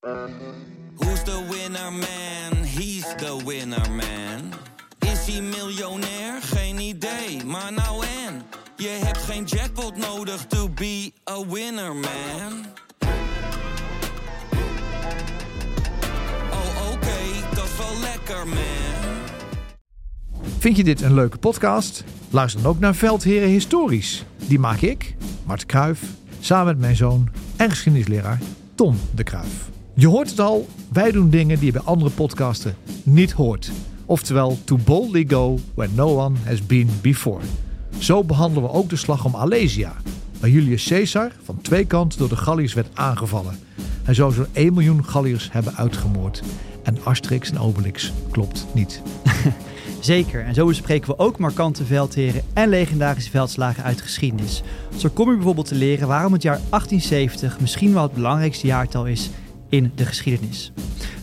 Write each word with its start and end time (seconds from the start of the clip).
Who's 0.00 1.22
the 1.24 1.46
winner 1.50 1.90
man? 1.90 2.64
He's 2.64 3.04
the 3.16 3.42
winner 3.44 3.90
man. 3.90 4.52
Is 4.98 5.26
hij 5.26 5.42
miljonair? 5.42 6.42
Geen 6.42 6.78
idee, 6.78 7.44
maar 7.44 7.72
nou 7.72 8.04
en. 8.26 8.42
Je 8.76 8.88
hebt 9.04 9.18
geen 9.18 9.44
jackpot 9.44 9.96
nodig 9.96 10.46
to 10.46 10.68
be 10.68 11.12
a 11.30 11.46
winner 11.46 11.94
man. 11.94 12.66
Oh 16.50 16.92
oké, 16.92 17.54
dat 17.54 17.64
is 17.64 17.76
wel 17.78 18.00
lekker 18.00 18.48
man. 18.48 19.20
Vind 20.58 20.76
je 20.76 20.84
dit 20.84 21.00
een 21.00 21.14
leuke 21.14 21.38
podcast? 21.38 22.04
Luister 22.30 22.62
dan 22.62 22.70
ook 22.70 22.78
naar 22.78 22.94
Veldheren 22.94 23.48
Historisch. 23.48 24.24
Die 24.36 24.58
maak 24.58 24.80
ik, 24.80 25.14
Mart 25.44 25.66
Kruif, 25.66 26.02
samen 26.40 26.66
met 26.66 26.78
mijn 26.78 26.96
zoon 26.96 27.28
en 27.56 27.70
geschiedenisleraar 27.70 28.38
Tom 28.74 28.96
de 29.14 29.22
Kruif. 29.22 29.70
Je 29.94 30.06
hoort 30.06 30.30
het 30.30 30.40
al, 30.40 30.68
wij 30.92 31.10
doen 31.10 31.30
dingen 31.30 31.56
die 31.56 31.66
je 31.66 31.72
bij 31.72 31.82
andere 31.82 32.10
podcasten 32.10 32.76
niet 33.02 33.32
hoort. 33.32 33.70
Oftewel, 34.04 34.58
to 34.64 34.78
boldly 34.84 35.24
go 35.28 35.58
where 35.74 35.92
no 35.94 36.16
one 36.18 36.36
has 36.44 36.66
been 36.66 36.88
before. 37.00 37.40
Zo 37.98 38.24
behandelen 38.24 38.62
we 38.62 38.74
ook 38.74 38.88
de 38.88 38.96
slag 38.96 39.24
om 39.24 39.36
Alesia, 39.36 39.96
waar 40.40 40.50
Julius 40.50 40.88
Caesar 40.88 41.32
van 41.44 41.60
twee 41.60 41.84
kanten 41.84 42.18
door 42.18 42.28
de 42.28 42.36
Galliërs 42.36 42.74
werd 42.74 42.88
aangevallen. 42.94 43.58
Hij 44.02 44.14
zou 44.14 44.32
zo'n 44.32 44.46
1 44.52 44.72
miljoen 44.72 45.04
Galliërs 45.04 45.52
hebben 45.52 45.76
uitgemoord. 45.76 46.42
En 46.82 46.98
Asterix 47.04 47.50
en 47.50 47.58
Obelix 47.58 48.12
klopt 48.30 48.66
niet. 48.74 49.02
Zeker, 50.00 50.44
en 50.44 50.54
zo 50.54 50.66
bespreken 50.66 51.08
we 51.08 51.18
ook 51.18 51.38
markante 51.38 51.84
veldheren 51.84 52.42
en 52.52 52.68
legendarische 52.68 53.30
veldslagen 53.30 53.84
uit 53.84 53.96
de 53.96 54.02
geschiedenis. 54.02 54.62
Zo 54.96 55.08
kom 55.08 55.28
je 55.28 55.34
bijvoorbeeld 55.34 55.66
te 55.66 55.74
leren 55.74 56.08
waarom 56.08 56.32
het 56.32 56.42
jaar 56.42 56.60
1870 56.70 57.60
misschien 57.60 57.92
wel 57.92 58.02
het 58.02 58.12
belangrijkste 58.12 58.66
jaartal 58.66 59.06
is 59.06 59.30
in 59.70 59.92
de 59.94 60.06
geschiedenis. 60.06 60.72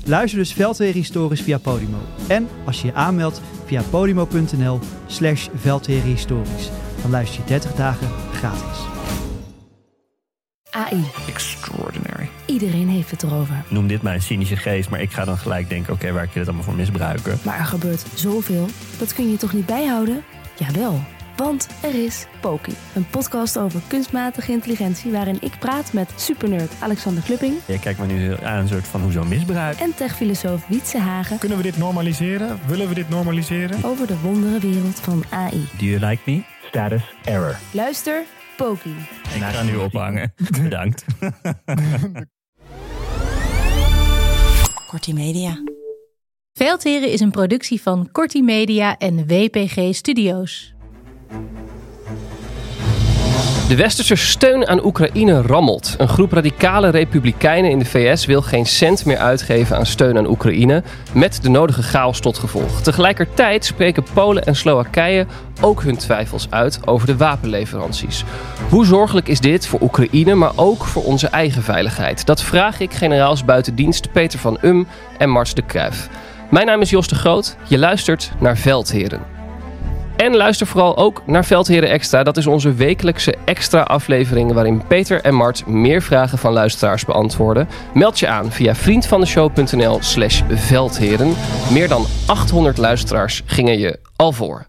Luister 0.05 0.39
dus 0.39 0.53
Veldheren 0.53 0.93
Historisch 0.93 1.41
via 1.41 1.57
Podimo. 1.57 1.97
En 2.27 2.47
als 2.65 2.81
je 2.81 2.87
je 2.87 2.93
aanmeldt 2.93 3.41
via 3.65 3.81
podimo.nl 3.81 4.79
slash. 5.07 5.47
Dan 7.01 7.11
luister 7.11 7.41
je 7.41 7.47
30 7.47 7.75
dagen 7.75 8.07
gratis. 8.33 8.77
AI. 10.71 11.03
Extraordinary. 11.27 12.29
Iedereen 12.45 12.87
heeft 12.87 13.11
het 13.11 13.23
erover. 13.23 13.63
Noem 13.69 13.87
dit 13.87 14.01
mijn 14.01 14.21
cynische 14.21 14.55
geest, 14.55 14.89
maar 14.89 15.01
ik 15.01 15.11
ga 15.11 15.25
dan 15.25 15.37
gelijk 15.37 15.69
denken: 15.69 15.93
oké, 15.93 16.11
waar 16.11 16.23
kun 16.23 16.31
je 16.33 16.39
het 16.39 16.47
allemaal 16.47 16.65
voor 16.65 16.75
misbruiken? 16.75 17.39
Maar 17.43 17.59
er 17.59 17.65
gebeurt 17.65 18.05
zoveel. 18.13 18.65
Dat 18.99 19.13
kun 19.13 19.31
je 19.31 19.37
toch 19.37 19.53
niet 19.53 19.65
bijhouden? 19.65 20.23
Jawel. 20.57 21.03
Want 21.37 21.67
er 21.81 22.03
is 22.03 22.25
Poki, 22.41 22.73
een 22.93 23.07
podcast 23.09 23.57
over 23.57 23.81
kunstmatige 23.87 24.51
intelligentie 24.51 25.11
waarin 25.11 25.37
ik 25.41 25.59
praat 25.59 25.93
met 25.93 26.11
supernerd 26.15 26.71
Alexander 26.79 27.23
Klupping 27.23 27.55
Je 27.65 27.79
kijkt 27.79 27.99
me 27.99 28.05
nu 28.05 28.35
aan 28.43 28.59
een 28.59 28.67
soort 28.67 28.87
van 28.87 29.01
hoezo 29.01 29.23
misbruik. 29.23 29.77
en 29.79 29.95
techfilosoof 29.95 30.67
Wietse 30.67 30.97
Hagen 30.97 31.37
Kunnen 31.37 31.57
we 31.57 31.63
dit 31.63 31.77
normaliseren? 31.77 32.59
Willen 32.67 32.87
we 32.87 32.93
dit 32.93 33.09
normaliseren? 33.09 33.83
over 33.83 34.07
de 34.07 34.19
wonderenwereld 34.19 34.99
van 34.99 35.23
AI. 35.29 35.67
Do 35.77 35.85
you 35.85 36.05
like 36.05 36.21
me? 36.25 36.41
Status 36.67 37.01
error. 37.23 37.57
Luister, 37.71 38.23
Poki. 38.57 38.95
Ik 39.35 39.41
ga 39.41 39.63
nu 39.63 39.75
ophangen. 39.75 40.33
Bedankt. 40.63 41.05
Kortie 44.87 45.13
Media. 45.13 45.63
Veldheren 46.53 47.11
is 47.11 47.19
een 47.19 47.31
productie 47.31 47.81
van 47.81 48.09
Corti 48.11 48.43
Media 48.43 48.97
en 48.97 49.27
WPG 49.27 49.95
Studios. 49.95 50.75
De 53.67 53.75
westerse 53.75 54.15
steun 54.15 54.67
aan 54.67 54.85
Oekraïne 54.85 55.41
rammelt. 55.41 55.95
Een 55.97 56.07
groep 56.07 56.31
radicale 56.31 56.89
republikeinen 56.89 57.71
in 57.71 57.79
de 57.79 57.85
VS 57.85 58.25
wil 58.25 58.41
geen 58.41 58.65
cent 58.65 59.05
meer 59.05 59.17
uitgeven 59.17 59.77
aan 59.77 59.85
steun 59.85 60.17
aan 60.17 60.27
Oekraïne, 60.27 60.83
met 61.13 61.41
de 61.41 61.49
nodige 61.49 61.83
chaos 61.83 62.19
tot 62.19 62.37
gevolg. 62.37 62.81
Tegelijkertijd 62.81 63.65
spreken 63.65 64.05
Polen 64.13 64.45
en 64.45 64.55
Slowakije 64.55 65.25
ook 65.61 65.83
hun 65.83 65.97
twijfels 65.97 66.47
uit 66.49 66.79
over 66.85 67.07
de 67.07 67.17
wapenleveranties. 67.17 68.23
Hoe 68.69 68.85
zorgelijk 68.85 69.27
is 69.27 69.39
dit 69.39 69.67
voor 69.67 69.81
Oekraïne, 69.81 70.35
maar 70.35 70.53
ook 70.55 70.83
voor 70.83 71.03
onze 71.03 71.27
eigen 71.27 71.63
veiligheid? 71.63 72.25
Dat 72.25 72.41
vraag 72.41 72.79
ik 72.79 72.93
generaals 72.93 73.45
buitendienst 73.45 74.11
Peter 74.11 74.39
van 74.39 74.57
Um 74.61 74.87
en 75.17 75.29
Mars 75.29 75.53
de 75.53 75.61
Kruif. 75.61 76.09
Mijn 76.49 76.65
naam 76.65 76.81
is 76.81 76.89
Jos 76.89 77.07
de 77.07 77.15
Groot. 77.15 77.57
Je 77.67 77.77
luistert 77.77 78.31
naar 78.39 78.57
Veldheren. 78.57 79.36
En 80.17 80.35
luister 80.35 80.67
vooral 80.67 80.97
ook 80.97 81.23
naar 81.25 81.45
Veldheren 81.45 81.89
Extra. 81.89 82.23
Dat 82.23 82.37
is 82.37 82.47
onze 82.47 82.73
wekelijkse 82.73 83.35
extra 83.45 83.81
aflevering 83.81 84.53
waarin 84.53 84.87
Peter 84.87 85.21
en 85.21 85.35
Mart 85.35 85.65
meer 85.65 86.01
vragen 86.01 86.37
van 86.37 86.53
luisteraars 86.53 87.05
beantwoorden. 87.05 87.67
Meld 87.93 88.19
je 88.19 88.27
aan 88.27 88.51
via 88.51 88.75
vriendvandeshow.nl 88.75 89.97
slash 90.01 90.41
veldheren. 90.49 91.33
Meer 91.71 91.87
dan 91.87 92.05
800 92.27 92.77
luisteraars 92.77 93.41
gingen 93.45 93.79
je 93.79 93.99
al 94.15 94.31
voor. 94.31 94.67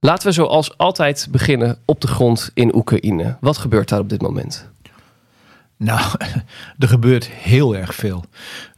Laten 0.00 0.28
we 0.28 0.32
zoals 0.32 0.78
altijd 0.78 1.28
beginnen 1.30 1.78
op 1.84 2.00
de 2.00 2.08
grond 2.08 2.50
in 2.54 2.74
Oekraïne. 2.74 3.36
Wat 3.40 3.58
gebeurt 3.58 3.88
daar 3.88 4.00
op 4.00 4.08
dit 4.08 4.22
moment? 4.22 4.70
Nou, 5.76 6.10
er 6.78 6.88
gebeurt 6.88 7.28
heel 7.28 7.76
erg 7.76 7.94
veel. 7.94 8.24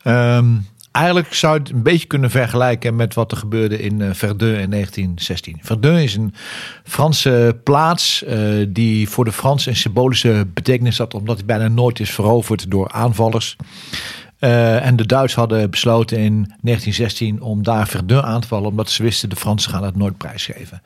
Ehm, 0.03 0.47
eigenlijk 0.93 1.35
zou 1.35 1.55
je 1.55 1.61
het 1.61 1.71
een 1.71 1.83
beetje 1.83 2.07
kunnen 2.07 2.31
vergelijken 2.31 2.97
met 2.97 3.15
wat 3.15 3.31
er 3.31 3.37
gebeurde 3.39 3.79
in 3.79 4.01
eh, 4.01 4.09
Verdun 4.13 4.59
in 4.59 4.71
1916. 4.71 5.59
Verdun 5.63 5.97
is 5.97 6.15
een 6.15 6.35
Franse 6.85 7.61
plaats 7.65 8.25
eh, 8.25 8.39
die 8.69 9.09
voor 9.09 9.25
de 9.25 9.33
Fransen 9.33 9.71
een 9.71 9.77
symbolische 9.77 10.47
betekenis 10.55 10.99
had, 10.99 11.15
omdat 11.15 11.37
hij 11.37 11.47
bijna 11.47 11.69
nooit 11.69 12.01
is 12.01 12.11
veroverd 12.11 12.71
door 12.71 12.91
aanvallers. 12.91 13.57
Eh, 14.41 14.87
en 14.87 14.97
de 14.97 15.07
Duitsers 15.07 15.35
hadden 15.35 15.71
besloten 15.71 16.19
in 16.19 16.33
1916 16.61 17.43
om 17.43 17.63
daar 17.63 17.89
Verdun 17.89 18.23
aan 18.23 18.41
te 18.41 18.49
vallen, 18.49 18.69
omdat 18.69 18.91
ze 18.91 19.03
wisten 19.03 19.29
de 19.29 19.37
Fransen 19.37 19.71
gaan 19.71 19.85
het 19.85 19.97
nooit 19.97 20.17
prijsgeven. 20.17 20.83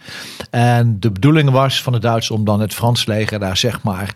En 0.50 0.96
de 1.00 1.10
bedoeling 1.10 1.50
was 1.50 1.82
van 1.82 1.92
de 1.92 1.98
Duitsers 1.98 2.38
om 2.38 2.44
dan 2.44 2.60
het 2.60 2.74
Frans 2.74 3.06
leger 3.06 3.38
daar 3.38 3.56
zeg 3.56 3.82
maar 3.82 4.14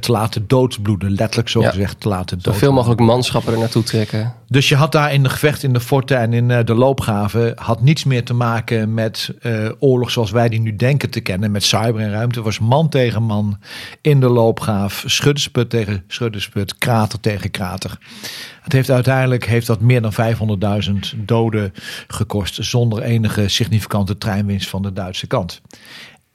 te 0.00 0.12
laten 0.12 0.44
doodbloeden, 0.46 1.10
letterlijk 1.10 1.48
zo 1.48 1.60
Ja. 1.60 1.70
gezegd 1.70 2.00
te 2.00 2.08
laten 2.08 2.26
doodbloeden. 2.36 2.60
Zoveel 2.60 2.72
mogelijk 2.72 3.00
manschappen 3.00 3.52
er 3.52 3.58
naartoe 3.58 3.82
trekken. 3.82 4.34
Dus 4.50 4.68
je 4.68 4.76
had 4.76 4.92
daar 4.92 5.12
in 5.12 5.22
de 5.22 5.28
gevecht 5.28 5.62
in 5.62 5.72
de 5.72 5.80
forten 5.80 6.18
en 6.18 6.32
in 6.32 6.50
eh, 6.50 6.64
de 6.64 6.74
loopgraven 6.74 7.52
had 7.56 7.82
niets 7.82 8.04
meer 8.04 8.24
te 8.24 8.34
maken 8.34 8.94
met 8.94 9.34
eh, 9.40 9.68
oorlog 9.78 10.10
zoals 10.10 10.30
wij 10.30 10.48
die 10.48 10.60
nu 10.60 10.76
denken 10.76 11.10
te 11.10 11.20
kennen, 11.20 11.50
met 11.50 11.64
cyber 11.64 12.00
en 12.00 12.10
ruimte. 12.10 12.34
Het 12.34 12.44
was 12.44 12.58
man 12.58 12.88
tegen 12.88 13.22
man 13.22 13.58
in 14.00 14.20
de 14.20 14.28
loopgraaf, 14.28 15.02
schuddersput 15.06 15.70
tegen 15.70 16.04
schuddersput, 16.06 16.78
krater 16.78 17.20
tegen 17.20 17.50
krater. 17.50 17.98
Het 18.68 18.76
heeft 18.76 18.90
uiteindelijk 18.90 19.46
heeft 19.46 19.66
dat 19.66 19.80
meer 19.80 20.02
dan 20.02 20.12
500.000 21.14 21.24
doden 21.24 21.72
gekost 22.06 22.58
zonder 22.60 23.02
enige 23.02 23.48
significante 23.48 24.18
treinwinst 24.18 24.68
van 24.68 24.82
de 24.82 24.92
Duitse 24.92 25.26
kant. 25.26 25.60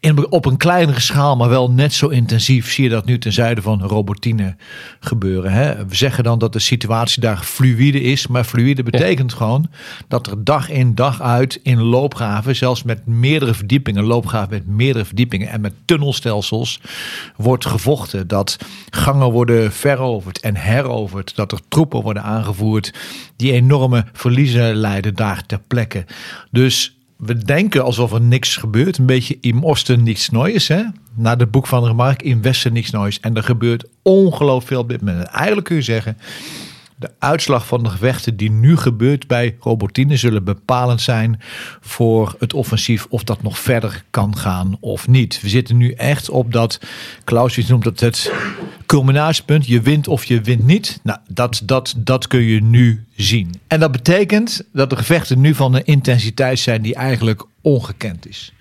In, 0.03 0.31
op 0.31 0.45
een 0.45 0.57
kleinere 0.57 0.99
schaal, 0.99 1.35
maar 1.35 1.49
wel 1.49 1.71
net 1.71 1.93
zo 1.93 2.07
intensief, 2.07 2.71
zie 2.71 2.83
je 2.83 2.89
dat 2.89 3.05
nu 3.05 3.17
ten 3.17 3.33
zuiden 3.33 3.63
van 3.63 3.81
Robotine 3.81 4.55
gebeuren. 4.99 5.51
Hè? 5.51 5.85
We 5.85 5.95
zeggen 5.95 6.23
dan 6.23 6.39
dat 6.39 6.53
de 6.53 6.59
situatie 6.59 7.21
daar 7.21 7.37
fluïde 7.37 8.01
is, 8.01 8.27
maar 8.27 8.43
fluïde 8.43 8.83
betekent 8.83 9.33
gewoon 9.33 9.69
dat 10.07 10.27
er 10.27 10.43
dag 10.43 10.69
in 10.69 10.95
dag 10.95 11.21
uit 11.21 11.59
in 11.61 11.81
loopgraven, 11.81 12.55
zelfs 12.55 12.83
met 12.83 13.05
meerdere 13.07 13.53
verdiepingen, 13.53 14.03
loopgraven 14.03 14.49
met 14.49 14.67
meerdere 14.67 15.05
verdiepingen 15.05 15.49
en 15.49 15.61
met 15.61 15.73
tunnelstelsels, 15.85 16.81
wordt 17.35 17.65
gevochten. 17.65 18.27
Dat 18.27 18.57
gangen 18.89 19.31
worden 19.31 19.71
veroverd 19.71 20.39
en 20.39 20.55
heroverd, 20.55 21.35
dat 21.35 21.51
er 21.51 21.59
troepen 21.67 22.01
worden 22.01 22.23
aangevoerd 22.23 22.93
die 23.35 23.51
enorme 23.51 24.05
verliezen 24.13 24.75
leiden 24.75 25.15
daar 25.15 25.45
ter 25.45 25.59
plekke. 25.67 26.05
Dus 26.51 26.97
we 27.17 27.35
denken 27.35 27.83
alsof 27.83 28.13
er 28.13 28.21
niks 28.21 28.57
gebeurt. 28.57 28.97
Een 28.97 29.05
beetje 29.05 29.37
im 29.41 29.63
Osten 29.63 30.03
niks 30.03 30.29
Neues. 30.29 30.67
Hè? 30.67 30.83
Naar 31.15 31.37
het 31.37 31.51
boek 31.51 31.67
van 31.67 31.85
Remark, 31.85 32.21
in 32.21 32.41
Westen 32.41 32.73
niks 32.73 32.89
Neues. 32.91 33.19
En 33.19 33.35
er 33.35 33.43
gebeurt 33.43 33.85
ongelooflijk 34.01 34.67
veel 34.67 34.79
op 34.79 34.89
dit 34.89 35.01
moment. 35.01 35.27
Eigenlijk 35.27 35.65
kun 35.65 35.75
je 35.75 35.81
zeggen, 35.81 36.17
de 36.95 37.11
uitslag 37.19 37.67
van 37.67 37.83
de 37.83 37.89
gevechten 37.89 38.37
die 38.37 38.51
nu 38.51 38.77
gebeurt 38.77 39.27
bij 39.27 39.55
Robotine 39.59 40.17
zullen 40.17 40.43
bepalend 40.43 41.01
zijn 41.01 41.41
voor 41.81 42.35
het 42.39 42.53
offensief 42.53 43.05
of 43.09 43.23
dat 43.23 43.41
nog 43.41 43.59
verder 43.59 44.03
kan 44.09 44.37
gaan 44.37 44.77
of 44.79 45.07
niet. 45.07 45.41
We 45.41 45.49
zitten 45.49 45.77
nu 45.77 45.91
echt 45.91 46.29
op 46.29 46.51
dat, 46.51 46.79
Klaus 47.23 47.67
noemt 47.67 47.83
dat 47.83 47.99
het 47.99 48.31
culminatiepunt. 48.85 49.67
Je 49.67 49.81
wint 49.81 50.07
of 50.07 50.25
je 50.25 50.41
wint 50.41 50.65
niet. 50.65 50.99
Nou, 51.03 51.19
dat, 51.27 51.61
dat, 51.63 51.93
dat 51.97 52.27
kun 52.27 52.41
je 52.41 52.61
nu 52.61 53.05
zien. 53.15 53.53
En 53.67 53.79
dat 53.79 53.91
betekent 53.91 54.61
dat 54.73 54.89
de 54.89 54.95
gevechten 54.95 55.41
nu 55.41 55.55
van 55.55 55.73
een 55.73 55.85
intensiteit 55.85 56.59
zijn 56.59 56.81
die 56.81 56.95
eigenlijk 56.95 57.45
ongekend 57.61 58.27
is. 58.27 58.53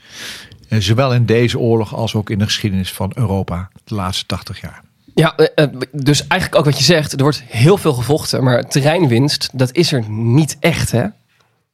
Eh, 0.68 0.78
Zowel 0.78 1.14
in 1.14 1.26
deze 1.26 1.58
oorlog 1.58 1.94
als 1.94 2.14
ook 2.14 2.30
in 2.30 2.38
de 2.38 2.44
geschiedenis 2.44 2.92
van 2.92 3.12
Europa 3.14 3.70
de 3.84 3.94
laatste 3.94 4.26
80 4.26 4.60
jaar. 4.60 4.82
Ja, 5.14 5.36
eh, 5.36 5.46
eh, 5.54 5.70
dus 5.92 6.26
eigenlijk 6.26 6.60
ook 6.60 6.64
wat 6.64 6.78
je 6.78 6.84
zegt. 6.84 7.12
Er 7.12 7.22
wordt 7.22 7.42
heel 7.46 7.76
veel 7.76 7.92
gevochten, 7.92 8.44
maar 8.44 8.68
terreinwinst, 8.68 9.48
dat 9.52 9.72
is 9.72 9.92
er 9.92 10.04
niet 10.10 10.56
echt, 10.60 10.90
hè? 10.90 11.06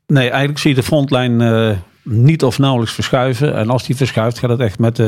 Nee, 0.06 0.28
eigenlijk 0.28 0.58
zie 0.58 0.70
je 0.70 0.76
de 0.76 0.82
frontlijn 0.82 1.40
eh, 1.40 1.76
niet 2.02 2.44
of 2.44 2.58
nauwelijks 2.58 2.94
verschuiven. 2.94 3.54
En 3.54 3.70
als 3.70 3.86
die 3.86 3.96
verschuift, 3.96 4.38
gaat 4.38 4.50
het 4.50 4.60
echt 4.60 4.78
met 4.78 4.98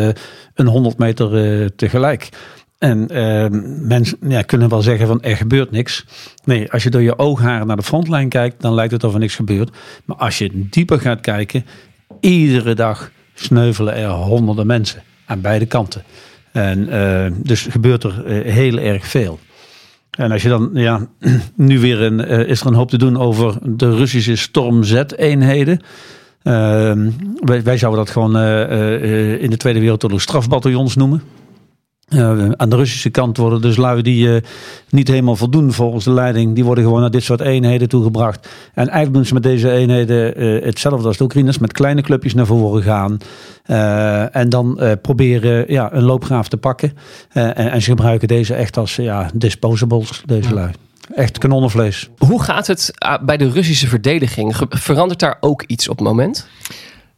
een 0.54 0.66
100 0.66 0.98
meter 0.98 1.74
tegelijk. 1.76 2.28
En 2.78 3.08
uh, 3.12 3.46
mensen 3.88 4.18
ja, 4.20 4.42
kunnen 4.42 4.68
wel 4.68 4.82
zeggen 4.82 5.06
van 5.06 5.22
er 5.22 5.36
gebeurt 5.36 5.70
niks. 5.70 6.04
Nee, 6.44 6.72
als 6.72 6.82
je 6.82 6.90
door 6.90 7.02
je 7.02 7.18
oogharen 7.18 7.66
naar 7.66 7.76
de 7.76 7.82
frontlijn 7.82 8.28
kijkt, 8.28 8.60
dan 8.60 8.74
lijkt 8.74 8.92
het 8.92 9.04
of 9.04 9.12
er 9.12 9.18
niks 9.18 9.34
gebeurt. 9.34 9.76
Maar 10.04 10.16
als 10.16 10.38
je 10.38 10.68
dieper 10.68 11.00
gaat 11.00 11.20
kijken, 11.20 11.66
iedere 12.20 12.74
dag 12.74 13.10
sneuvelen 13.34 13.94
er 13.94 14.08
honderden 14.08 14.66
mensen 14.66 15.02
aan 15.26 15.40
beide 15.40 15.66
kanten. 15.66 16.02
En 16.52 16.88
uh, 16.88 17.26
dus 17.36 17.66
gebeurt 17.70 18.04
er 18.04 18.24
uh, 18.26 18.52
heel 18.52 18.78
erg 18.78 19.06
veel. 19.06 19.38
En 20.10 20.32
als 20.32 20.42
je 20.42 20.48
dan, 20.48 20.70
ja, 20.72 21.06
nu 21.54 21.78
weer 21.78 22.00
een, 22.00 22.18
uh, 22.18 22.48
is 22.48 22.60
er 22.60 22.66
een 22.66 22.74
hoop 22.74 22.90
te 22.90 22.98
doen 22.98 23.16
over 23.18 23.54
de 23.62 23.96
Russische 23.96 24.36
Storm 24.36 24.84
Z-eenheden. 24.84 25.80
Ehm, 26.42 27.10
wij, 27.40 27.62
wij, 27.62 27.78
zouden 27.78 28.04
dat 28.04 28.12
gewoon 28.12 28.36
in 29.40 29.50
de 29.50 29.56
Tweede 29.56 29.80
Wereldoorlog 29.80 30.20
strafbataljons 30.20 30.96
noemen. 30.96 31.22
Uh, 32.14 32.50
aan 32.56 32.68
de 32.68 32.76
Russische 32.76 33.10
kant 33.10 33.36
worden 33.36 33.60
dus 33.60 33.76
lui 33.76 34.02
die 34.02 34.26
uh, 34.26 34.36
niet 34.88 35.08
helemaal 35.08 35.36
voldoen 35.36 35.72
volgens 35.72 36.04
de 36.04 36.10
leiding, 36.10 36.54
die 36.54 36.64
worden 36.64 36.84
gewoon 36.84 37.00
naar 37.00 37.10
dit 37.10 37.22
soort 37.22 37.40
eenheden 37.40 37.88
toegebracht. 37.88 38.48
En 38.74 38.82
eigenlijk 38.82 39.14
doen 39.14 39.24
ze 39.24 39.34
met 39.34 39.42
deze 39.42 39.70
eenheden 39.70 40.42
uh, 40.42 40.64
hetzelfde 40.64 41.06
als 41.06 41.16
de 41.16 41.24
Oekraïners, 41.24 41.58
met 41.58 41.72
kleine 41.72 42.02
clubjes 42.02 42.34
naar 42.34 42.46
voren 42.46 42.82
gaan. 42.82 43.18
en 44.32 44.48
dan 44.48 44.80
proberen 45.02 45.72
ja, 45.72 45.92
een 45.92 46.02
loopgraaf 46.02 46.48
te 46.48 46.56
pakken. 46.56 46.92
En, 47.32 47.54
en, 47.54 47.82
ze 47.82 47.90
gebruiken 47.90 48.28
deze 48.28 48.54
echt 48.54 48.76
als 48.76 48.96
ja, 48.96 49.30
disposables, 49.34 50.22
deze 50.26 50.54
lui. 50.54 50.70
Echt 51.14 51.38
kanonnenvlees. 51.38 52.10
Hoe 52.18 52.42
gaat 52.42 52.66
het 52.66 52.92
bij 53.22 53.36
de 53.36 53.50
Russische 53.50 53.86
verdediging? 53.86 54.56
Verandert 54.68 55.20
daar 55.20 55.36
ook 55.40 55.64
iets 55.66 55.88
op 55.88 55.98
het 55.98 56.06
moment? 56.06 56.48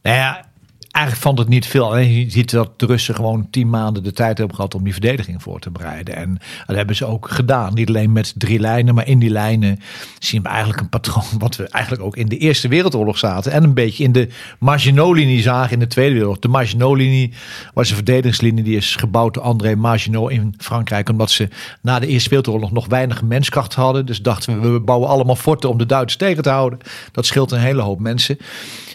Nou 0.03 0.17
ja, 0.17 0.45
eigenlijk 0.93 1.27
vond 1.27 1.39
het 1.39 1.49
niet 1.49 1.67
veel. 1.67 1.85
Alleen 1.85 2.13
je 2.13 2.31
ziet 2.31 2.51
dat 2.51 2.79
de 2.79 2.87
Russen 2.87 3.15
gewoon 3.15 3.47
tien 3.51 3.71
maanden 3.71 4.03
de 4.03 4.13
tijd 4.13 4.39
hebben 4.39 4.57
gehad 4.57 4.75
om 4.75 4.85
die 4.85 4.93
verdediging 4.93 5.43
voor 5.43 5.61
te 5.61 5.71
bereiden. 5.71 6.17
En 6.17 6.39
dat 6.67 6.77
hebben 6.77 6.97
ze 6.97 7.07
ook 7.07 7.29
gedaan. 7.31 7.75
Niet 7.75 7.89
alleen 7.89 8.13
met 8.13 8.35
drie 8.37 8.59
lijnen, 8.59 8.95
maar 8.95 9.07
in 9.07 9.19
die 9.19 9.31
lijnen 9.31 9.81
zien 10.19 10.43
we 10.43 10.49
eigenlijk 10.49 10.81
een 10.81 10.89
patroon 10.89 11.25
wat 11.39 11.57
we 11.57 11.69
eigenlijk 11.69 12.05
ook 12.05 12.17
in 12.17 12.29
de 12.29 12.37
Eerste 12.37 12.69
Wereldoorlog 12.69 13.19
zaten. 13.19 13.53
En 13.53 13.65
een 13.65 13.75
beetje 13.75 14.05
in 14.05 14.13
de 14.13 14.29
Maginot-linie 14.59 15.43
zagen 15.43 15.73
in 15.73 15.79
de 15.79 15.87
Tweede 15.87 16.13
Wereldoorlog. 16.13 16.43
De 16.43 16.59
Maginot-linie 16.59 17.33
was 17.75 17.89
een 17.89 17.97
verdedigingslinie 17.97 18.65
die 18.65 18.77
is 18.77 18.97
gebouwd 18.97 19.35
door 19.35 19.43
André 19.43 19.75
Maginot 19.75 20.31
in 20.31 20.55
Frankrijk. 20.59 21.09
Omdat 21.09 21.31
ze 21.31 21.49
na 21.83 21.99
de 21.99 22.07
Eerste 22.07 22.29
Wereldoorlog 22.29 22.73
nog 22.73 22.87
weinig 22.87 23.23
menskracht 23.23 23.75
hadden. 23.75 24.07
Dus 24.07 24.23
dachten 24.23 24.61
we, 24.61 24.69
we 24.69 24.81
bouwen 24.81 25.09
allemaal 25.09 25.37
forten 25.37 25.71
om 25.71 25.79
de 25.79 25.87
Duitsers 25.87 26.17
tegen 26.17 26.43
te 26.43 26.51
houden. 26.51 26.79
Dat 27.13 27.27
scheelt 27.27 27.51
een 27.51 27.59
hele 27.59 27.83
hoop 27.83 28.01
mensen. 28.01 28.39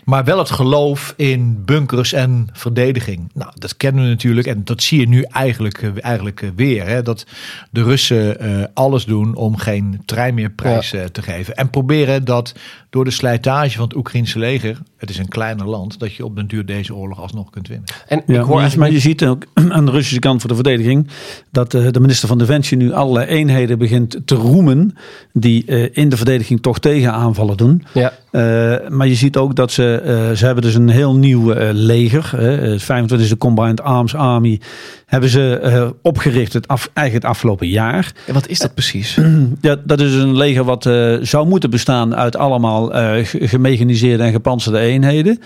Maar 0.05 0.23
wel 0.23 0.37
het 0.37 0.49
geloof 0.49 1.13
in 1.17 1.65
bunkers 1.65 1.86
en 1.91 2.47
verdediging. 2.53 3.29
Nou, 3.33 3.51
dat 3.55 3.77
kennen 3.77 4.03
we 4.03 4.09
natuurlijk. 4.09 4.47
En 4.47 4.61
dat 4.63 4.83
zie 4.83 4.99
je 4.99 5.07
nu 5.07 5.21
eigenlijk, 5.21 5.81
eh, 5.81 5.89
eigenlijk 5.99 6.41
eh, 6.41 6.49
weer. 6.55 6.87
Hè? 6.87 7.01
Dat 7.01 7.25
de 7.71 7.83
Russen 7.83 8.45
uh, 8.45 8.63
alles 8.73 9.05
doen 9.05 9.35
om 9.35 9.57
geen 9.57 10.01
trein 10.05 10.33
meer 10.33 10.49
prijs 10.49 10.89
ja. 10.89 11.09
te 11.11 11.21
geven. 11.21 11.55
En 11.55 11.69
proberen 11.69 12.25
dat 12.25 12.53
door 12.89 13.03
de 13.03 13.11
slijtage 13.11 13.77
van 13.77 13.87
het 13.87 13.95
Oekraïnse 13.95 14.39
leger. 14.39 14.77
Het 14.97 15.09
is 15.09 15.17
een 15.17 15.27
kleiner 15.27 15.67
land. 15.67 15.99
Dat 15.99 16.13
je 16.13 16.25
op 16.25 16.35
den 16.35 16.47
duur 16.47 16.65
deze 16.65 16.95
oorlog 16.95 17.21
alsnog 17.21 17.49
kunt 17.49 17.67
winnen. 17.67 17.87
En 18.07 18.23
ja, 18.25 18.39
ik 18.39 18.45
hoor 18.45 18.61
maar, 18.61 18.73
maar 18.77 18.91
je 18.91 18.99
ziet 18.99 19.25
ook 19.25 19.45
aan 19.69 19.85
de 19.85 19.91
Russische 19.91 20.19
kant 20.19 20.39
voor 20.39 20.49
de 20.49 20.55
verdediging. 20.55 21.07
Dat 21.51 21.73
uh, 21.73 21.91
de 21.91 21.99
minister 21.99 22.27
van 22.27 22.37
Defensie 22.37 22.77
nu 22.77 22.91
allerlei 22.91 23.27
eenheden 23.27 23.77
begint 23.77 24.19
te 24.25 24.35
roemen. 24.35 24.95
Die 25.33 25.63
uh, 25.65 25.87
in 25.91 26.09
de 26.09 26.17
verdediging 26.17 26.61
toch 26.61 26.79
tegenaanvallen 26.79 27.57
doen. 27.57 27.83
Ja. 27.93 28.13
Uh, 28.31 28.89
maar 28.89 29.07
je 29.07 29.15
ziet 29.15 29.37
ook 29.37 29.55
dat 29.55 29.71
ze, 29.71 30.01
uh, 30.05 30.37
ze 30.37 30.45
hebben 30.45 30.63
dus 30.63 30.75
een 30.75 30.89
heel 30.89 31.15
nieuw 31.15 31.53
uh, 31.53 31.69
leger. 31.77 32.31
Uh, 32.39 32.79
25e 32.79 33.37
Combined 33.37 33.81
Arms 33.81 34.15
Army 34.15 34.59
hebben 35.05 35.29
ze 35.29 35.93
opgericht 36.01 36.53
het 36.53 36.67
af, 36.67 36.89
eigenlijk 36.93 37.25
het 37.25 37.35
afgelopen 37.35 37.67
jaar. 37.67 38.11
En 38.25 38.33
wat 38.33 38.47
is 38.47 38.59
dat 38.59 38.73
precies? 38.73 39.17
ja, 39.61 39.75
dat 39.85 39.99
is 39.99 40.13
een 40.13 40.37
leger 40.37 40.63
wat 40.63 40.83
zou 41.21 41.47
moeten 41.47 41.69
bestaan 41.69 42.15
uit 42.15 42.35
allemaal 42.35 42.91
gemechaniseerde 43.23 44.23
en 44.23 44.31
gepantserde 44.31 44.79
eenheden. 44.79 45.39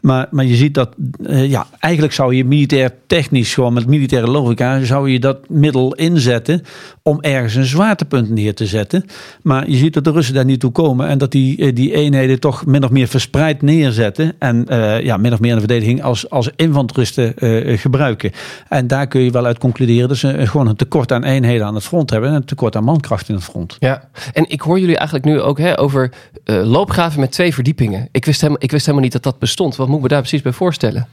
Maar, 0.00 0.26
maar 0.30 0.44
je 0.44 0.56
ziet 0.56 0.74
dat, 0.74 0.94
uh, 1.20 1.50
ja, 1.50 1.66
eigenlijk 1.78 2.14
zou 2.14 2.34
je 2.34 2.44
militair 2.44 2.92
technisch, 3.06 3.54
gewoon 3.54 3.72
met 3.72 3.86
militaire 3.86 4.30
logica, 4.30 4.84
zou 4.84 5.10
je 5.10 5.20
dat 5.20 5.48
middel 5.48 5.94
inzetten 5.94 6.62
om 7.02 7.20
ergens 7.20 7.54
een 7.54 7.64
zwaartepunt 7.64 8.30
neer 8.30 8.54
te 8.54 8.66
zetten. 8.66 9.04
Maar 9.42 9.70
je 9.70 9.76
ziet 9.76 9.94
dat 9.94 10.04
de 10.04 10.10
Russen 10.10 10.34
daar 10.34 10.44
niet 10.44 10.60
toe 10.60 10.70
komen 10.70 11.08
en 11.08 11.18
dat 11.18 11.32
die, 11.32 11.72
die 11.72 11.94
eenheden 11.94 12.40
toch 12.40 12.66
min 12.66 12.84
of 12.84 12.90
meer 12.90 13.08
verspreid 13.08 13.62
neerzetten. 13.62 14.32
En 14.38 14.66
uh, 14.68 15.00
ja, 15.00 15.16
min 15.16 15.32
of 15.32 15.40
meer 15.40 15.52
een 15.52 15.58
verdediging 15.58 16.02
als, 16.02 16.30
als 16.30 16.50
infanteristen 16.56 17.34
uh, 17.38 17.78
gebruiken. 17.78 18.32
En 18.68 18.86
daar 18.86 19.06
kun 19.06 19.20
je 19.20 19.30
wel 19.30 19.46
uit 19.46 19.58
concluderen 19.58 20.08
dat 20.08 20.16
ze 20.16 20.46
gewoon 20.46 20.66
een 20.66 20.76
tekort 20.76 21.12
aan 21.12 21.24
eenheden 21.24 21.66
aan 21.66 21.74
het 21.74 21.84
front 21.84 22.10
hebben 22.10 22.30
en 22.30 22.36
een 22.36 22.44
tekort 22.44 22.76
aan 22.76 22.84
mankracht 22.84 23.28
in 23.28 23.34
het 23.34 23.44
front. 23.44 23.76
Ja, 23.78 24.08
en 24.32 24.50
ik 24.50 24.60
hoor 24.60 24.80
jullie 24.80 24.96
eigenlijk 24.96 25.26
nu 25.28 25.40
ook 25.40 25.58
hè, 25.58 25.78
over 25.80 26.12
loopgraven 26.44 27.20
met 27.20 27.32
twee 27.32 27.54
verdiepingen. 27.54 28.08
Ik 28.12 28.24
wist, 28.24 28.42
ik 28.42 28.70
wist 28.70 28.86
helemaal 28.86 29.04
niet 29.04 29.12
dat 29.12 29.22
dat 29.22 29.38
bestond. 29.38 29.76
Wat 29.86 29.94
moet 29.94 30.04
me 30.04 30.10
daar 30.10 30.20
precies 30.20 30.42
bij 30.42 30.52
voorstellen? 30.52 31.08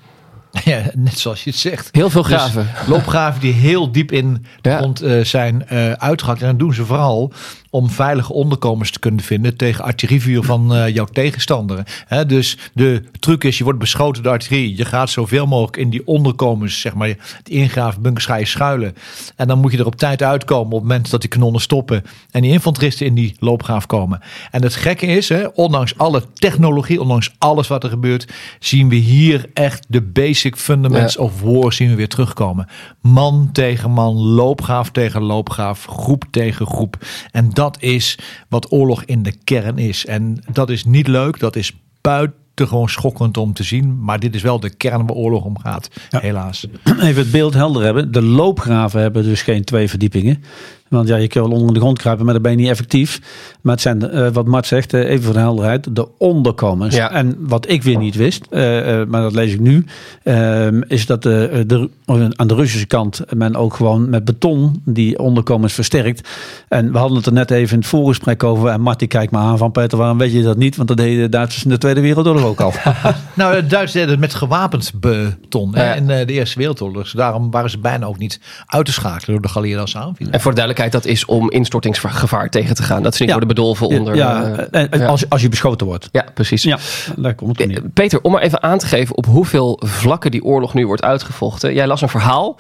Ja, 0.64 0.82
net 0.96 1.20
zoals 1.20 1.44
je 1.44 1.50
het 1.50 1.60
zegt. 1.60 1.90
Heel 1.92 2.10
veel 2.10 2.24
graven. 2.24 2.68
Dus 2.78 2.88
loopgraven 2.88 3.42
die 3.42 3.54
heel 3.54 3.92
diep 3.92 4.12
in 4.12 4.46
de 4.62 4.70
ja. 4.70 4.78
grond 4.78 5.04
uh, 5.04 5.24
zijn 5.24 5.66
uh, 5.72 5.92
uitgehakt. 5.92 6.42
En 6.42 6.48
dat 6.48 6.60
doen 6.60 6.74
ze 6.74 6.86
vooral 6.86 7.34
om 7.74 7.90
veilige 7.90 8.34
onderkomens 8.34 8.92
te 8.92 9.00
kunnen 9.00 9.24
vinden 9.24 9.58
tegen 9.58 9.84
artillerievuur 9.84 10.44
van 10.44 10.76
uh, 10.76 10.90
jouw 10.90 11.06
tegenstander. 11.06 12.04
He, 12.08 12.26
dus 12.26 12.58
de 12.74 13.04
truc 13.20 13.44
is, 13.44 13.58
je 13.58 13.64
wordt 13.64 13.80
beschoten 13.80 14.24
door 14.24 14.32
artillerie. 14.32 14.78
Je 14.78 14.86
gaat 14.86 15.10
zoveel 15.10 15.46
mogelijk 15.46 15.78
in 15.78 15.90
die 15.90 16.08
onderkomens, 16.08 16.82
zeg 16.82 16.94
maar, 16.94 17.08
het 17.08 17.50
ingraven 17.50 18.02
bunkers 18.02 18.26
ga 18.26 18.36
je 18.36 18.46
schuilen. 18.46 18.96
En 19.36 19.48
dan 19.48 19.60
moet 19.60 19.72
je 19.72 19.78
er 19.78 19.86
op 19.86 19.96
tijd 19.96 20.24
uitkomen 20.24 20.66
op 20.66 20.80
het 20.80 20.82
moment 20.82 21.10
dat 21.10 21.22
die 21.22 21.30
kanonnen 21.30 21.62
stoppen. 21.62 22.04
En 22.32 22.42
die 22.42 22.52
infanteristen 22.52 23.06
in 23.06 23.14
die 23.14 23.36
loopgraaf 23.40 23.86
komen. 23.86 24.20
En 24.52 24.64
het 24.64 24.76
gekke 24.76 25.06
is, 25.06 25.30
he, 25.30 25.48
ondanks 25.48 25.98
alle 25.98 26.24
technologie, 26.34 27.02
ondanks 27.02 27.32
alles 27.38 27.68
wat 27.68 27.84
er 27.84 27.90
gebeurt, 27.90 28.28
zien 28.60 28.90
we 28.90 28.96
hier 28.96 29.50
echt 29.54 29.86
de 29.88 30.02
basic 30.02 30.43
fundamentals 30.52 31.14
ja. 31.14 31.22
of 31.22 31.42
war 31.42 31.74
zien 31.74 31.90
we 31.90 31.96
weer 31.96 32.08
terugkomen. 32.08 32.68
Man 33.02 33.50
tegen 33.52 33.92
man, 33.92 34.16
loopgraaf 34.16 34.92
tegen 34.92 35.22
loopgraaf, 35.22 35.86
groep 35.86 36.26
tegen 36.32 36.66
groep. 36.66 36.98
En 37.32 37.50
dat 37.50 37.78
is 37.82 38.18
wat 38.50 38.72
oorlog 38.72 39.04
in 39.04 39.24
de 39.24 39.34
kern 39.44 39.78
is. 39.78 40.06
En 40.06 40.44
dat 40.52 40.70
is 40.70 40.86
niet 40.86 41.08
leuk, 41.08 41.40
dat 41.40 41.56
is 41.56 41.72
buitengewoon 42.02 42.90
schokkend 42.90 43.38
om 43.38 43.54
te 43.54 43.64
zien. 43.64 44.04
Maar 44.04 44.20
dit 44.20 44.36
is 44.36 44.42
wel 44.42 44.60
de 44.60 44.70
kern 44.70 45.08
waar 45.08 45.16
oorlog 45.16 45.44
om 45.44 45.60
gaat, 45.60 45.90
ja. 46.10 46.20
helaas. 46.20 46.68
Even 46.84 47.16
het 47.16 47.32
beeld 47.32 47.54
helder 47.54 47.84
hebben. 47.84 48.12
De 48.12 48.22
loopgraven 48.22 49.02
hebben 49.02 49.24
dus 49.24 49.42
geen 49.42 49.64
twee 49.64 49.90
verdiepingen. 49.90 50.44
Want 50.94 51.08
ja, 51.08 51.16
je 51.16 51.28
kan 51.28 51.50
wel 51.50 51.60
onder 51.60 51.74
de 51.74 51.80
grond 51.80 51.98
kruipen, 51.98 52.26
maar 52.26 52.34
dan 52.34 52.44
ben 52.44 52.52
je 52.52 52.58
niet 52.58 52.70
effectief. 52.70 53.22
Maar 53.62 53.74
het 53.74 53.82
zijn, 53.82 54.16
uh, 54.16 54.30
wat 54.30 54.46
Mart 54.46 54.66
zegt, 54.66 54.94
uh, 54.94 55.10
even 55.10 55.24
voor 55.24 55.34
de 55.34 55.40
helderheid, 55.40 55.96
de 55.96 56.08
onderkomens. 56.18 56.96
Ja. 56.96 57.12
En 57.12 57.36
wat 57.40 57.70
ik 57.70 57.84
weer 57.84 57.98
niet 57.98 58.16
wist, 58.16 58.46
uh, 58.50 58.60
maar 59.08 59.22
dat 59.22 59.34
lees 59.34 59.54
ik 59.54 59.60
nu, 59.60 59.86
ehm, 60.24 60.82
is 60.88 61.06
dat 61.06 61.24
de, 61.24 61.64
de, 61.68 61.90
aan 62.36 62.48
de 62.48 62.56
Russische 62.56 62.88
kant 62.88 63.22
men 63.36 63.56
ook 63.56 63.74
gewoon 63.74 64.10
met 64.10 64.26
beton 64.26 64.82
die 64.86 65.20
onderkomens 65.20 65.74
versterkt. 65.74 66.30
En 66.68 66.92
we 66.92 66.98
hadden 66.98 67.18
het 67.18 67.26
er 67.26 67.34
net 67.34 67.52
even 67.52 67.74
in 67.74 67.80
het 67.80 67.88
voorgesprek 67.88 68.44
over. 68.44 68.70
En 68.70 68.82
Mart 68.82 69.00
die 69.00 69.08
kijkt 69.08 69.32
me 69.32 69.38
aan 69.38 69.58
van 69.58 69.72
Peter, 69.72 69.98
waarom 69.98 70.18
weet 70.18 70.32
je 70.32 70.42
dat 70.42 70.58
niet? 70.58 70.76
Want 70.76 70.88
dat 70.88 70.98
deden 70.98 71.22
de 71.22 71.30
Duitsers 71.30 71.64
in 71.64 71.70
de 71.70 71.78
Tweede 71.78 72.02
Wereldoorlog 72.02 72.44
ook 72.44 72.62
al. 72.62 72.74
nou, 73.34 73.56
de 73.56 73.68
Duitsers 73.68 73.92
deden 73.92 74.10
het 74.10 74.20
met 74.20 74.34
gewapend 74.34 74.92
beton 74.96 75.72
ja. 75.74 75.94
in 75.94 76.08
de 76.08 76.26
Eerste 76.26 76.58
Wereldoorlog. 76.58 77.04
Dus 77.04 77.12
daarom 77.12 77.52
waren 77.52 77.70
ze 77.70 77.78
bijna 77.78 78.06
ook 78.06 78.18
niet 78.18 78.40
uit 78.66 78.86
te 78.86 78.92
schakelen 78.92 79.32
door 79.32 79.42
de 79.42 79.48
geallieerden 79.48 79.82
als 79.82 79.98
aanvielen. 79.98 80.34
En 80.34 80.42
voor 80.42 80.52
de 80.52 80.58
duidelijkheid, 80.58 80.83
dat 80.92 81.06
is 81.06 81.26
om 81.26 81.52
instortingsgevaar 81.52 82.50
tegen 82.50 82.76
te 82.76 82.84
gaan. 82.84 83.04
Dat 83.04 83.16
ze 83.16 83.22
niet 83.22 83.32
ja. 83.32 83.38
worden 83.38 83.56
bedolven 83.56 83.88
onder... 83.88 84.16
Ja, 84.16 84.52
uh, 84.72 84.84
ja. 84.92 85.06
Als, 85.06 85.30
als 85.30 85.42
je 85.42 85.50
beschoten 85.50 85.88
wordt. 85.88 86.10
Ja, 86.12 86.26
precies. 86.34 86.64
Ja, 86.64 86.78
daar 87.16 87.36
komt 87.36 87.58
het 87.60 87.68
neer. 87.68 87.82
Peter, 87.94 88.22
om 88.22 88.32
maar 88.32 88.42
even 88.42 88.64
aan 88.64 88.78
te 88.78 88.86
geven 88.86 89.18
op 89.18 89.26
hoeveel 89.26 89.80
vlakken 89.86 90.32
die 90.32 90.44
oorlog 90.44 90.74
nu 90.74 90.86
wordt 90.86 91.04
uitgevochten. 91.04 91.74
Jij 91.74 91.88
las 91.88 92.02
een 92.02 92.10
verhaal... 92.10 92.58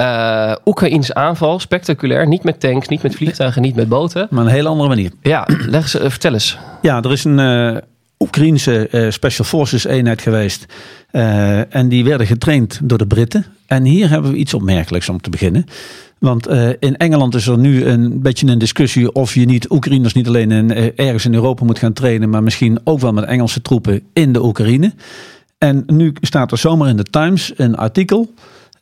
Uh, 0.00 0.52
Oekraïns 0.64 1.14
aanval, 1.14 1.58
spectaculair. 1.58 2.26
Niet 2.26 2.42
met 2.42 2.60
tanks, 2.60 2.88
niet 2.88 3.02
met 3.02 3.14
vliegtuigen, 3.14 3.62
niet 3.62 3.74
met 3.74 3.88
boten. 3.88 4.26
Maar 4.30 4.44
een 4.44 4.50
hele 4.50 4.68
andere 4.68 4.88
manier. 4.88 5.10
Ja, 5.22 5.44
leg 5.46 5.82
eens, 5.82 5.94
uh, 5.94 6.10
vertel 6.10 6.32
eens. 6.32 6.58
Ja, 6.82 7.02
er 7.02 7.12
is 7.12 7.24
een 7.24 7.38
uh, 7.38 7.76
Oekraïnse 8.18 8.88
uh, 8.92 9.10
Special 9.10 9.44
Forces 9.44 9.84
eenheid 9.84 10.22
geweest. 10.22 10.66
Uh, 11.12 11.74
en 11.74 11.88
die 11.88 12.04
werden 12.04 12.26
getraind 12.26 12.80
door 12.82 12.98
de 12.98 13.06
Britten. 13.06 13.46
En 13.66 13.84
hier 13.84 14.08
hebben 14.08 14.30
we 14.30 14.36
iets 14.36 14.54
opmerkelijks 14.54 15.08
om 15.08 15.20
te 15.20 15.30
beginnen. 15.30 15.64
Want 16.18 16.48
uh, 16.48 16.68
in 16.78 16.96
Engeland 16.96 17.34
is 17.34 17.46
er 17.46 17.58
nu 17.58 17.84
een 17.84 18.22
beetje 18.22 18.46
een 18.46 18.58
discussie 18.58 19.12
of 19.12 19.34
je 19.34 19.44
niet 19.44 19.70
Oekraïners 19.70 20.14
niet 20.14 20.26
alleen 20.26 20.50
in, 20.50 20.70
ergens 20.96 21.24
in 21.24 21.34
Europa 21.34 21.64
moet 21.64 21.78
gaan 21.78 21.92
trainen, 21.92 22.30
maar 22.30 22.42
misschien 22.42 22.78
ook 22.84 23.00
wel 23.00 23.12
met 23.12 23.24
Engelse 23.24 23.62
troepen 23.62 24.02
in 24.12 24.32
de 24.32 24.44
Oekraïne. 24.44 24.92
En 25.58 25.82
nu 25.86 26.12
staat 26.20 26.52
er 26.52 26.58
zomaar 26.58 26.88
in 26.88 26.96
de 26.96 27.02
Times 27.02 27.52
een 27.56 27.76
artikel. 27.76 28.34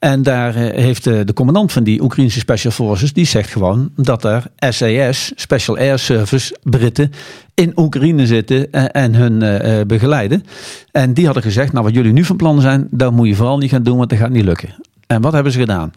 En 0.04 0.22
daar 0.22 0.56
uh, 0.56 0.70
heeft 0.70 1.04
de 1.04 1.32
commandant 1.34 1.72
van 1.72 1.84
die 1.84 2.02
Oekraïnse 2.02 2.38
Special 2.38 2.72
Forces, 2.72 3.12
die 3.12 3.26
zegt 3.26 3.50
gewoon 3.50 3.90
dat 3.96 4.24
er 4.24 4.46
SAS, 4.58 5.32
Special 5.34 5.76
Air 5.76 5.98
Service, 5.98 6.56
Britten 6.62 7.10
in 7.54 7.72
Oekraïne 7.76 8.26
zitten 8.26 8.72
en 8.92 9.14
hun 9.14 9.38
begeleiden. 9.86 10.44
En 10.92 11.14
die 11.14 11.24
hadden 11.24 11.42
gezegd, 11.42 11.72
nou 11.72 11.84
wat 11.84 11.94
jullie 11.94 12.12
nu 12.12 12.24
van 12.24 12.36
plan 12.36 12.60
zijn, 12.60 12.88
dat 12.90 13.12
moet 13.12 13.28
je 13.28 13.34
vooral 13.34 13.58
niet 13.58 13.70
gaan 13.70 13.82
doen, 13.82 13.96
want 13.96 14.10
dat 14.10 14.18
gaat 14.18 14.30
niet 14.30 14.44
lukken. 14.44 14.74
En 15.06 15.20
wat 15.20 15.32
hebben 15.32 15.52
ze 15.52 15.58
gedaan? 15.58 15.92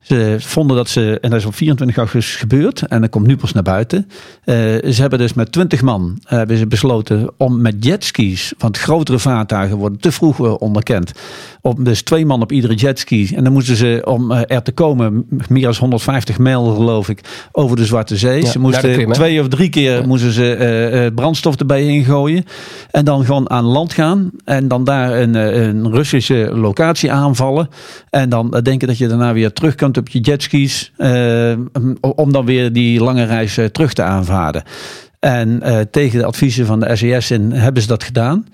Ze 0.00 0.36
vonden 0.38 0.76
dat 0.76 0.88
ze, 0.88 1.18
en 1.20 1.30
dat 1.30 1.38
is 1.38 1.46
op 1.46 1.54
24 1.54 1.96
augustus 1.96 2.36
gebeurd, 2.36 2.82
en 2.82 3.00
dat 3.00 3.10
komt 3.10 3.26
nu 3.26 3.36
pas 3.36 3.52
naar 3.52 3.62
buiten. 3.62 4.08
Eh, 4.44 4.54
ze 4.90 5.00
hebben 5.00 5.18
dus 5.18 5.34
met 5.34 5.52
20 5.52 5.82
man 5.82 6.18
eh, 6.24 6.38
hebben 6.38 6.56
ze 6.56 6.66
besloten 6.66 7.30
om 7.36 7.60
met 7.60 7.84
jetskis, 7.84 8.52
want 8.58 8.78
grotere 8.78 9.18
vaartuigen 9.18 9.76
worden 9.76 10.00
te 10.00 10.12
vroeg 10.12 10.44
eh, 10.44 10.54
onderkend. 10.58 11.12
Om 11.60 11.84
dus 11.84 12.02
twee 12.02 12.26
man 12.26 12.42
op 12.42 12.52
iedere 12.52 12.74
jetski. 12.74 13.30
En 13.34 13.44
dan 13.44 13.52
moesten 13.52 13.76
ze, 13.76 14.02
om 14.04 14.32
er 14.32 14.62
te 14.62 14.72
komen, 14.72 15.26
meer 15.48 15.62
dan 15.62 15.74
150 15.78 16.38
mijl 16.38 16.74
geloof 16.74 17.08
ik, 17.08 17.20
over 17.52 17.76
de 17.76 17.84
Zwarte 17.84 18.16
Zee. 18.16 18.42
Ja, 18.42 18.50
ze 18.50 18.58
moesten 18.58 19.12
twee 19.12 19.40
of 19.40 19.48
drie 19.48 19.68
keer 19.68 20.00
Ja. 20.00 20.06
moesten 20.06 20.32
ze 20.32 21.12
brandstof 21.14 21.56
erbij 21.56 21.86
ingooien. 21.86 22.44
En 22.90 23.04
dan 23.04 23.24
gewoon 23.24 23.50
aan 23.50 23.64
land 23.64 23.92
gaan. 23.92 24.30
En 24.44 24.68
dan 24.68 24.84
daar 24.84 25.20
een, 25.20 25.34
een 25.34 25.90
Russische 25.92 26.50
locatie 26.54 27.12
aanvallen. 27.12 27.68
En 28.10 28.28
dan 28.28 28.50
denken 28.62 28.88
dat 28.88 28.98
je 28.98 29.08
daarna 29.08 29.32
weer 29.32 29.52
terug 29.52 29.74
op 29.98 30.08
je 30.08 30.20
jetskis. 30.20 30.92
eh, 30.96 31.52
om 32.00 32.32
dan 32.32 32.44
weer 32.44 32.72
die 32.72 33.00
lange 33.00 33.24
reis 33.24 33.56
eh, 33.56 33.64
terug 33.64 33.92
te 33.92 34.02
aanvaarden. 34.02 34.62
En 35.18 35.62
eh, 35.62 35.80
tegen 35.90 36.18
de 36.18 36.24
adviezen 36.24 36.66
van 36.66 36.80
de 36.80 36.96
SES 36.96 37.30
in 37.30 37.52
hebben 37.52 37.82
ze 37.82 37.88
dat 37.88 38.04
gedaan. 38.04 38.46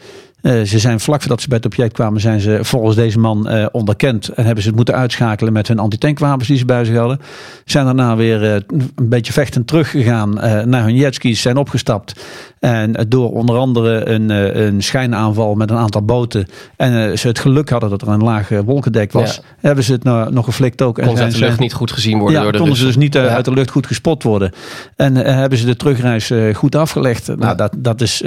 Ze 0.43 0.79
zijn 0.79 1.01
vlak 1.01 1.21
voordat 1.21 1.41
ze 1.41 1.49
bij 1.49 1.57
het 1.57 1.67
object 1.67 1.93
kwamen, 1.93 2.21
zijn 2.21 2.41
ze 2.41 2.59
volgens 2.63 2.97
deze 2.97 3.19
man 3.19 3.49
eh, 3.49 3.67
onderkend. 3.73 4.29
En 4.29 4.45
hebben 4.45 4.63
ze 4.63 4.69
het 4.69 4.77
moeten 4.77 4.95
uitschakelen 4.95 5.53
met 5.53 5.69
hun 5.69 5.79
antitankwapens 5.79 6.49
die 6.49 6.57
ze 6.57 6.65
bij 6.65 6.85
zich 6.85 6.97
hadden. 6.97 7.21
Zijn 7.65 7.85
daarna 7.85 8.17
weer 8.17 8.43
een 8.43 9.09
beetje 9.09 9.33
vechtend 9.33 9.67
teruggegaan 9.67 10.35
naar 10.69 10.83
hun 10.83 10.95
jetskis, 10.95 11.41
zijn 11.41 11.57
opgestapt. 11.57 12.25
En 12.59 13.07
door 13.09 13.33
onder 13.33 13.57
andere 13.57 14.09
een, 14.09 14.31
eh, 14.31 14.65
een 14.67 14.83
schijnaanval 14.83 15.55
met 15.55 15.71
een 15.71 15.77
aantal 15.77 16.03
boten. 16.03 16.47
En 16.77 17.11
eh, 17.11 17.17
ze 17.17 17.29
het 17.29 17.39
geluk 17.39 17.69
hadden 17.69 17.91
dat 17.91 18.03
er 18.03 18.09
een 18.09 18.23
laag 18.23 18.51
eh, 18.51 18.59
wolkendek 18.65 19.13
was. 19.13 19.35
Ja. 19.35 19.43
Hebben 19.61 19.85
ze 19.85 19.93
het 19.93 20.05
nou 20.05 20.33
nog 20.33 20.45
geflikt 20.45 20.83
ook. 20.83 20.95
Kon 20.95 21.17
ze 21.17 21.23
uit 21.23 21.33
de 21.33 21.39
lucht 21.39 21.59
niet 21.59 21.73
goed 21.73 21.93
gezien 21.93 22.19
worden 22.19 22.37
ja, 22.37 22.43
door 22.43 22.53
de 22.53 22.59
konden 22.59 22.77
ze 22.77 22.85
dus 22.85 22.97
niet 22.97 23.15
Ja. 23.15 23.27
uit 23.27 23.45
de 23.45 23.53
lucht 23.53 23.71
goed 23.71 23.87
gespot 23.87 24.23
worden. 24.23 24.53
En 24.97 25.15
hebben 25.15 25.59
ze 25.59 25.67
de 25.67 25.77
terugreis 25.77 26.31
goed 26.53 26.75
afgelegd. 26.75 27.37
Nou, 27.37 27.57
dat, 27.57 27.73
dat 27.79 28.01
is, 28.01 28.23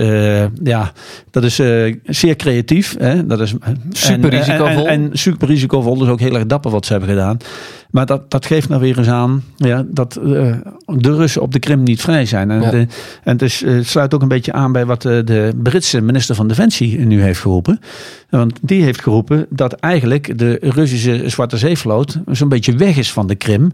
ja, 0.63 0.91
dat 1.31 1.43
is 1.43 1.55
zeer 2.03 2.35
creatief. 2.35 2.95
Hè? 2.99 3.25
Dat 3.27 3.39
is, 3.39 3.53
Super 3.91 4.33
en- 4.33 4.39
risicovol. 4.39 4.87
En, 4.87 5.01
en, 5.03 5.09
super 5.13 5.47
risicovol. 5.47 5.97
Dus 5.97 6.07
ook 6.07 6.19
heel 6.19 6.35
erg 6.35 6.45
dapper 6.45 6.71
wat 6.71 6.85
ze 6.85 6.91
hebben 6.91 7.09
gedaan. 7.09 7.37
Maar 7.89 8.05
dat, 8.05 8.31
dat 8.31 8.45
geeft 8.45 8.69
nou 8.69 8.81
weer 8.81 8.97
eens 8.97 9.07
aan 9.07 9.43
ja, 9.57 9.85
dat 9.87 10.15
eh, 10.15 10.55
de 10.85 11.15
Russen 11.15 11.41
op 11.41 11.51
de 11.51 11.59
Krim 11.59 11.83
niet 11.83 12.01
vrij 12.01 12.25
zijn. 12.25 12.51
En, 12.51 12.61
Ja. 12.61 12.69
de, 12.69 12.77
en 13.23 13.31
het, 13.31 13.41
is, 13.41 13.63
eh, 13.63 13.73
het 13.73 13.87
sluit 13.87 14.13
ook 14.13 14.21
een 14.21 14.27
beetje 14.27 14.53
aan 14.53 14.71
bij 14.71 14.85
wat 14.85 15.05
eh, 15.05 15.19
de 15.25 15.53
Britse 15.63 16.01
minister 16.01 16.35
van 16.35 16.47
Defensie 16.47 16.99
nu 16.99 17.21
heeft 17.21 17.39
geroepen. 17.39 17.79
Want 18.29 18.59
die 18.61 18.83
heeft 18.83 19.01
geroepen 19.01 19.45
dat 19.49 19.73
eigenlijk 19.73 20.37
de 20.37 20.57
Russische 20.61 21.29
Zwarte 21.29 21.57
Zeevloot 21.57 22.19
zo'n 22.31 22.49
beetje 22.49 22.75
weg 22.75 22.97
is 22.97 23.11
van 23.11 23.27
de 23.27 23.35
Krim. 23.35 23.71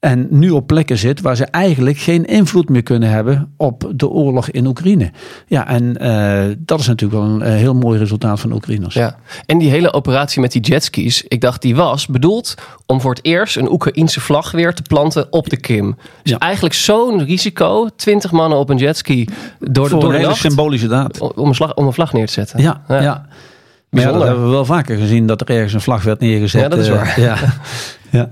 En 0.00 0.26
nu 0.30 0.50
op 0.50 0.66
plekken 0.66 0.98
zit 0.98 1.20
waar 1.20 1.36
ze 1.36 1.44
eigenlijk 1.44 1.98
geen 1.98 2.24
invloed 2.24 2.68
meer 2.68 2.82
kunnen 2.82 3.08
hebben 3.10 3.52
op 3.56 3.92
de 3.94 4.08
oorlog 4.08 4.50
in 4.50 4.66
Oekraïne. 4.66 5.10
Ja, 5.46 5.66
en 5.68 5.96
eh, 5.96 6.56
dat 6.58 6.80
is 6.80 6.86
natuurlijk 6.86 7.20
wel 7.22 7.30
een 7.30 7.42
eh, 7.42 7.52
heel 7.52 7.74
mooi 7.74 7.98
resultaat 7.98 8.40
van 8.40 8.48
de 8.50 8.54
Oekraïners. 8.56 8.94
Ja, 8.94 9.16
en 9.46 9.58
die 9.58 9.70
hele 9.70 9.92
operatie 9.92 10.40
met 10.40 10.52
die 10.52 10.60
jetskis, 10.62 11.22
ik 11.28 11.40
dacht 11.40 11.62
die 11.62 11.76
was 11.76 12.06
bedoeld 12.06 12.54
om 12.86 13.00
voor 13.00 13.10
het 13.14 13.24
eerst 13.24 13.56
een 13.56 13.70
Oekraïense 13.72 14.20
vlag 14.20 14.50
weer 14.50 14.74
te 14.74 14.82
planten 14.82 15.32
op 15.32 15.48
de 15.50 15.56
Krim. 15.56 15.96
Dus 16.22 16.32
Ja. 16.32 16.38
eigenlijk 16.38 16.74
zo'n 16.74 17.24
risico, 17.24 17.88
20 17.96 18.30
mannen 18.30 18.58
op 18.58 18.70
een 18.70 18.76
jetski 18.78 19.24
door 19.58 19.84
de, 19.84 19.90
Voor 19.90 19.90
door 19.90 20.02
een 20.02 20.08
de 20.08 20.14
hele 20.16 20.28
nacht, 20.28 20.40
symbolische 20.40 20.88
daad. 20.88 21.20
om 21.34 21.48
een, 21.48 21.54
slag, 21.54 21.74
om 21.74 21.86
een 21.86 21.92
vlag 21.92 22.12
neer 22.12 22.26
te 22.26 22.32
zetten. 22.32 22.60
Ja, 22.62 22.80
ja. 22.88 23.26
Maar 23.90 24.02
ja, 24.02 24.12
dat 24.12 24.22
hebben 24.22 24.44
we 24.44 24.50
wel 24.50 24.64
vaker 24.64 24.96
gezien 24.96 25.26
dat 25.26 25.40
er 25.40 25.50
ergens 25.50 25.72
een 25.72 25.80
vlag 25.80 26.02
werd 26.02 26.20
neergezet. 26.20 26.60
Ja, 26.60 26.68
dat 26.68 26.78
is 26.78 26.88
eh, 26.88 26.94
waar. 26.94 27.20
Ja. 27.20 27.36
ja. 28.18 28.28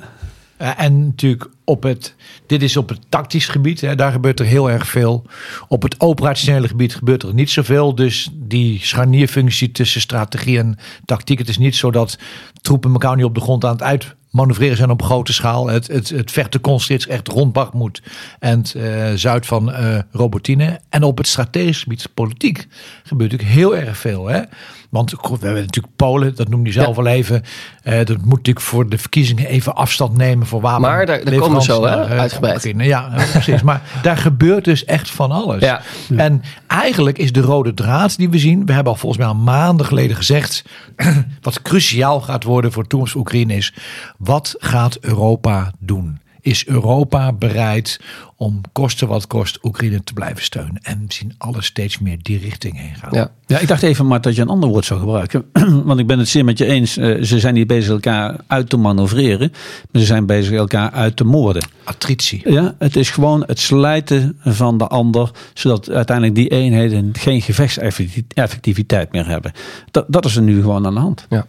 En 0.76 1.06
natuurlijk 1.06 1.48
op 1.68 1.82
het, 1.82 2.14
dit 2.46 2.62
is 2.62 2.76
op 2.76 2.88
het 2.88 3.00
tactisch 3.08 3.46
gebied, 3.46 3.80
hè, 3.80 3.94
daar 3.94 4.12
gebeurt 4.12 4.40
er 4.40 4.46
heel 4.46 4.70
erg 4.70 4.86
veel. 4.86 5.24
Op 5.68 5.82
het 5.82 6.00
operationele 6.00 6.68
gebied 6.68 6.94
gebeurt 6.94 7.22
er 7.22 7.34
niet 7.34 7.50
zoveel. 7.50 7.94
Dus 7.94 8.30
die 8.32 8.78
scharnierfunctie 8.82 9.72
tussen 9.72 10.00
strategie 10.00 10.58
en 10.58 10.78
tactiek. 11.04 11.38
Het 11.38 11.48
is 11.48 11.58
niet 11.58 11.76
zo 11.76 11.90
dat 11.90 12.18
troepen 12.60 12.92
elkaar 12.92 13.16
nu 13.16 13.22
op 13.22 13.34
de 13.34 13.40
grond 13.40 13.64
aan 13.64 13.72
het 13.72 13.82
uitmanoeuvreren 13.82 14.76
zijn 14.76 14.90
op 14.90 15.02
grote 15.02 15.32
schaal. 15.32 15.66
Het, 15.66 15.86
het, 15.86 16.08
het 16.08 16.30
vechten 16.30 16.60
constateert 16.60 17.08
is 17.08 17.14
echt 17.14 17.28
rond 17.28 17.52
Bakhmut 17.52 18.02
en 18.38 18.62
eh, 18.74 19.12
zuid 19.14 19.46
van 19.46 19.72
eh 19.72 19.98
Robotine. 20.10 20.80
En 20.88 21.02
op 21.02 21.18
het 21.18 21.26
strategisch 21.26 21.82
gebied, 21.82 22.08
politiek, 22.14 22.66
gebeurt 23.04 23.30
natuurlijk 23.30 23.58
heel 23.58 23.76
erg 23.76 23.98
veel. 23.98 24.26
Hè? 24.26 24.40
Want 24.88 25.12
goed, 25.16 25.38
we 25.40 25.44
hebben 25.46 25.64
natuurlijk 25.64 25.96
Polen, 25.96 26.34
dat 26.36 26.48
noemde 26.48 26.66
je 26.66 26.72
zelf 26.72 26.98
al 26.98 27.06
even. 27.06 27.42
Eh, 27.82 27.96
dat 28.04 28.16
moet 28.16 28.36
natuurlijk 28.36 28.60
voor 28.66 28.88
de 28.88 28.98
verkiezingen 28.98 29.46
even 29.46 29.74
afstand 29.74 30.16
nemen 30.16 30.46
voor 30.46 30.60
wapen. 30.60 30.80
Maar 30.80 31.06
daar- 31.06 31.24
daar 31.24 31.34
komen 31.38 31.56
we 31.58 31.62
zo, 31.64 31.84
hè, 31.84 32.04
eh, 32.04 32.18
uitgebreid. 32.18 32.56
Oekraïne. 32.56 32.84
Ja, 32.84 33.12
eh, 33.12 33.30
precies. 33.30 33.62
Maar 33.62 33.82
daar 34.02 34.16
gebeurt 34.16 34.64
dus 34.64 34.84
echt 34.84 35.10
van 35.10 35.30
alles. 35.30 35.62
Ja. 35.62 35.82
En 36.16 36.42
eigenlijk 36.66 37.18
is 37.18 37.32
de 37.32 37.40
rode 37.40 37.74
draad 37.74 38.16
die 38.16 38.28
we 38.30 38.38
zien. 38.38 38.66
We 38.66 38.72
hebben 38.72 38.92
al 38.92 38.98
volgens 38.98 39.20
mij 39.22 39.30
al 39.30 39.34
maanden 39.40 39.86
geleden 39.86 40.16
gezegd. 40.16 40.64
wat 41.40 41.62
cruciaal 41.62 42.20
gaat 42.20 42.44
worden 42.44 42.72
voor 42.72 42.86
toekomst 42.86 43.14
Oekraïne 43.14 43.54
is. 43.56 43.74
Wat 44.18 44.54
gaat 44.58 44.98
Europa 45.00 45.72
doen? 45.78 46.18
Is 46.48 46.66
Europa 46.66 47.32
bereid 47.32 48.00
om 48.36 48.60
koste 48.72 49.06
wat 49.06 49.26
kost 49.26 49.58
Oekraïne 49.62 50.04
te 50.04 50.12
blijven 50.12 50.42
steunen? 50.42 50.78
En 50.82 50.98
we 51.06 51.14
zien 51.14 51.34
alles 51.38 51.66
steeds 51.66 51.98
meer 51.98 52.18
die 52.22 52.38
richting 52.38 52.78
heen 52.78 52.94
gaan. 52.94 53.10
Ja. 53.12 53.30
Ja, 53.46 53.58
ik 53.58 53.68
dacht 53.68 53.82
even 53.82 54.06
maar 54.06 54.20
dat 54.20 54.36
je 54.36 54.42
een 54.42 54.48
ander 54.48 54.68
woord 54.68 54.84
zou 54.84 55.00
gebruiken. 55.00 55.44
Want 55.84 56.00
ik 56.00 56.06
ben 56.06 56.18
het 56.18 56.28
zeer 56.28 56.44
met 56.44 56.58
je 56.58 56.64
eens. 56.64 56.96
Eh, 56.96 57.22
ze 57.22 57.38
zijn 57.38 57.54
niet 57.54 57.66
bezig 57.66 57.90
elkaar 57.90 58.36
uit 58.46 58.68
te 58.68 58.76
manoeuvreren. 58.76 59.52
Maar 59.90 60.00
ze 60.00 60.06
zijn 60.06 60.26
bezig 60.26 60.52
elkaar 60.56 60.90
uit 60.90 61.16
te 61.16 61.24
moorden. 61.24 61.62
Attritie. 61.84 62.52
Ja, 62.52 62.74
het 62.78 62.96
is 62.96 63.10
gewoon 63.10 63.44
het 63.46 63.58
slijten 63.58 64.36
van 64.40 64.78
de 64.78 64.86
ander. 64.86 65.30
Zodat 65.54 65.90
uiteindelijk 65.90 66.36
die 66.36 66.48
eenheden 66.48 67.10
geen 67.12 67.42
gevechtseffectiviteit 67.42 69.12
meer 69.12 69.26
hebben. 69.26 69.52
Dat, 69.90 70.04
dat 70.08 70.24
is 70.24 70.36
er 70.36 70.42
nu 70.42 70.60
gewoon 70.60 70.86
aan 70.86 70.94
de 70.94 71.00
hand. 71.00 71.26
Ja. 71.28 71.46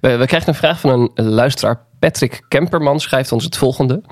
We, 0.00 0.26
krijgen 0.26 0.48
een 0.48 0.54
vraag 0.54 0.80
van 0.80 1.10
een 1.14 1.28
luisteraar. 1.28 1.86
Patrick 1.98 2.44
Kemperman 2.48 3.00
schrijft 3.00 3.32
ons 3.32 3.44
het 3.44 3.56
volgende. 3.56 4.02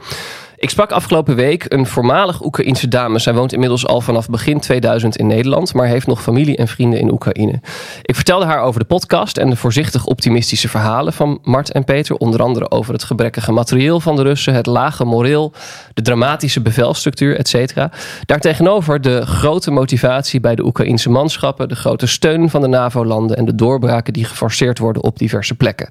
Ik 0.59 0.71
sprak 0.71 0.91
afgelopen 0.91 1.35
week 1.35 1.65
een 1.69 1.87
voormalig 1.87 2.45
Oekraïense 2.45 2.89
dame. 2.89 3.19
Zij 3.19 3.35
woont 3.35 3.53
inmiddels 3.53 3.87
al 3.87 4.01
vanaf 4.01 4.29
begin 4.29 4.61
2000 4.61 5.17
in 5.17 5.27
Nederland, 5.27 5.75
maar 5.75 5.87
heeft 5.87 6.07
nog 6.07 6.23
familie 6.23 6.57
en 6.57 6.69
vrienden 6.69 7.01
in 7.01 7.13
Oekraïne. 7.13 7.61
Ik 8.03 8.15
vertelde 8.15 8.45
haar 8.45 8.61
over 8.61 8.81
de 8.81 8.87
podcast 8.87 9.37
en 9.37 9.51
de 9.51 9.57
voorzichtig 9.57 10.07
optimistische 10.07 10.69
verhalen 10.69 11.13
van 11.13 11.39
Mart 11.43 11.73
en 11.73 11.85
Peter. 11.85 12.17
Onder 12.17 12.43
andere 12.43 12.71
over 12.71 12.93
het 12.93 13.05
gebrekkige 13.05 13.53
materieel 13.53 14.01
van 14.01 14.17
de 14.17 14.23
Russen, 14.23 14.55
het 14.55 14.67
lage 14.67 15.05
moreel, 15.05 15.53
de 15.95 16.03
dramatische 16.03 16.61
bevelstructuur, 16.61 17.37
etc. 17.37 17.87
Daartegenover 18.27 19.01
de 19.01 19.27
grote 19.27 19.71
motivatie 19.71 20.41
bij 20.41 20.55
de 20.55 20.65
Oekraïense 20.65 21.11
manschappen, 21.11 21.69
de 21.69 21.77
grote 21.77 22.07
steun 22.07 22.51
van 22.51 22.61
de 22.61 22.69
NAVO-landen 22.69 23.37
en 23.37 23.45
de 23.45 23.55
doorbraken 23.55 24.13
die 24.13 24.25
geforceerd 24.25 24.79
worden 24.79 25.03
op 25.03 25.19
diverse 25.19 25.55
plekken. 25.55 25.89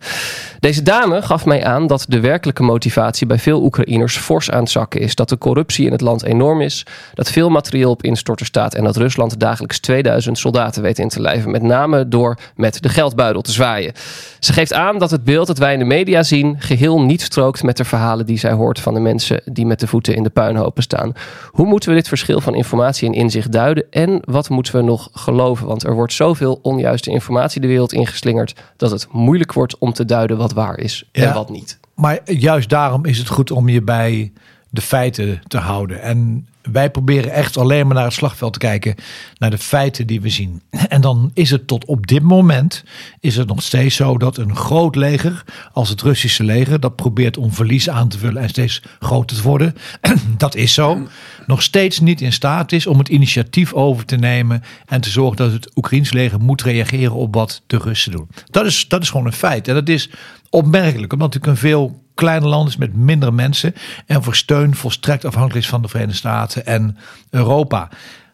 Deze 0.60 0.84
dame 0.84 1.22
gaf 1.22 1.46
mij 1.46 1.66
aan 1.66 1.88
dat 1.88 2.06
de 2.08 2.20
werkelijke 2.20 2.64
motivatie 2.64 3.28
bij 3.28 3.40
veel 3.40 3.64
Oekraïners 3.64 4.18
fors 4.18 4.54
aan 4.56 4.64
het 4.64 4.72
zakken 4.72 5.02
is. 5.02 5.16
Dat 5.16 5.30
de 5.30 5.38
corruptie 5.38 5.86
in 5.86 5.92
het 5.92 6.02
land 6.02 6.24
enorm 6.24 6.62
is, 6.62 6.86
dat 7.14 7.30
veel 7.30 7.50
materieel 7.50 7.90
op 7.92 8.04
instorten 8.04 8.46
staat 8.46 8.74
en 8.74 8.84
dat 8.84 8.98
Rusland 8.98 9.40
dagelijks 9.40 9.80
2000 9.80 10.38
soldaten 10.38 10.82
weet 10.82 11.00
in 11.00 11.10
te 11.10 11.22
lijven. 11.22 11.52
Met 11.52 11.62
name 11.62 12.08
door 12.08 12.38
met 12.56 12.82
de 12.84 12.90
geldbuidel 12.90 13.42
te 13.42 13.52
zwaaien. 13.52 13.94
Ze 14.40 14.54
geeft 14.54 14.74
aan 14.74 14.98
dat 15.00 15.12
het 15.12 15.24
beeld 15.24 15.48
dat 15.48 15.58
wij 15.58 15.74
in 15.74 15.80
de 15.80 15.86
media 15.86 16.24
zien 16.24 16.56
geheel 16.60 17.02
niet 17.02 17.22
strookt 17.22 17.64
met 17.64 17.78
de 17.78 17.86
verhalen 17.86 18.26
die 18.26 18.38
zij 18.40 18.52
hoort 18.52 18.80
van 18.80 18.94
de 18.94 19.00
mensen 19.00 19.42
die 19.46 19.66
met 19.66 19.80
de 19.80 19.88
voeten 19.88 20.16
in 20.16 20.24
de 20.24 20.30
puinhopen 20.30 20.84
staan. 20.84 21.14
Hoe 21.50 21.66
moeten 21.66 21.90
we 21.90 21.96
dit 21.96 22.08
verschil 22.08 22.42
van 22.42 22.56
informatie 22.56 23.08
en 23.08 23.14
inzicht 23.14 23.52
duiden 23.52 23.86
en 23.90 24.20
wat 24.26 24.50
moeten 24.50 24.76
we 24.76 24.82
nog 24.82 25.10
geloven? 25.14 25.68
Want 25.68 25.84
er 25.84 25.94
wordt 25.94 26.14
zoveel 26.14 26.60
onjuiste 26.62 27.10
informatie 27.10 27.62
de 27.62 27.68
wereld 27.68 27.94
ingeslingerd 27.94 28.54
dat 28.78 28.92
het 28.92 29.08
moeilijk 29.12 29.54
wordt 29.54 29.78
om 29.78 29.94
te 29.94 30.06
duiden 30.06 30.38
wat 30.38 30.54
waar 30.54 30.78
is 30.80 31.10
en 31.12 31.22
Ja. 31.22 31.34
wat 31.34 31.50
niet. 31.50 31.80
Maar 31.96 32.32
juist 32.32 32.70
daarom 32.70 33.06
is 33.06 33.18
het 33.18 33.28
goed 33.28 33.52
om 33.52 33.70
je 33.70 33.82
bij 33.82 34.32
de 34.70 34.82
feiten 34.82 35.42
te 35.48 35.58
houden. 35.58 36.02
En 36.02 36.48
wij 36.72 36.92
proberen 36.92 37.32
echt 37.32 37.58
alleen 37.58 37.86
maar 37.86 37.96
naar 37.96 38.04
het 38.04 38.14
slagveld 38.14 38.54
te 38.54 38.60
kijken, 38.60 38.96
naar 39.38 39.50
de 39.50 39.58
feiten 39.58 40.08
die 40.08 40.22
we 40.22 40.30
zien. 40.30 40.62
En 40.90 41.02
dan 41.02 41.32
is 41.34 41.50
het 41.50 41.68
tot 41.68 41.86
op 41.86 42.08
dit 42.08 42.22
moment 42.22 42.84
is 43.20 43.36
het 43.36 43.48
nog 43.48 43.62
steeds 43.62 43.96
zo 43.96 44.18
dat 44.18 44.38
een 44.38 44.56
groot 44.56 44.96
leger, 44.96 45.44
als 45.72 45.90
het 45.90 46.02
Russische 46.02 46.44
leger, 46.44 46.80
dat 46.80 46.96
probeert 46.96 47.38
om 47.38 47.54
verlies 47.54 47.90
aan 47.90 48.08
te 48.08 48.18
vullen 48.18 48.42
en 48.42 48.50
steeds 48.50 48.82
groter 49.00 49.38
te 49.38 49.44
worden. 49.44 49.76
Dat 50.38 50.56
is 50.56 50.74
zo. 50.74 51.08
Nog 51.48 51.62
steeds 51.62 52.00
niet 52.00 52.22
in 52.22 52.34
staat 52.34 52.72
is 52.72 52.88
om 52.88 52.98
het 52.98 53.10
initiatief 53.10 53.74
over 53.74 54.06
te 54.06 54.16
nemen 54.16 54.64
en 54.86 55.02
te 55.02 55.10
zorgen 55.10 55.38
dat 55.38 55.52
het 55.52 55.72
Oekraïns 55.76 56.14
leger 56.14 56.40
moet 56.40 56.62
reageren 56.62 57.14
op 57.14 57.34
wat 57.34 57.62
de 57.68 57.78
Russen 57.78 58.12
doen. 58.12 58.28
Dat 58.50 58.66
is, 58.66 58.88
dat 58.88 59.02
is 59.02 59.10
gewoon 59.10 59.26
een 59.26 59.34
feit. 59.34 59.68
En 59.68 59.74
dat 59.74 59.90
is 59.90 60.10
opmerkelijk, 60.56 61.14
omdat 61.14 61.34
natuurlijk 61.34 61.62
een 61.62 61.70
veel 61.70 62.04
kleiner 62.14 62.50
land 62.50 62.70
is 62.70 62.78
met 62.78 62.96
minder 62.96 63.34
mensen 63.34 63.74
en 64.06 64.24
voor 64.24 64.36
steun 64.36 64.76
volstrekt 64.76 65.26
afhankelijk 65.26 65.64
is 65.64 65.70
van 65.70 65.82
de 65.82 65.88
Verenigde 65.88 66.18
Staten 66.18 66.66
en 66.66 66.98
Europa. 67.30 67.90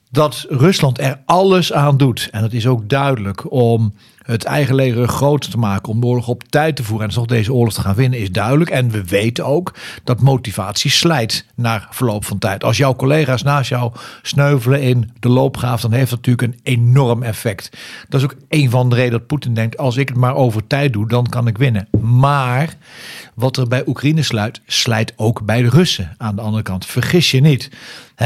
Dat 0.10 0.46
Rusland 0.50 1.00
er 1.00 1.22
alles 1.26 1.74
aan 1.74 1.98
doet, 1.98 2.28
en 2.32 2.42
dat 2.42 2.54
is 2.54 2.68
ook 2.68 2.90
duidelijk, 2.90 3.52
om 3.52 3.94
het 4.22 4.44
eigen 4.44 4.76
leger 4.76 5.08
groter 5.08 5.52
te 5.52 5.58
maken 5.58 5.92
om 5.92 6.00
de 6.00 6.08
oorlog 6.08 6.28
op 6.28 6.44
tijd 6.44 6.76
te 6.76 6.84
voeren 6.84 7.08
en 7.08 7.14
toch 7.14 7.26
deze 7.26 7.54
oorlog 7.54 7.74
te 7.74 7.82
gaan 7.82 7.96
winnen 7.96 8.20
is 8.20 8.32
duidelijk. 8.32 8.70
En 8.70 8.90
we 8.90 9.04
weten 9.04 9.46
ook 9.46 9.74
dat 10.04 10.22
motivatie 10.22 10.92
slijt 10.92 11.46
naar 11.56 11.88
verloop 11.92 12.26
van 12.26 12.38
tijd. 12.38 12.64
Als 12.64 12.78
jouw 12.78 12.96
collega's 12.96 13.44
naast 13.44 13.70
jou 13.70 13.92
sneuvelen 14.22 14.82
in 14.82 15.12
de 15.20 15.30
loopgraaf, 15.30 15.82
dan 15.82 15.92
heeft 15.92 16.10
dat 16.10 16.26
natuurlijk 16.26 16.54
een 16.54 16.60
enorm 16.74 17.24
effect. 17.24 17.78
Dat 18.10 18.20
is 18.22 18.26
ook 18.26 18.36
een 18.50 18.70
van 18.70 18.90
de 18.90 18.96
redenen 18.96 19.20
dat 19.20 19.28
Poetin 19.28 19.54
denkt, 19.54 19.78
als 19.78 19.98
ik 19.98 20.08
het 20.08 20.18
maar 20.18 20.36
over 20.36 20.68
tijd 20.68 20.94
doe, 20.94 21.08
dan 21.08 21.30
kan 21.30 21.48
ik 21.48 21.58
winnen. 21.58 21.88
Maar 22.02 22.76
wat 23.42 23.58
er 23.58 23.68
bij 23.68 23.84
Oekraïne 23.88 24.24
sluit, 24.24 24.62
slijt 24.66 25.14
ook 25.16 25.46
bij 25.46 25.62
de 25.62 25.70
Russen 25.70 26.16
aan 26.18 26.36
de 26.36 26.42
andere 26.42 26.64
kant. 26.64 26.86
Vergis 26.86 27.32
je 27.32 27.42
niet. 27.42 27.70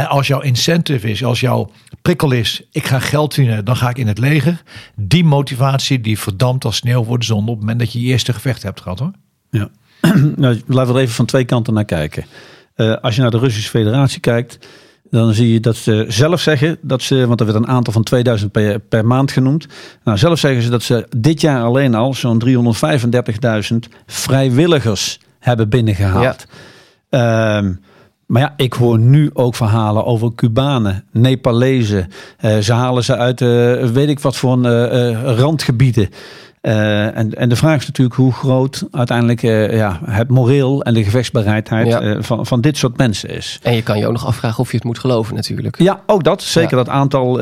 Als 0.08 0.28
jouw 0.28 0.42
incentive 0.42 1.10
is, 1.10 1.24
als 1.24 1.40
jouw 1.40 1.72
prikkel 2.02 2.32
is, 2.32 2.62
ik 2.72 2.86
ga 2.86 3.00
geld 3.00 3.34
verdienen, 3.34 3.66
dan 3.66 3.76
ga 3.76 3.90
ik 3.90 3.98
in 3.98 4.08
het 4.08 4.18
leger. 4.18 4.64
Die 4.96 5.24
motivatie 5.24 6.02
die 6.02 6.20
verdampt 6.20 6.66
als 6.66 6.76
sneeuw 6.76 7.04
voor 7.04 7.20
de 7.20 7.26
zon 7.26 7.42
op 7.42 7.48
het 7.48 7.60
moment 7.60 7.80
dat 7.80 7.92
je 7.92 8.02
je 8.02 8.08
eerste 8.08 8.34
gevecht 8.34 8.64
hebt 8.64 8.82
gehad 8.82 9.00
hoor. 9.00 9.12
Ja. 9.50 9.70
nou, 10.36 10.62
laten 10.68 10.94
we 10.94 11.00
er 11.00 11.04
even 11.04 11.16
van 11.16 11.26
twee 11.26 11.46
kanten 11.46 11.74
naar 11.74 11.86
kijken. 11.86 12.26
Uh, 12.76 12.96
als 12.96 13.16
je 13.16 13.22
naar 13.22 13.32
de 13.32 13.38
Russische 13.38 13.70
Federatie 13.70 14.20
kijkt, 14.20 14.68
dan 15.16 15.34
zie 15.34 15.54
je 15.54 15.60
dat 15.60 15.76
ze 15.76 16.06
zelf 16.08 16.42
zeggen 16.42 16.78
dat 16.82 17.02
ze, 17.02 17.28
want 17.28 17.40
er 17.40 17.46
werd 17.46 17.58
een 17.58 17.68
aantal 17.68 17.94
van 17.94 18.04
2000 18.04 18.52
per, 18.52 18.80
per 18.80 19.06
maand 19.06 19.32
genoemd. 19.32 19.68
Nou, 20.04 20.18
zelf 20.18 20.40
zeggen 20.40 20.62
ze 20.62 20.70
dat 20.70 20.84
ze 20.84 21.08
dit 21.18 21.42
jaar 21.42 21.64
alleen 21.64 21.96
al 21.96 22.14
zo'n 22.14 22.44
335.000 22.46 23.78
vrijwilligers 24.06 25.20
hebben 25.40 25.70
binnengehaald. 25.70 26.46
Ja. 27.10 27.58
Um, 27.58 27.80
maar 28.26 28.42
ja, 28.42 28.54
ik 28.58 28.74
hoor 28.74 29.00
nu 29.00 29.30
ook 29.34 29.56
verhalen 29.56 30.06
over 30.06 30.36
Cubanen, 30.36 31.04
Nepalezen. 31.12 32.08
Uh, 32.42 32.58
ze 32.58 32.74
halen 32.74 33.04
ze 33.04 33.18
uit, 33.18 33.42
uh, 33.42 33.84
weet 33.84 34.10
ik 34.10 34.20
wat 34.20 34.36
voor 34.36 34.58
uh, 34.58 35.38
randgebieden. 35.38 36.10
En, 36.66 37.34
en 37.34 37.50
de 37.50 37.56
vraag 37.56 37.80
is 37.80 37.86
natuurlijk 37.86 38.16
hoe 38.16 38.34
groot 38.34 38.88
uiteindelijk 38.92 39.42
ja, 39.72 40.00
het 40.06 40.30
moreel 40.30 40.84
en 40.84 40.94
de 40.94 41.04
gevechtsbereidheid 41.04 41.88
ja. 41.88 42.22
van, 42.22 42.46
van 42.46 42.62
dit 42.62 42.78
soort 42.78 42.98
mensen 42.98 43.30
is. 43.30 43.60
En 43.62 43.76
je 43.76 43.84
kan 43.84 43.98
je 43.98 44.06
ook 44.06 44.12
nog 44.12 44.26
afvragen 44.26 44.60
of 44.60 44.70
je 44.70 44.76
het 44.76 44.86
moet 44.86 45.00
geloven 45.00 45.36
natuurlijk. 45.36 45.80
Ja, 45.80 46.02
ook 46.06 46.24
dat. 46.24 46.42
Zeker 46.42 46.78
dat 46.78 46.90
aantal, 46.90 47.34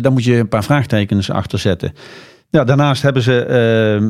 daar 0.00 0.12
moet 0.12 0.24
je 0.24 0.36
een 0.36 0.48
paar 0.48 0.64
vraagtekens 0.64 1.30
achter 1.30 1.58
zetten. 1.58 1.92
Ja, 2.50 2.64
daarnaast 2.64 3.02
hebben 3.02 3.22
ze 3.22 3.32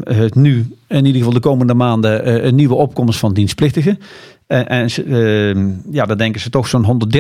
het 0.04 0.34
nu, 0.34 0.76
in 0.88 1.04
ieder 1.04 1.18
geval 1.18 1.32
de 1.32 1.40
komende 1.40 1.74
maanden, 1.74 2.46
een 2.46 2.54
nieuwe 2.54 2.74
opkomst 2.74 3.18
van 3.18 3.34
dienstplichtigen. 3.34 3.98
En, 4.46 4.66
en 4.66 5.82
ja, 5.90 6.06
daar 6.06 6.18
denken 6.18 6.40
ze 6.40 6.50
toch 6.50 6.68
zo'n 6.68 7.10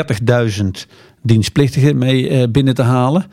130.000 0.62 0.66
dienstplichtigen 1.22 1.98
mee 1.98 2.48
binnen 2.48 2.74
te 2.74 2.82
halen. 2.82 3.24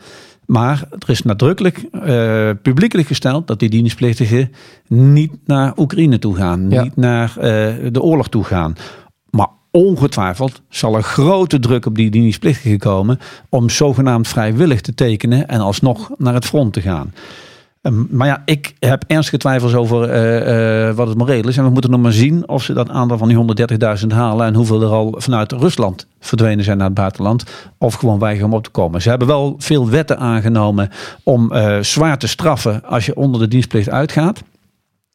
Maar 0.50 0.84
er 0.98 1.10
is 1.10 1.22
nadrukkelijk 1.22 1.84
uh, 1.92 2.50
publiekelijk 2.62 3.08
gesteld 3.08 3.46
dat 3.46 3.58
die 3.58 3.68
dienstplichtigen 3.68 4.52
niet 4.88 5.32
naar 5.44 5.72
Oekraïne 5.76 6.18
toe 6.18 6.36
gaan. 6.36 6.70
Ja. 6.70 6.82
Niet 6.82 6.96
naar 6.96 7.32
uh, 7.36 7.42
de 7.92 8.02
oorlog 8.02 8.28
toe 8.28 8.44
gaan. 8.44 8.74
Maar 9.30 9.48
ongetwijfeld 9.70 10.62
zal 10.68 10.96
er 10.96 11.02
grote 11.02 11.58
druk 11.58 11.86
op 11.86 11.94
die 11.94 12.10
dienstplichtigen 12.10 12.78
komen 12.78 13.18
om 13.48 13.68
zogenaamd 13.68 14.28
vrijwillig 14.28 14.80
te 14.80 14.94
tekenen 14.94 15.48
en 15.48 15.60
alsnog 15.60 16.10
naar 16.18 16.34
het 16.34 16.44
front 16.44 16.72
te 16.72 16.80
gaan. 16.80 17.12
Ehm, 17.80 18.04
maar 18.10 18.26
ja, 18.26 18.42
ik 18.44 18.74
heb 18.78 19.04
ernstige 19.06 19.36
twijfels 19.36 19.74
over 19.74 20.08
uh, 20.08 20.88
uh, 20.88 20.94
wat 20.94 21.08
het 21.08 21.18
moreel 21.18 21.48
is. 21.48 21.56
En 21.56 21.64
we 21.64 21.70
moeten 21.70 21.90
nog 21.90 22.00
maar 22.00 22.12
zien 22.12 22.48
of 22.48 22.62
ze 22.62 22.72
dat 22.72 22.88
aantal 22.88 23.18
van 23.18 23.28
die 23.28 23.68
130.000 24.00 24.06
halen. 24.08 24.46
En 24.46 24.54
hoeveel 24.54 24.82
er 24.82 24.88
al 24.88 25.14
vanuit 25.18 25.52
Rusland 25.52 26.06
verdwenen 26.20 26.64
zijn 26.64 26.76
naar 26.76 26.86
het 26.86 26.94
buitenland. 26.94 27.44
Of 27.78 27.94
gewoon 27.94 28.18
weigeren 28.18 28.48
om 28.50 28.54
op 28.54 28.64
te 28.64 28.70
komen. 28.70 29.02
Ze 29.02 29.08
hebben 29.08 29.28
wel 29.28 29.54
veel 29.58 29.88
wetten 29.88 30.18
aangenomen 30.18 30.88
om 31.22 31.52
uh, 31.52 31.78
zwaar 31.80 32.18
te 32.18 32.28
straffen 32.28 32.84
als 32.84 33.06
je 33.06 33.16
onder 33.16 33.40
de 33.40 33.48
dienstplicht 33.48 33.90
uitgaat. 33.90 34.42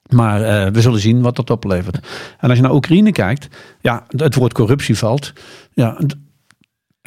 Maar 0.10 0.72
we 0.72 0.82
zullen 0.82 1.00
zien 1.00 1.22
wat 1.22 1.36
dat 1.36 1.50
oplevert. 1.50 1.96
En 2.40 2.50
als 2.50 2.58
je 2.58 2.64
naar 2.64 2.74
Oekraïne 2.74 3.12
kijkt, 3.12 3.48
ja, 3.82 4.04
het 4.08 4.36
woord 4.36 4.54
corruptie 4.54 4.98
valt. 4.98 5.34
Ja, 5.74 5.98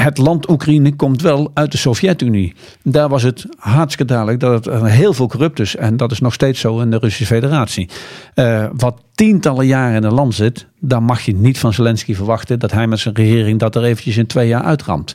het 0.02 0.18
land 0.18 0.50
Oekraïne 0.50 0.96
komt 0.96 1.22
wel 1.22 1.50
uit 1.54 1.72
de 1.72 1.78
Sovjet-Unie. 1.78 2.54
Daar 2.82 3.08
was 3.08 3.22
het 3.22 3.46
hartstikke 3.56 4.04
duidelijk 4.04 4.40
dat 4.40 4.64
het 4.64 4.84
heel 4.84 5.12
veel 5.12 5.28
corrupt 5.28 5.60
is. 5.60 5.76
En 5.76 5.96
dat 5.96 6.10
is 6.10 6.20
nog 6.20 6.34
steeds 6.34 6.60
zo 6.60 6.80
in 6.80 6.90
de 6.90 6.98
Russische 6.98 7.34
Federatie. 7.34 7.88
Uh, 8.34 8.66
wat 8.72 9.02
tientallen 9.14 9.66
jaren 9.66 9.96
in 9.96 10.04
een 10.04 10.14
land 10.14 10.34
zit, 10.34 10.66
dan 10.80 11.02
mag 11.02 11.20
je 11.20 11.34
niet 11.34 11.58
van 11.58 11.72
Zelensky 11.72 12.14
verwachten 12.14 12.58
dat 12.58 12.72
hij 12.72 12.86
met 12.86 12.98
zijn 12.98 13.14
regering 13.14 13.58
dat 13.58 13.74
er 13.74 13.84
eventjes 13.84 14.16
in 14.16 14.26
twee 14.26 14.48
jaar 14.48 14.62
uitramt. 14.62 15.12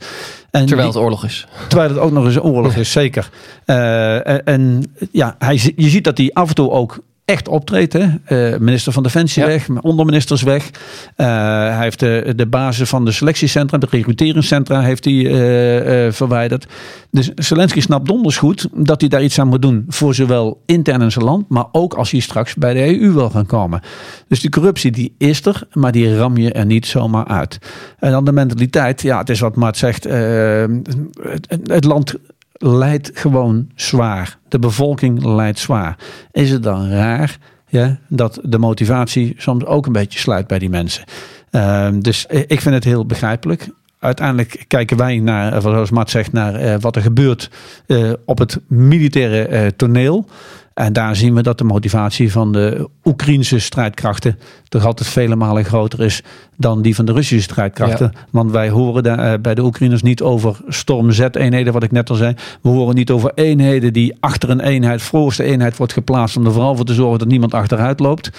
En 0.52 0.66
terwijl 0.66 0.88
het 0.88 0.98
oorlog 0.98 1.26
is. 1.26 1.48
Terwijl 1.68 1.90
het 1.90 2.00
ook 2.00 2.12
nog 2.12 2.26
eens 2.26 2.40
oorlog 2.40 2.76
is, 2.76 2.92
zeker. 3.02 3.30
Uh, 3.66 4.48
en 4.48 4.84
ja, 5.12 5.36
hij, 5.40 5.74
je 5.76 5.90
ziet 5.90 6.04
dat 6.04 6.18
hij 6.18 6.30
af 6.34 6.50
en 6.50 6.56
toe 6.56 6.70
ook 6.70 7.00
echt 7.26 7.48
optreedt. 7.48 7.94
Hè? 7.94 8.06
Uh, 8.54 8.60
minister 8.60 8.94
van 8.94 9.04
Defensie 9.04 9.42
ja. 9.42 9.48
weg, 9.48 9.70
onderministers 9.70 10.42
weg. 10.42 10.70
Uh, 11.18 11.26
hij 11.68 11.82
heeft 11.82 12.00
de, 12.00 12.34
de 12.36 12.48
basis 12.48 12.90
van 12.90 13.06
de 13.06 13.12
selectiecentra, 13.12 13.78
de 13.78 13.88
recruteringscentra 13.90 14.82
heeft 14.82 15.06
hij 15.06 15.14
uh, 15.14 16.12
verwijderd. 16.12 16.68
Dus 17.12 17.32
Zelensky 17.36 17.82
snapt 17.82 18.08
donders 18.08 18.38
goed 18.38 18.68
dat 18.74 19.02
hij 19.02 19.10
daar 19.10 19.24
iets 19.24 19.40
aan 19.40 19.48
moet 19.48 19.62
doen. 19.62 19.86
Voor 19.88 20.16
zowel 20.16 20.62
intern 20.66 21.02
in 21.02 21.12
zijn 21.12 21.26
land, 21.26 21.50
maar 21.50 21.66
ook 21.72 21.94
als 21.94 22.12
hij 22.12 22.20
straks 22.20 22.56
bij 22.56 22.74
de 22.74 23.00
EU 23.00 23.12
wil 23.12 23.30
gaan 23.30 23.46
komen. 23.46 23.82
Dus 24.28 24.40
die 24.40 24.50
corruptie 24.50 24.92
die 24.92 25.16
is 25.18 25.46
er, 25.46 25.68
maar 25.74 25.92
die 25.92 26.18
ram 26.18 26.38
je 26.38 26.52
er 26.52 26.66
niet 26.66 26.86
zomaar 26.86 27.26
uit. 27.26 27.58
En 28.00 28.12
dan 28.12 28.26
de 28.26 28.32
mentaliteit. 28.32 29.02
Ja, 29.02 29.18
het 29.18 29.30
is 29.30 29.40
wat 29.40 29.56
Maart 29.56 29.78
zegt. 29.78 30.04
het, 30.04 31.58
het 31.64 31.84
land 31.84 32.16
leidt 32.64 33.12
gewoon 33.14 33.70
zwaar. 33.76 34.38
De 34.48 34.60
bevolking 34.60 35.26
leidt 35.26 35.60
zwaar. 35.60 35.98
Is 36.32 36.52
het 36.52 36.64
dan 36.64 36.90
raar 36.90 37.38
ja, 37.68 37.98
dat 38.08 38.40
de 38.44 38.58
motivatie 38.58 39.34
soms 39.38 39.66
ook 39.66 39.86
een 39.86 39.92
beetje 39.92 40.20
sluit 40.20 40.48
bij 40.48 40.60
die 40.60 40.70
mensen? 40.70 41.04
Uh, 41.52 41.88
dus 42.00 42.26
ik 42.26 42.62
vind 42.62 42.76
het 42.76 42.84
heel 42.84 43.06
begrijpelijk. 43.06 43.70
Uiteindelijk 44.00 44.66
kijken 44.68 44.98
wij 44.98 45.20
naar, 45.20 45.62
zoals 45.62 45.90
Matt 45.90 46.10
zegt, 46.10 46.32
naar 46.32 46.64
uh, 46.64 46.76
wat 46.80 46.96
er 46.96 47.02
gebeurt 47.02 47.50
uh, 47.88 48.14
op 48.26 48.38
het 48.38 48.60
militaire 48.68 49.76
toneel. 49.76 50.28
En 50.74 50.94
daar 50.94 51.16
zien 51.16 51.34
we 51.34 51.42
dat 51.42 51.58
de 51.58 51.64
motivatie 51.64 52.32
van 52.32 52.52
de 52.52 52.90
Oekraïnse 53.04 53.60
strijdkrachten 53.60 54.40
toch 54.68 54.86
altijd 54.86 55.10
vele 55.10 55.36
malen 55.36 55.66
groter 55.66 56.02
is 56.02 56.22
dan 56.58 56.82
die 56.82 56.96
van 56.96 57.06
de 57.06 57.12
Russische 57.12 57.44
strijdkrachten. 57.44 58.12
Ja. 58.14 58.20
Want 58.30 58.52
wij 58.52 58.70
horen 58.70 59.04
de, 59.04 59.10
uh, 59.10 59.34
bij 59.42 59.56
de 59.56 59.64
Oekraïners 59.64 60.02
niet 60.02 60.22
over 60.22 60.58
Storm 60.68 61.12
Z-eenheden, 61.12 61.74
wat 61.74 61.84
ik 61.84 61.92
net 61.92 62.10
al 62.10 62.16
zei. 62.16 62.36
We 62.62 62.70
horen 62.70 62.96
niet 62.96 63.12
over 63.12 63.32
eenheden 63.36 63.94
die 63.94 64.16
achter 64.20 64.50
een 64.50 64.60
eenheid, 64.60 65.02
voorste 65.02 65.44
eenheid 65.44 65.78
wordt 65.78 65.94
geplaatst 65.94 66.38
om 66.38 66.46
er 66.46 66.52
vooral 66.52 66.76
voor 66.76 66.86
te 66.86 66.94
zorgen 66.94 67.20
dat 67.20 67.28
niemand 67.28 67.54
achteruit 67.54 68.00
loopt. 68.00 68.30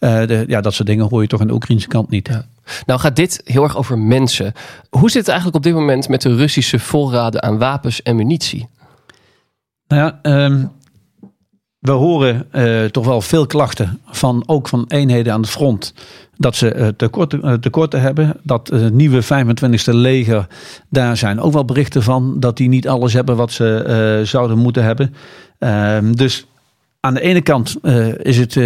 Uh, 0.00 0.26
de, 0.26 0.44
ja, 0.46 0.60
dat 0.60 0.74
soort 0.74 0.88
dingen 0.88 1.08
hoor 1.08 1.22
je 1.22 1.28
toch 1.28 1.40
aan 1.40 1.46
de 1.46 1.54
Oekraïnse 1.54 1.88
kant 1.88 2.10
niet. 2.10 2.28
Ja. 2.28 2.44
Nou 2.86 3.00
gaat 3.00 3.16
dit 3.16 3.40
heel 3.44 3.62
erg 3.62 3.76
over 3.76 3.98
mensen. 3.98 4.52
Hoe 4.90 5.10
zit 5.10 5.20
het 5.20 5.28
eigenlijk 5.28 5.56
op 5.56 5.62
dit 5.62 5.74
moment 5.74 6.08
met 6.08 6.22
de 6.22 6.36
Russische 6.36 6.78
voorraden 6.78 7.42
aan 7.42 7.58
wapens 7.58 8.02
en 8.02 8.16
munitie? 8.16 8.68
Nou 9.88 10.12
ja, 10.22 10.44
um, 10.44 10.70
we 11.84 11.92
horen 11.92 12.46
uh, 12.52 12.84
toch 12.84 13.06
wel 13.06 13.20
veel 13.20 13.46
klachten 13.46 14.00
van 14.06 14.42
ook 14.46 14.68
van 14.68 14.84
eenheden 14.88 15.32
aan 15.32 15.40
het 15.40 15.50
front. 15.50 15.94
Dat 16.36 16.56
ze 16.56 16.74
uh, 16.74 16.88
tekorten, 16.88 17.40
uh, 17.44 17.52
tekorten 17.52 18.00
hebben. 18.00 18.36
Dat 18.42 18.70
nieuwe 18.92 19.24
25e 19.24 19.26
leger, 19.84 20.46
daar 20.88 21.16
zijn 21.16 21.40
ook 21.40 21.52
wel 21.52 21.64
berichten 21.64 22.02
van. 22.02 22.40
Dat 22.40 22.56
die 22.56 22.68
niet 22.68 22.88
alles 22.88 23.12
hebben 23.12 23.36
wat 23.36 23.52
ze 23.52 24.22
zouden 24.24 24.58
moeten 24.58 24.84
hebben. 24.84 25.14
Ehm, 25.58 26.12
dus 26.12 26.46
aan 27.04 27.14
de 27.14 27.20
ene 27.20 27.42
kant 27.42 27.76
is 28.22 28.38
het 28.38 28.56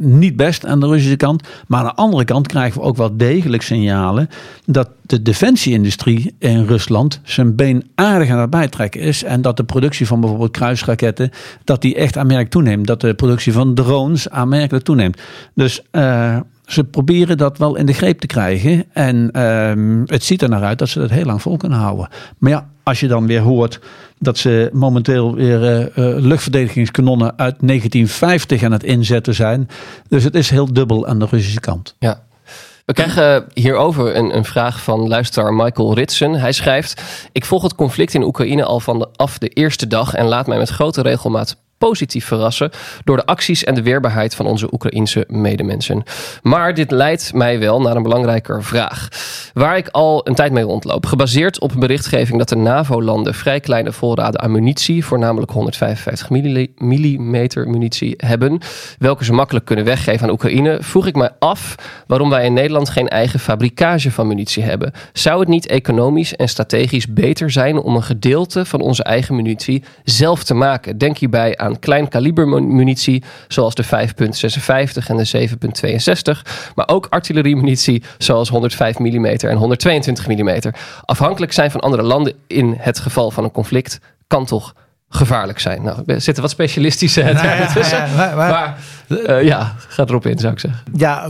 niet 0.00 0.36
best 0.36 0.66
aan 0.66 0.80
de 0.80 0.86
Russische 0.86 1.16
kant. 1.16 1.48
Maar 1.66 1.80
aan 1.80 1.86
de 1.86 1.94
andere 1.94 2.24
kant 2.24 2.46
krijgen 2.46 2.80
we 2.80 2.86
ook 2.86 2.96
wel 2.96 3.16
degelijk 3.16 3.62
signalen 3.62 4.28
dat 4.64 4.88
de 5.02 5.22
defensieindustrie 5.22 6.34
in 6.38 6.64
Rusland 6.64 7.20
zijn 7.22 7.56
been 7.56 7.90
aardig 7.94 8.30
aan 8.30 8.38
het 8.38 8.50
bijtrekken 8.50 9.00
is. 9.00 9.24
En 9.24 9.42
dat 9.42 9.56
de 9.56 9.64
productie 9.64 10.06
van 10.06 10.20
bijvoorbeeld 10.20 10.50
kruisraketten, 10.50 11.30
dat 11.64 11.82
die 11.82 11.94
echt 11.94 12.16
aanmerkelijk 12.16 12.50
toeneemt. 12.50 12.86
Dat 12.86 13.00
de 13.00 13.14
productie 13.14 13.52
van 13.52 13.74
drones 13.74 14.30
aanmerkelijk 14.30 14.84
toeneemt. 14.84 15.20
Dus 15.54 15.82
uh, 15.92 16.36
ze 16.72 16.84
proberen 16.84 17.36
dat 17.36 17.58
wel 17.58 17.76
in 17.76 17.86
de 17.86 17.92
greep 17.92 18.20
te 18.20 18.26
krijgen. 18.26 18.84
En 18.92 19.30
uh, 19.32 20.04
het 20.06 20.24
ziet 20.24 20.42
er 20.42 20.48
naar 20.48 20.62
uit 20.62 20.78
dat 20.78 20.88
ze 20.88 20.98
dat 20.98 21.10
heel 21.10 21.24
lang 21.24 21.42
vol 21.42 21.56
kunnen 21.56 21.78
houden. 21.78 22.08
Maar 22.38 22.50
ja, 22.50 22.68
als 22.82 23.00
je 23.00 23.08
dan 23.08 23.26
weer 23.26 23.40
hoort 23.40 23.80
dat 24.18 24.38
ze 24.38 24.70
momenteel 24.72 25.34
weer 25.34 25.62
uh, 25.62 25.80
uh, 25.80 26.20
luchtverdedigingskanonnen 26.20 27.28
uit 27.36 27.56
1950 27.60 28.62
aan 28.62 28.72
het 28.72 28.82
inzetten 28.82 29.34
zijn. 29.34 29.68
Dus 30.08 30.24
het 30.24 30.34
is 30.34 30.50
heel 30.50 30.72
dubbel 30.72 31.06
aan 31.06 31.18
de 31.18 31.26
Russische 31.30 31.60
kant. 31.60 31.94
Ja. 31.98 32.22
We 32.84 32.92
krijgen 32.92 33.44
hierover 33.54 34.16
een, 34.16 34.36
een 34.36 34.44
vraag 34.44 34.82
van 34.82 35.08
luisteraar 35.08 35.54
Michael 35.54 35.94
Ritsen. 35.94 36.34
Hij 36.34 36.52
schrijft: 36.52 37.02
Ik 37.32 37.44
volg 37.44 37.62
het 37.62 37.74
conflict 37.74 38.14
in 38.14 38.22
Oekraïne 38.22 38.64
al 38.64 38.80
vanaf 38.80 39.38
de 39.38 39.48
eerste 39.48 39.86
dag 39.86 40.14
en 40.14 40.26
laat 40.26 40.46
mij 40.46 40.58
met 40.58 40.68
grote 40.68 41.02
regelmaat 41.02 41.56
positief 41.80 42.26
verrassen 42.26 42.70
door 43.04 43.16
de 43.16 43.26
acties 43.26 43.64
en 43.64 43.74
de 43.74 43.82
weerbaarheid 43.82 44.34
van 44.34 44.46
onze 44.46 44.72
Oekraïense 44.72 45.24
medemensen. 45.28 46.02
Maar 46.42 46.74
dit 46.74 46.90
leidt 46.90 47.34
mij 47.34 47.58
wel 47.58 47.80
naar 47.80 47.96
een 47.96 48.02
belangrijker 48.02 48.64
vraag. 48.64 49.08
Waar 49.52 49.76
ik 49.76 49.88
al 49.88 50.28
een 50.28 50.34
tijd 50.34 50.52
mee 50.52 50.64
rondloop. 50.64 51.06
Gebaseerd 51.06 51.60
op 51.60 51.72
een 51.72 51.80
berichtgeving 51.80 52.38
dat 52.38 52.48
de 52.48 52.56
NAVO-landen 52.56 53.34
vrij 53.34 53.60
kleine 53.60 53.92
voorraden 53.92 54.40
aan 54.40 54.50
munitie, 54.50 55.04
voornamelijk 55.04 55.52
155 55.52 56.30
mm 56.30 57.48
munitie, 57.54 58.14
hebben, 58.16 58.60
welke 58.98 59.24
ze 59.24 59.32
makkelijk 59.32 59.64
kunnen 59.64 59.84
weggeven 59.84 60.26
aan 60.26 60.32
Oekraïne, 60.32 60.78
vroeg 60.80 61.06
ik 61.06 61.14
mij 61.14 61.30
af 61.38 61.74
waarom 62.06 62.30
wij 62.30 62.44
in 62.44 62.52
Nederland 62.52 62.88
geen 62.88 63.08
eigen 63.08 63.40
fabrikage 63.40 64.10
van 64.10 64.26
munitie 64.26 64.62
hebben. 64.62 64.92
Zou 65.12 65.40
het 65.40 65.48
niet 65.48 65.66
economisch 65.66 66.36
en 66.36 66.48
strategisch 66.48 67.12
beter 67.12 67.50
zijn 67.50 67.78
om 67.78 67.96
een 67.96 68.02
gedeelte 68.02 68.64
van 68.64 68.80
onze 68.80 69.02
eigen 69.02 69.34
munitie 69.34 69.84
zelf 70.04 70.44
te 70.44 70.54
maken? 70.54 70.98
Denk 70.98 71.18
hierbij 71.18 71.56
aan 71.56 71.69
klein 71.78 72.08
kaliber 72.08 72.48
munitie, 72.62 73.22
zoals 73.48 73.74
de 73.74 73.84
5.56 73.84 73.90
en 75.06 75.16
de 75.16 75.48
7.62, 76.36 76.72
maar 76.74 76.88
ook 76.88 77.06
artilleriemunitie, 77.10 78.02
zoals 78.18 78.48
105 78.48 78.98
mm 78.98 79.24
en 79.24 79.56
122 79.56 80.26
mm. 80.26 80.58
Afhankelijk 81.04 81.52
zijn 81.52 81.70
van 81.70 81.80
andere 81.80 82.02
landen 82.02 82.34
in 82.46 82.74
het 82.78 82.98
geval 82.98 83.30
van 83.30 83.44
een 83.44 83.50
conflict 83.50 84.00
kan 84.26 84.46
toch 84.46 84.74
gevaarlijk 85.08 85.58
zijn. 85.58 85.82
Nou, 85.82 86.02
er 86.06 86.20
zitten 86.20 86.42
wat 86.42 86.52
specialistische 86.52 87.22
tussen. 87.74 87.98
Ja, 87.98 88.14
maar, 88.16 88.36
maar 88.36 88.78
uh, 89.08 89.42
ja, 89.42 89.74
ga 89.88 90.04
erop 90.04 90.26
in, 90.26 90.38
zou 90.38 90.52
ik 90.52 90.58
zeggen. 90.58 90.82
Ja, 90.96 91.28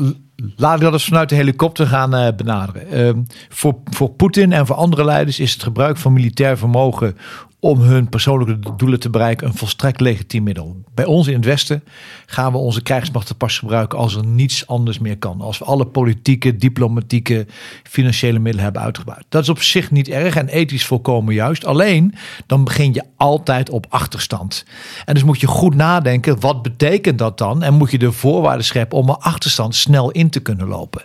laten 0.56 0.78
we 0.78 0.84
dat 0.84 0.92
eens 0.92 1.04
vanuit 1.04 1.28
de 1.28 1.34
helikopter 1.34 1.86
gaan 1.86 2.14
uh, 2.14 2.28
benaderen. 2.36 3.16
Uh, 3.16 3.22
voor, 3.48 3.74
voor 3.84 4.10
Poetin 4.10 4.52
en 4.52 4.66
voor 4.66 4.76
andere 4.76 5.04
leiders 5.04 5.40
is 5.40 5.52
het 5.52 5.62
gebruik 5.62 5.96
van 5.96 6.12
militair 6.12 6.58
vermogen 6.58 7.16
om 7.60 7.80
hun 7.80 8.08
persoonlijke 8.08 8.76
doelen 8.76 9.00
te 9.00 9.10
bereiken 9.10 9.46
een 9.46 9.54
volstrekt 9.54 10.00
legitiem 10.00 10.42
middel. 10.42 10.76
Bij 10.94 11.04
ons 11.04 11.26
in 11.26 11.34
het 11.34 11.44
Westen 11.44 11.84
gaan 12.26 12.52
we 12.52 12.58
onze 12.58 12.82
krijgsmachten 12.82 13.36
pas 13.36 13.58
gebruiken 13.58 13.98
als 13.98 14.14
er 14.14 14.26
niets 14.26 14.66
anders 14.66 14.98
meer 14.98 15.18
kan. 15.18 15.40
Als 15.40 15.58
we 15.58 15.64
alle 15.64 15.86
politieke, 15.86 16.56
diplomatieke, 16.56 17.46
financiële 17.82 18.38
middelen 18.38 18.64
hebben 18.64 18.82
uitgebouwd. 18.82 19.24
Dat 19.28 19.42
is 19.42 19.48
op 19.48 19.62
zich 19.62 19.90
niet 19.90 20.08
erg 20.08 20.36
en 20.36 20.48
ethisch 20.48 20.86
volkomen 20.86 21.34
juist. 21.34 21.64
Alleen 21.64 22.14
dan 22.46 22.64
begin 22.64 22.92
je 22.94 23.04
altijd 23.16 23.70
op 23.70 23.86
achterstand. 23.88 24.64
En 25.04 25.14
dus 25.14 25.24
moet 25.24 25.40
je 25.40 25.46
goed 25.46 25.74
nadenken, 25.74 26.40
wat 26.40 26.62
betekent 26.62 27.18
dat 27.18 27.38
dan? 27.38 27.62
En 27.62 27.74
moet 27.74 27.90
je 27.90 27.98
de 27.98 28.12
voorwaarden 28.12 28.64
scheppen 28.64 28.98
om 28.98 29.08
een 29.08 29.16
achterstand 29.16 29.74
snel 29.74 30.10
in 30.10 30.30
te 30.30 30.40
kunnen 30.40 30.68
lopen. 30.68 31.04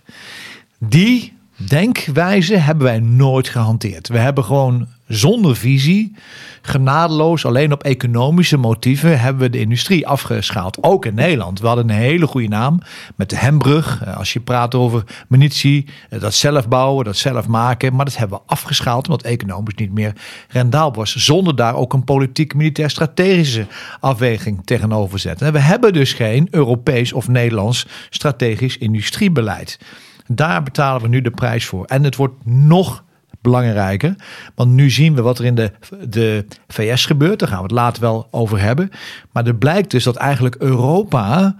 Die 0.80 1.35
denkwijze 1.56 2.56
hebben 2.56 2.84
wij 2.84 3.00
nooit 3.00 3.50
gehanteerd. 3.50 4.08
We 4.08 4.18
hebben 4.18 4.44
gewoon 4.44 4.88
zonder 5.08 5.56
visie, 5.56 6.16
genadeloos, 6.62 7.46
alleen 7.46 7.72
op 7.72 7.84
economische 7.84 8.58
motieven, 8.58 9.20
hebben 9.20 9.42
we 9.42 9.50
de 9.50 9.60
industrie 9.60 10.08
afgeschaald. 10.08 10.84
Ook 10.84 11.06
in 11.06 11.14
Nederland. 11.14 11.60
We 11.60 11.68
hadden 11.68 11.90
een 11.90 11.96
hele 11.96 12.28
goede 12.28 12.48
naam 12.48 12.80
met 13.16 13.30
de 13.30 13.38
Hembrug. 13.38 14.02
Eh, 14.04 14.18
als 14.18 14.34
je 14.34 14.40
praat 14.40 14.76
over 14.76 15.04
munitie, 15.28 15.86
eh, 16.10 16.20
dat 16.20 16.34
zelf 16.34 16.68
bouwen, 16.68 17.06
dat 17.06 17.18
zelf 17.18 17.48
maken. 17.48 17.96
Maar 17.96 18.06
dat 18.06 18.18
hebben 18.18 18.38
we 18.38 18.44
afgeschaald 18.46 19.08
omdat 19.08 19.26
economisch 19.26 19.76
niet 19.76 19.94
meer 19.94 20.14
rendabel 20.48 21.02
was. 21.02 21.16
Zonder 21.16 21.56
daar 21.56 21.76
ook 21.76 21.94
een 21.94 22.04
politiek-militair 22.04 22.90
strategische 22.90 23.68
afweging 24.00 24.62
tegenover 24.66 25.20
zetten. 25.20 25.48
En 25.48 25.54
we 25.54 25.60
hebben 25.60 25.94
dus 25.94 26.14
geen 26.14 26.48
Europees 26.52 27.14
of 27.14 27.28
Nederlands 27.28 27.86
strategisch 28.10 28.78
industriebeleid. 28.78 29.80
Daar 30.28 30.64
betalen 30.64 31.02
we 31.02 31.08
nu 31.08 31.22
de 31.22 31.32
prijs 31.32 31.66
voor. 31.66 31.86
En 31.86 32.04
het 32.04 32.16
wordt 32.16 32.46
nog 32.46 33.04
belangrijker. 33.42 34.16
Want 34.56 34.72
nu 34.72 34.90
zien 34.90 35.16
we 35.16 35.22
wat 35.22 35.40
er 35.40 35.46
in 35.46 35.56
de, 35.56 35.72
de 36.10 36.46
VS 36.68 37.06
gebeurt. 37.06 37.40
Daar 37.40 37.50
gaan 37.50 37.58
we 37.58 37.64
het 37.64 37.72
later 37.72 38.02
wel 38.02 38.28
over 38.32 38.60
hebben. 38.60 38.90
Maar 39.32 39.46
er 39.46 39.56
blijkt 39.56 39.92
dus 39.92 40.04
dat 40.04 40.16
eigenlijk 40.16 40.56
Europa 40.56 41.56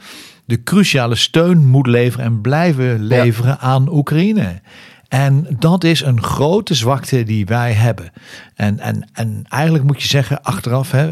de 0.46 0.64
cruciale 0.64 1.16
steun 1.16 1.66
moet 1.66 1.88
leveren 1.88 2.26
en 2.26 2.42
blijven 2.42 3.04
leveren 3.04 3.60
aan 3.60 3.94
Oekraïne. 3.94 4.62
En 5.08 5.48
dat 5.60 5.84
is 5.84 6.02
een 6.02 6.24
grote 6.24 6.74
zwakte 6.74 7.24
die 7.24 7.46
wij 7.46 7.74
hebben. 7.74 8.12
En, 8.56 8.80
en, 8.80 9.10
en 9.14 9.46
eigenlijk 9.50 9.84
moet 9.84 10.02
je 10.02 10.08
zeggen, 10.08 10.44
achteraf, 10.44 10.92
hè, 10.92 11.12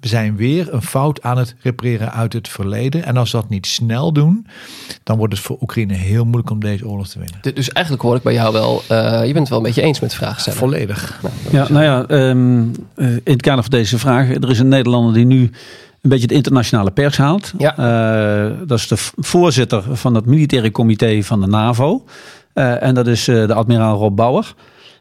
zijn 0.00 0.36
weer 0.36 0.74
een 0.74 0.82
fout 0.82 1.22
aan 1.22 1.38
het 1.38 1.54
repareren 1.62 2.12
uit 2.12 2.32
het 2.32 2.48
verleden. 2.48 3.04
En 3.04 3.16
als 3.16 3.32
we 3.32 3.36
dat 3.36 3.48
niet 3.48 3.66
snel 3.66 4.12
doen, 4.12 4.46
dan 5.02 5.16
wordt 5.16 5.32
het 5.32 5.42
voor 5.42 5.56
Oekraïne 5.60 5.94
heel 5.94 6.24
moeilijk 6.24 6.50
om 6.50 6.60
deze 6.60 6.88
oorlog 6.88 7.08
te 7.08 7.18
winnen. 7.18 7.54
Dus 7.54 7.72
eigenlijk 7.72 8.04
hoor 8.04 8.16
ik 8.16 8.22
bij 8.22 8.32
jou 8.32 8.52
wel, 8.52 8.82
uh, 8.90 9.26
je 9.26 9.32
bent 9.32 9.38
het 9.38 9.48
wel 9.48 9.58
een 9.58 9.64
beetje 9.64 9.82
eens 9.82 10.00
met 10.00 10.10
de 10.10 10.16
vraag 10.16 10.40
stellen. 10.40 10.58
Volledig. 10.58 11.20
Nou, 11.22 11.34
ja, 11.50 11.72
nou 11.72 11.84
ja, 11.84 12.28
um, 12.28 12.72
in 12.96 13.20
het 13.24 13.42
kader 13.42 13.62
van 13.62 13.70
deze 13.70 13.98
vraag, 13.98 14.30
er 14.30 14.50
is 14.50 14.58
een 14.58 14.68
Nederlander 14.68 15.14
die 15.14 15.26
nu 15.26 15.40
een 16.00 16.10
beetje 16.10 16.26
de 16.26 16.34
internationale 16.34 16.90
pers 16.90 17.16
haalt. 17.16 17.52
Ja. 17.58 17.78
Uh, 17.78 18.56
dat 18.66 18.78
is 18.78 18.88
de 18.88 18.96
voorzitter 19.16 19.96
van 19.96 20.14
het 20.14 20.26
militaire 20.26 20.70
comité 20.70 21.22
van 21.22 21.40
de 21.40 21.46
NAVO. 21.46 22.04
Uh, 22.54 22.82
en 22.82 22.94
dat 22.94 23.06
is 23.06 23.24
de 23.24 23.54
admiraal 23.54 23.98
Rob 23.98 24.16
Bauer. 24.16 24.54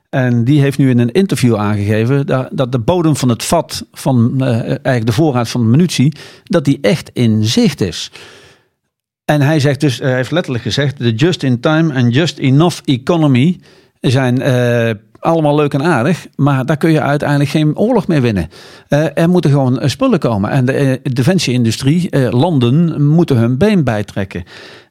En 0.10 0.43
die 0.43 0.62
heeft 0.62 0.78
nu 0.78 0.89
in 0.89 1.00
een 1.00 1.12
interview 1.12 1.56
aangegeven 1.56 2.26
dat, 2.52 2.72
de 2.72 2.80
bodem 2.80 3.15
van 3.15 3.30
het 3.30 3.43
vat 3.43 3.86
van 3.91 4.34
uh, 4.38 4.50
eigenlijk 4.50 5.06
de 5.06 5.12
voorraad 5.12 5.50
van 5.50 5.62
de 5.62 5.67
munitie, 5.67 6.15
dat 6.43 6.65
die 6.65 6.78
echt 6.82 7.10
in 7.13 7.43
zicht 7.43 7.82
is. 7.82 8.12
En 9.26 9.41
hij 9.41 9.60
zegt 9.60 9.80
dus, 9.80 10.00
hij 10.00 10.15
heeft 10.15 10.32
letterlijk 10.32 10.63
gezegd, 10.63 10.98
de 10.98 11.13
just-in-time 11.13 11.93
en 11.93 12.10
just-enough 12.10 12.82
economy 12.86 13.60
zijn 14.00 14.41
uh, 14.41 14.89
allemaal 15.19 15.56
leuk 15.56 15.74
en 15.74 15.84
aardig, 15.84 16.28
maar 16.36 16.65
daar 16.65 16.78
kun 16.78 16.91
je 16.91 17.02
uiteindelijk 17.02 17.50
geen 17.50 17.78
oorlog 17.78 18.08
meer 18.08 18.22
winnen. 18.22 18.50
Uh, 18.89 19.17
er 19.17 19.30
moeten 19.30 19.52
gewoon 19.52 19.89
spullen 19.89 20.19
komen 20.19 20.50
en 20.50 20.65
de 20.65 21.00
defensieindustrie, 21.04 22.30
landen 22.30 23.06
moeten 23.06 23.38
hun 23.38 23.58
been 23.58 23.84
bijtrekken. 23.84 24.43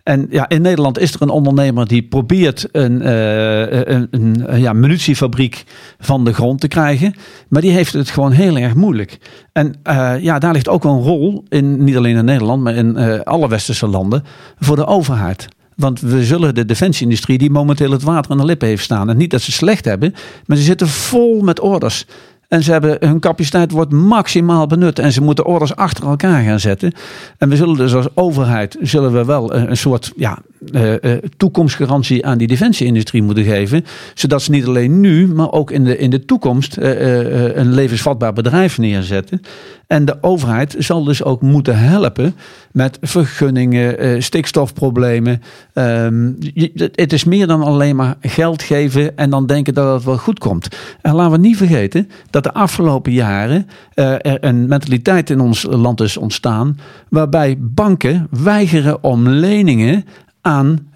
En 0.09 0.27
ja, 0.31 0.49
in 0.49 0.63
Nederland 0.63 0.99
is 0.99 1.15
er 1.15 1.23
een 1.23 1.29
ondernemer 1.29 1.87
die 1.87 2.03
probeert 2.03 2.69
een, 2.73 3.03
uh, 3.03 3.71
een, 3.71 4.09
een, 4.11 4.61
ja, 4.61 4.73
munitiefabriek 4.73 5.65
van 5.99 6.25
de 6.25 6.35
grond 6.35 6.61
te 6.61 6.69
krijgen. 6.69 7.15
Maar 7.49 7.63
die 7.63 7.71
heeft 7.71 7.93
het 7.93 8.11
gewoon 8.11 8.33
heel 8.33 8.57
erg 8.57 8.75
moeilijk. 8.75 9.19
En 9.53 9.75
ja, 10.21 10.39
daar 10.39 10.53
ligt 10.53 10.69
ook 10.69 10.85
een 10.85 11.01
rol 11.01 11.45
in, 11.49 11.85
niet 11.85 11.97
alleen 11.97 12.17
in 12.17 12.25
Nederland, 12.25 12.63
maar 12.63 12.75
in 12.75 13.25
alle 13.25 13.49
westerse 13.49 13.87
landen, 13.87 14.25
voor 14.59 14.77
de 14.77 14.87
overheid. 14.87 15.49
Want 15.77 16.01
we 16.01 16.25
zullen 16.25 16.55
de 16.55 16.65
defensieindustrie, 16.65 17.39
die 17.39 17.51
momenteel 17.51 17.91
het 17.91 18.03
water 18.03 18.31
aan 18.31 18.39
de 18.39 18.45
lippen 18.45 18.69
heeft 18.69 18.85
staan. 18.85 19.09
En 19.09 19.17
niet 19.17 19.31
dat 19.31 19.41
ze 19.41 19.53
slecht 19.53 19.85
hebben, 19.85 20.15
maar 20.47 20.57
ze 20.57 20.63
zitten 20.63 20.89
vol 20.89 21.41
met 21.41 21.61
orders. 21.61 22.07
En 22.49 22.63
ze 22.63 22.73
hebben, 22.73 22.97
hun 23.01 23.21
capaciteit 23.21 23.71
wordt 23.71 23.93
maximaal 23.93 24.67
benut. 24.67 24.99
En 24.99 25.13
ze 25.13 25.23
moeten 25.23 25.47
orders 25.47 25.77
achter 25.77 26.05
elkaar 26.05 26.43
gaan 26.43 26.61
zetten. 26.61 26.93
En 27.39 27.49
we 27.49 27.57
zullen 27.57 27.77
dus 27.77 27.95
als 27.95 28.07
overheid 28.15 28.77
zullen 28.81 29.13
we 29.13 29.25
wel 29.25 29.55
een, 29.55 29.77
soort 29.77 30.13
ja, 30.17 30.39
uh, 30.73 30.93
uh, 30.93 31.13
toekomstgarantie 31.37 32.27
aan 32.27 32.39
die 32.39 32.47
defensieindustrie 32.47 33.23
moeten 33.23 33.45
geven. 33.45 33.85
Zodat 34.15 34.43
ze 34.43 34.51
niet 34.51 34.67
alleen 34.67 35.01
nu, 35.01 35.29
maar 35.29 35.53
ook 35.53 35.71
in 35.71 35.85
de, 35.85 35.99
in 35.99 36.11
de 36.11 36.25
toekomst 36.25 36.79
uh, 36.79 37.57
een 37.57 37.73
levensvatbaar 37.75 38.33
bedrijf 38.33 38.79
neerzetten. 38.79 39.41
En 39.89 40.05
de 40.05 40.19
overheid 40.21 40.75
zal 40.79 41.05
dus 41.05 41.23
ook 41.23 41.43
moeten 41.43 41.79
helpen 41.79 42.35
met 42.73 42.99
vergunningen, 43.01 44.23
stikstofproblemen. 44.23 45.43
Um, 45.75 46.37
je, 46.39 46.91
het 46.95 47.13
is 47.13 47.25
meer 47.25 47.47
dan 47.47 47.63
alleen 47.63 47.97
maar 47.97 48.17
geld 48.21 48.63
geven 48.63 49.17
en 49.17 49.31
dan 49.31 49.47
denken 49.47 49.75
dat 49.75 49.95
het 49.95 50.05
wel 50.05 50.19
goed 50.19 50.39
komt. 50.39 50.69
En 51.01 51.15
laten 51.15 51.33
we 51.33 51.39
niet 51.39 51.57
vergeten 51.57 52.11
dat 52.31 52.43
de 52.43 52.53
afgelopen 52.53 53.13
jaren 53.13 53.67
er 53.95 54.45
een 54.45 54.69
mentaliteit 54.69 55.31
in 55.31 55.41
ons 55.41 55.63
land 55.63 56.01
is 56.01 56.17
ontstaan. 56.17 56.79
waarbij 57.09 57.57
banken 57.59 58.27
weigeren 58.31 59.03
om 59.03 59.29
leningen 59.29 60.05
aan 60.41 60.89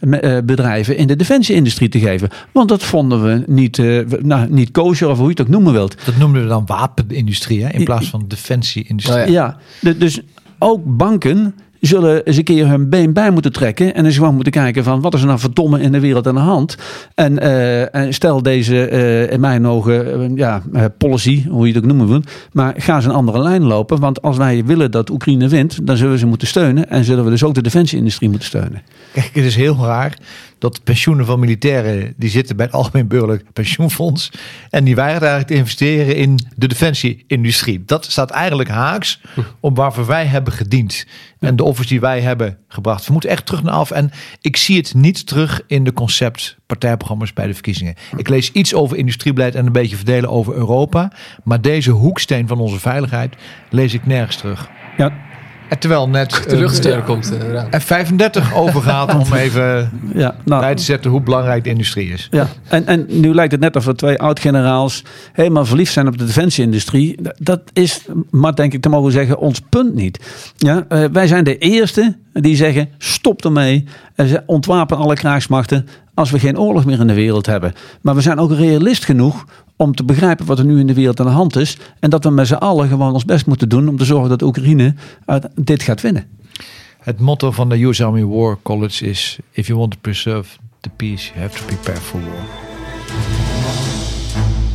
bedrijven 0.44 0.96
in 0.96 1.06
de 1.06 1.16
defensieindustrie 1.16 1.88
te 1.88 1.98
geven. 1.98 2.28
Want 2.52 2.68
dat 2.68 2.82
vonden 2.82 3.22
we 3.22 3.44
niet, 3.46 3.78
uh, 3.78 4.06
nou, 4.20 4.50
niet 4.50 4.70
kosher 4.70 5.08
of 5.08 5.16
hoe 5.16 5.24
je 5.24 5.30
het 5.30 5.40
ook 5.40 5.48
noemen 5.48 5.72
wilt. 5.72 6.04
Dat 6.04 6.16
noemden 6.16 6.42
we 6.42 6.48
dan 6.48 6.66
wapenindustrie 6.66 7.64
hè, 7.64 7.70
in 7.70 7.84
plaats 7.84 8.08
van 8.08 8.24
defensieindustrie. 8.28 9.24
Oh 9.24 9.28
ja, 9.28 9.58
ja 9.80 9.92
dus 9.92 10.20
ook 10.58 10.80
banken 10.84 11.54
zullen 11.88 12.24
eens 12.24 12.36
een 12.36 12.44
keer 12.44 12.68
hun 12.68 12.88
been 12.88 13.12
bij 13.12 13.30
moeten 13.30 13.52
trekken. 13.52 13.94
En 13.94 14.04
eens 14.04 14.16
gewoon 14.16 14.34
moeten 14.34 14.52
kijken 14.52 14.84
van 14.84 15.00
wat 15.00 15.14
is 15.14 15.20
er 15.20 15.26
nou 15.26 15.38
verdomme 15.38 15.80
in 15.80 15.92
de 15.92 16.00
wereld 16.00 16.26
aan 16.26 16.34
de 16.34 16.40
hand. 16.40 16.76
En, 17.14 17.32
uh, 17.32 17.94
en 17.94 18.14
stel 18.14 18.42
deze 18.42 18.90
uh, 18.90 19.32
in 19.32 19.40
mijn 19.40 19.66
ogen 19.66 20.30
uh, 20.30 20.36
ja, 20.36 20.62
policy, 20.98 21.48
hoe 21.48 21.66
je 21.66 21.72
het 21.72 21.82
ook 21.82 21.88
noemen 21.88 22.08
wil. 22.08 22.22
Maar 22.52 22.74
ga 22.76 23.00
ze 23.00 23.08
een 23.08 23.14
andere 23.14 23.38
lijn 23.38 23.62
lopen. 23.62 24.00
Want 24.00 24.22
als 24.22 24.36
wij 24.36 24.64
willen 24.64 24.90
dat 24.90 25.10
Oekraïne 25.10 25.48
wint, 25.48 25.86
dan 25.86 25.96
zullen 25.96 26.12
we 26.12 26.18
ze 26.18 26.26
moeten 26.26 26.48
steunen. 26.48 26.90
En 26.90 27.04
zullen 27.04 27.24
we 27.24 27.30
dus 27.30 27.44
ook 27.44 27.54
de 27.54 27.62
defensieindustrie 27.62 28.28
moeten 28.28 28.48
steunen. 28.48 28.82
Kijk, 29.12 29.30
het 29.32 29.44
is 29.44 29.56
heel 29.56 29.76
raar 29.76 30.18
dat 30.62 30.84
pensioenen 30.84 31.26
van 31.26 31.40
militairen, 31.40 32.14
die 32.16 32.30
zitten 32.30 32.56
bij 32.56 32.66
het 32.66 32.74
Algemeen 32.74 33.08
Burgerlijk 33.08 33.52
Pensioenfonds. 33.52 34.30
En 34.70 34.84
die 34.84 34.94
weigeren 34.94 35.28
eigenlijk 35.28 35.50
te 35.50 35.58
investeren 35.58 36.16
in 36.16 36.38
de 36.56 36.66
defensieindustrie. 36.66 37.82
Dat 37.86 38.04
staat 38.04 38.30
eigenlijk 38.30 38.68
haaks 38.68 39.20
op 39.60 39.76
waarvoor 39.76 40.06
wij 40.06 40.24
hebben 40.24 40.52
gediend. 40.52 41.06
En 41.38 41.56
de 41.56 41.64
offers 41.64 41.88
die 41.88 42.00
wij 42.00 42.20
hebben 42.20 42.58
gebracht. 42.68 43.06
We 43.06 43.12
moeten 43.12 43.30
echt 43.30 43.46
terug 43.46 43.62
naar 43.62 43.74
af. 43.74 43.90
En 43.90 44.10
ik 44.40 44.56
zie 44.56 44.76
het 44.76 44.94
niet 44.94 45.26
terug 45.26 45.62
in 45.66 45.84
de 45.84 45.92
concept 45.92 46.56
partijprogramma's 46.66 47.32
bij 47.32 47.46
de 47.46 47.54
verkiezingen. 47.54 47.94
Ik 48.16 48.28
lees 48.28 48.52
iets 48.52 48.74
over 48.74 48.96
industriebeleid 48.96 49.54
en 49.54 49.66
een 49.66 49.72
beetje 49.72 49.96
verdelen 49.96 50.30
over 50.30 50.54
Europa. 50.54 51.12
Maar 51.44 51.60
deze 51.60 51.90
hoeksteen 51.90 52.48
van 52.48 52.58
onze 52.58 52.80
veiligheid 52.80 53.34
lees 53.70 53.94
ik 53.94 54.06
nergens 54.06 54.36
terug. 54.36 54.68
Ja, 54.96 55.12
En 55.72 55.78
terwijl 55.78 56.08
net 56.08 56.30
De 56.30 56.50
eh, 56.50 56.58
luchtsteun 56.58 57.04
komt 57.04 57.32
eh, 57.32 57.48
eraan. 57.48 57.68
F-35 57.80 58.54
overgaat 58.54 59.14
om 59.14 59.32
even 59.46 59.90
ja, 60.14 60.34
nou, 60.44 60.60
bij 60.60 60.74
te 60.74 60.82
zetten 60.82 61.10
hoe 61.10 61.20
belangrijk 61.20 61.64
de 61.64 61.70
industrie 61.70 62.12
is. 62.12 62.28
Ja, 62.30 62.48
en, 62.68 62.86
en 62.86 63.06
nu 63.08 63.34
lijkt 63.34 63.52
het 63.52 63.60
net 63.60 63.76
of 63.76 63.84
we 63.84 63.94
twee 63.94 64.18
oud-generaals 64.18 65.04
helemaal 65.32 65.64
verliefd 65.64 65.92
zijn 65.92 66.06
op 66.06 66.18
de 66.18 66.24
defensieindustrie. 66.24 67.18
Dat 67.38 67.60
is, 67.72 68.04
maar 68.30 68.54
denk 68.54 68.72
ik 68.72 68.82
te 68.82 68.88
mogen 68.88 69.12
zeggen, 69.12 69.38
ons 69.38 69.60
punt 69.68 69.94
niet. 69.94 70.18
Ja, 70.56 70.84
eh, 70.88 71.04
wij 71.12 71.26
zijn 71.26 71.44
de 71.44 71.58
eerste 71.58 72.16
die 72.32 72.56
zeggen, 72.56 72.88
stop 72.98 73.44
ermee. 73.44 73.84
En 74.14 74.28
ze 74.28 74.42
ontwapen 74.46 74.96
alle 74.96 75.14
krijgsmachten 75.14 75.88
als 76.14 76.30
we 76.30 76.38
geen 76.38 76.58
oorlog 76.58 76.84
meer 76.84 77.00
in 77.00 77.06
de 77.06 77.14
wereld 77.14 77.46
hebben. 77.46 77.72
Maar 78.00 78.14
we 78.14 78.20
zijn 78.20 78.38
ook 78.38 78.52
realist 78.52 79.04
genoeg 79.04 79.44
om 79.76 79.94
te 79.94 80.04
begrijpen 80.04 80.46
wat 80.46 80.58
er 80.58 80.64
nu 80.64 80.78
in 80.78 80.86
de 80.86 80.94
wereld 80.94 81.20
aan 81.20 81.26
de 81.26 81.32
hand 81.32 81.56
is. 81.56 81.76
En 82.00 82.10
dat 82.10 82.24
we 82.24 82.30
met 82.30 82.46
z'n 82.46 82.54
allen 82.54 82.88
gewoon 82.88 83.12
ons 83.12 83.24
best 83.24 83.46
moeten 83.46 83.68
doen 83.68 83.88
om 83.88 83.96
te 83.96 84.04
zorgen 84.04 84.28
dat 84.28 84.42
Oekraïne 84.42 84.94
uit 85.24 85.48
dit 85.54 85.82
gaat 85.82 86.00
winnen. 86.00 86.26
Het 86.98 87.20
motto 87.20 87.50
van 87.50 87.68
de 87.68 87.84
US 87.84 88.02
Army 88.02 88.24
War 88.24 88.58
College 88.62 89.06
is: 89.06 89.38
If 89.50 89.66
you 89.66 89.78
want 89.78 89.90
to 89.90 89.98
preserve 90.00 90.56
the 90.80 90.90
peace, 90.96 91.30
you 91.32 91.40
have 91.40 91.58
to 91.58 91.64
prepare 91.64 92.00
for 92.00 92.20
war. 92.20 92.44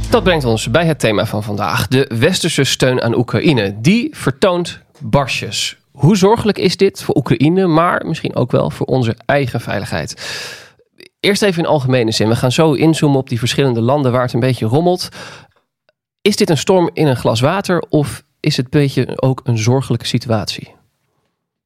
Dat 0.09 0.23
brengt 0.23 0.45
ons 0.45 0.71
bij 0.71 0.85
het 0.85 0.99
thema 0.99 1.25
van 1.25 1.43
vandaag. 1.43 1.87
De 1.87 2.11
westerse 2.19 2.63
steun 2.63 3.01
aan 3.01 3.17
Oekraïne. 3.17 3.75
Die 3.81 4.09
vertoont 4.11 4.79
barsjes. 4.99 5.77
Hoe 5.91 6.17
zorgelijk 6.17 6.57
is 6.57 6.77
dit 6.77 7.03
voor 7.03 7.15
Oekraïne, 7.15 7.67
maar 7.67 8.05
misschien 8.05 8.35
ook 8.35 8.51
wel 8.51 8.69
voor 8.69 8.85
onze 8.85 9.15
eigen 9.25 9.61
veiligheid? 9.61 10.15
Eerst 11.19 11.41
even 11.41 11.63
in 11.63 11.69
algemene 11.69 12.11
zin. 12.11 12.29
We 12.29 12.35
gaan 12.35 12.51
zo 12.51 12.73
inzoomen 12.73 13.19
op 13.19 13.29
die 13.29 13.39
verschillende 13.39 13.81
landen 13.81 14.11
waar 14.11 14.21
het 14.21 14.33
een 14.33 14.39
beetje 14.39 14.65
rommelt. 14.65 15.09
Is 16.21 16.35
dit 16.35 16.49
een 16.49 16.57
storm 16.57 16.89
in 16.93 17.07
een 17.07 17.15
glas 17.15 17.39
water 17.39 17.79
of 17.89 18.23
is 18.39 18.57
het 18.57 18.65
een 18.65 18.79
beetje 18.81 19.21
ook 19.21 19.41
een 19.43 19.57
zorgelijke 19.57 20.05
situatie? 20.05 20.75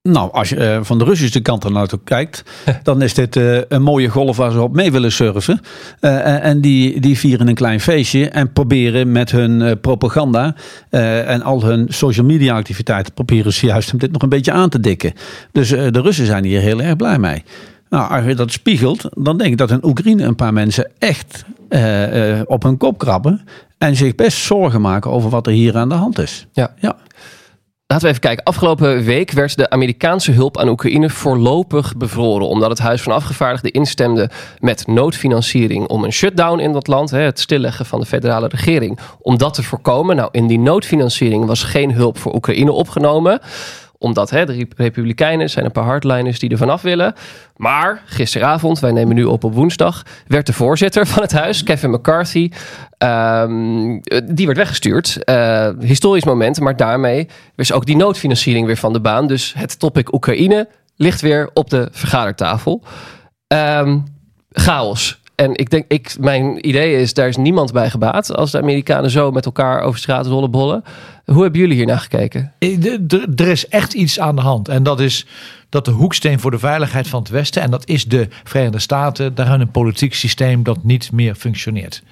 Nou, 0.03 0.31
als 0.31 0.49
je 0.49 0.55
eh, 0.55 0.79
van 0.81 0.97
de 0.97 1.03
Russische 1.03 1.39
kant 1.39 1.63
er 1.63 1.71
naartoe 1.71 1.99
kijkt, 2.03 2.43
dan 2.83 3.01
is 3.01 3.13
dit 3.13 3.35
eh, 3.35 3.57
een 3.67 3.81
mooie 3.81 4.09
golf 4.09 4.37
waar 4.37 4.51
ze 4.51 4.61
op 4.61 4.73
mee 4.73 4.91
willen 4.91 5.11
surfen. 5.11 5.59
Eh, 5.99 6.45
en 6.45 6.61
die, 6.61 6.99
die 6.99 7.17
vieren 7.17 7.47
een 7.47 7.55
klein 7.55 7.79
feestje 7.79 8.29
en 8.29 8.53
proberen 8.53 9.11
met 9.11 9.31
hun 9.31 9.79
propaganda 9.79 10.55
en 10.89 11.41
al 11.41 11.63
hun 11.63 11.85
social 11.89 12.25
media 12.25 12.55
activiteiten, 12.55 13.13
proberen 13.13 13.53
ze 13.53 13.65
juist 13.65 13.93
om 13.93 13.99
dit 13.99 14.11
nog 14.11 14.21
een 14.21 14.29
beetje 14.29 14.51
aan 14.51 14.69
te 14.69 14.79
dikken. 14.79 15.13
Dus 15.51 15.69
de 15.69 16.01
Russen 16.01 16.25
zijn 16.25 16.43
hier 16.43 16.61
heel 16.61 16.81
erg 16.81 16.95
blij 16.95 17.19
mee. 17.19 17.43
Nou, 17.91 18.11
als 18.11 18.25
je 18.25 18.35
dat 18.35 18.51
spiegelt, 18.51 19.05
dan 19.09 19.37
denk 19.37 19.51
ik 19.51 19.57
dat 19.57 19.71
in 19.71 19.85
Oekraïne 19.85 20.23
een 20.23 20.35
paar 20.35 20.53
mensen 20.53 20.91
echt 20.97 21.45
eh, 21.69 22.39
eh, 22.39 22.41
op 22.45 22.63
hun 22.63 22.77
kop 22.77 22.97
krabben 22.97 23.41
en 23.77 23.95
zich 23.95 24.15
best 24.15 24.37
zorgen 24.37 24.81
maken 24.81 25.11
over 25.11 25.29
wat 25.29 25.47
er 25.47 25.53
hier 25.53 25.77
aan 25.77 25.89
de 25.89 25.95
hand 25.95 26.19
is. 26.19 26.47
Ja. 26.51 26.73
Ja. 26.79 26.95
Laten 27.87 28.05
we 28.05 28.09
even 28.09 28.21
kijken. 28.21 28.43
Afgelopen 28.43 29.03
week 29.03 29.31
werd 29.31 29.57
de 29.57 29.69
Amerikaanse 29.69 30.31
hulp 30.31 30.57
aan 30.57 30.69
Oekraïne 30.69 31.09
voorlopig 31.09 31.97
bevroren. 31.97 32.47
Omdat 32.47 32.69
het 32.69 32.79
Huis 32.79 33.01
van 33.01 33.13
Afgevaardigden 33.13 33.71
instemde 33.71 34.29
met 34.59 34.87
noodfinanciering 34.87 35.87
om 35.87 36.03
een 36.03 36.13
shutdown 36.13 36.59
in 36.59 36.71
dat 36.71 36.87
land, 36.87 37.09
het 37.09 37.39
stilleggen 37.39 37.85
van 37.85 37.99
de 37.99 38.05
federale 38.05 38.47
regering, 38.47 38.99
om 39.21 39.37
dat 39.37 39.53
te 39.53 39.63
voorkomen. 39.63 40.15
Nou, 40.15 40.29
in 40.31 40.47
die 40.47 40.59
noodfinanciering 40.59 41.45
was 41.45 41.63
geen 41.63 41.93
hulp 41.93 42.17
voor 42.17 42.35
Oekraïne 42.35 42.71
opgenomen 42.71 43.39
omdat 44.01 44.29
hè, 44.29 44.45
de 44.45 44.67
Republikeinen 44.75 45.49
zijn 45.49 45.65
een 45.65 45.71
paar 45.71 45.83
hardliners 45.83 46.39
die 46.39 46.49
er 46.49 46.57
vanaf 46.57 46.81
willen. 46.81 47.13
Maar 47.55 48.01
gisteravond, 48.05 48.79
wij 48.79 48.91
nemen 48.91 49.15
nu 49.15 49.23
op 49.23 49.43
op 49.43 49.53
woensdag, 49.53 50.03
werd 50.27 50.45
de 50.45 50.53
voorzitter 50.53 51.07
van 51.07 51.21
het 51.21 51.31
huis, 51.31 51.63
Kevin 51.63 51.91
McCarthy, 51.91 52.51
ehm, 52.97 53.99
die 54.25 54.45
werd 54.45 54.57
weggestuurd. 54.57 55.23
Eh, 55.23 55.69
historisch 55.79 56.25
moment, 56.25 56.59
maar 56.59 56.75
daarmee 56.75 57.27
was 57.55 57.71
ook 57.71 57.85
die 57.85 57.95
noodfinanciering 57.95 58.65
weer 58.65 58.77
van 58.77 58.93
de 58.93 59.01
baan. 59.01 59.27
Dus 59.27 59.53
het 59.57 59.79
topic 59.79 60.13
Oekraïne 60.13 60.67
ligt 60.95 61.21
weer 61.21 61.49
op 61.53 61.69
de 61.69 61.87
vergadertafel. 61.91 62.83
Ehm, 63.47 63.99
chaos. 64.51 65.21
En 65.35 65.55
ik 65.55 65.69
denk, 65.69 65.85
ik, 65.87 66.15
mijn 66.19 66.67
idee 66.67 67.01
is, 67.01 67.13
daar 67.13 67.27
is 67.27 67.37
niemand 67.37 67.71
bij 67.71 67.89
gebaat 67.89 68.35
als 68.35 68.51
de 68.51 68.57
Amerikanen 68.57 69.09
zo 69.09 69.31
met 69.31 69.45
elkaar 69.45 69.81
over 69.81 69.99
straat 69.99 70.25
rollen 70.25 70.51
bollen. 70.51 70.83
Hoe 71.25 71.41
hebben 71.41 71.61
jullie 71.61 71.75
hier 71.75 71.85
naar 71.85 71.99
gekeken? 71.99 72.53
Eh, 72.59 72.83
Er 73.35 73.47
is 73.47 73.67
echt 73.67 73.93
iets 73.93 74.19
aan 74.19 74.35
de 74.35 74.41
hand. 74.41 74.67
En 74.67 74.83
dat 74.83 74.99
is 74.99 75.25
dat 75.71 75.85
de 75.85 75.91
hoeksteen 75.91 76.39
voor 76.39 76.51
de 76.51 76.59
veiligheid 76.59 77.07
van 77.07 77.19
het 77.19 77.29
Westen, 77.29 77.61
en 77.61 77.71
dat 77.71 77.87
is 77.87 78.05
de 78.05 78.27
Verenigde 78.43 78.79
Staten, 78.79 79.35
daar 79.35 79.59
een 79.59 79.71
politiek 79.71 80.13
systeem 80.13 80.63
dat 80.63 80.83
niet 80.83 81.11
meer 81.11 81.35
functioneert. 81.35 82.03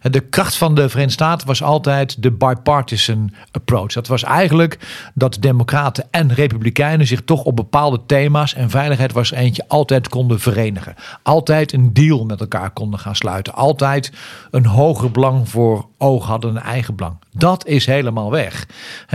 En 0.00 0.12
De 0.12 0.20
kracht 0.20 0.56
van 0.56 0.74
de 0.74 0.88
Verenigde 0.88 1.12
Staten 1.24 1.46
was 1.46 1.62
altijd 1.62 2.22
de 2.22 2.30
bipartisan 2.30 3.32
approach. 3.50 3.92
Dat 3.92 4.06
was 4.06 4.22
eigenlijk 4.22 4.78
dat 5.14 5.36
Democraten 5.40 6.06
en 6.10 6.32
Republikeinen 6.34 7.06
zich 7.06 7.20
toch 7.24 7.44
op 7.44 7.56
bepaalde 7.56 8.00
thema's, 8.06 8.54
en 8.54 8.70
veiligheid 8.70 9.12
was 9.12 9.30
eentje, 9.30 9.64
altijd 9.68 10.08
konden 10.08 10.40
verenigen. 10.40 10.94
Altijd 11.22 11.72
een 11.72 11.92
deal 11.92 12.24
met 12.24 12.40
elkaar 12.40 12.70
konden 12.70 13.00
gaan 13.00 13.16
sluiten. 13.16 13.54
Altijd 13.54 14.12
een 14.50 14.66
hoger 14.66 15.10
belang 15.10 15.48
voor 15.48 15.86
oog 15.98 16.26
hadden, 16.26 16.50
een 16.50 16.62
eigen 16.62 16.94
belang. 16.94 17.16
Dat 17.32 17.66
is 17.66 17.86
helemaal 17.86 18.30
weg. 18.30 18.57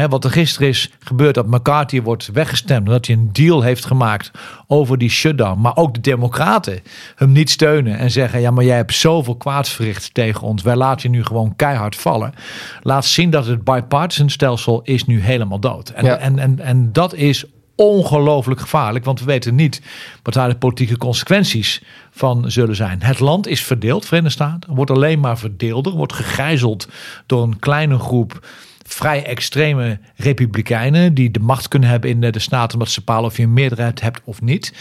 Wat 0.10 0.24
er 0.24 0.32
gisteren 0.32 0.68
is 0.68 0.92
gebeurd, 1.00 1.36
dat 1.36 1.48
McCarthy 1.48 2.02
wordt 2.02 2.30
weggestemd. 2.34 2.88
Dat 2.88 3.06
hij 3.06 3.16
een 3.16 3.30
deal 3.32 3.62
heeft 3.62 3.86
gemaakt 3.86 4.32
over 4.68 4.98
die 4.98 5.10
shutdown. 5.10 5.62
Maar 5.62 5.76
ook 5.76 5.94
de 5.94 6.00
democraten 6.02 6.82
hem 7.16 7.32
niet 7.32 7.50
steunen. 7.50 7.98
En 7.98 8.12
zeggen, 8.12 8.42
ja 8.42 8.52
maar 8.52 8.66
jij 8.66 8.76
hebt 8.76 8.94
zoveel 8.94 9.36
kwaads 9.36 9.70
verricht 9.70 10.14
tegen 10.14 10.42
ons. 10.42 10.62
Wij 10.62 10.76
laten 10.76 11.12
je 11.12 11.18
nu 11.18 11.24
gewoon 11.24 11.56
keihard 11.56 11.96
vallen. 11.96 12.34
Laat 12.82 13.06
zien 13.06 13.30
dat 13.30 13.46
het 13.46 13.64
bipartisan 13.64 14.30
stelsel 14.30 14.82
is 14.84 15.06
nu 15.06 15.22
helemaal 15.22 15.60
dood. 15.60 15.90
En, 15.90 16.06
Ja. 16.06 16.18
en, 16.18 16.40
en, 16.40 16.60
en 16.60 16.94
dat 16.94 17.14
is 17.14 17.46
ongelooflijk 17.76 18.60
gevaarlijk. 18.60 19.06
Want 19.06 19.20
we 19.20 19.26
weten 19.26 19.56
niet 19.56 19.82
wat 20.24 20.34
daar 20.34 20.50
de 20.50 20.56
politieke 20.56 20.98
consequenties 20.98 21.82
van 22.12 22.52
zullen 22.52 22.76
zijn. 22.76 23.04
Het 23.04 23.20
land 23.20 23.48
is 23.48 23.64
verdeeld, 23.64 24.06
Verenigde 24.06 24.34
Staten. 24.34 24.76
Wordt 24.76 24.92
alleen 24.92 25.20
maar 25.20 25.38
verdeelder. 25.38 25.94
Wordt 25.94 26.14
gegijzeld 26.14 26.88
door 27.26 27.44
een 27.44 27.60
kleine 27.60 28.00
groep 28.00 28.48
vrij 28.94 29.26
extreme 29.26 30.00
republikeinen. 30.16 31.14
Die 31.14 31.32
de 31.32 31.40
macht 31.40 31.68
kunnen 31.68 31.90
hebben 31.90 32.10
in 32.10 32.22
de, 32.22 32.30
de 32.30 32.40
staten. 32.40 32.74
Omdat 32.74 32.90
ze 32.94 33.00
bepalen 33.00 33.26
of 33.30 33.38
je 33.38 33.44
een 33.44 33.54
meerderheid 33.54 34.02
hebt 34.02 34.22
of 34.24 34.42
niet. 34.42 34.74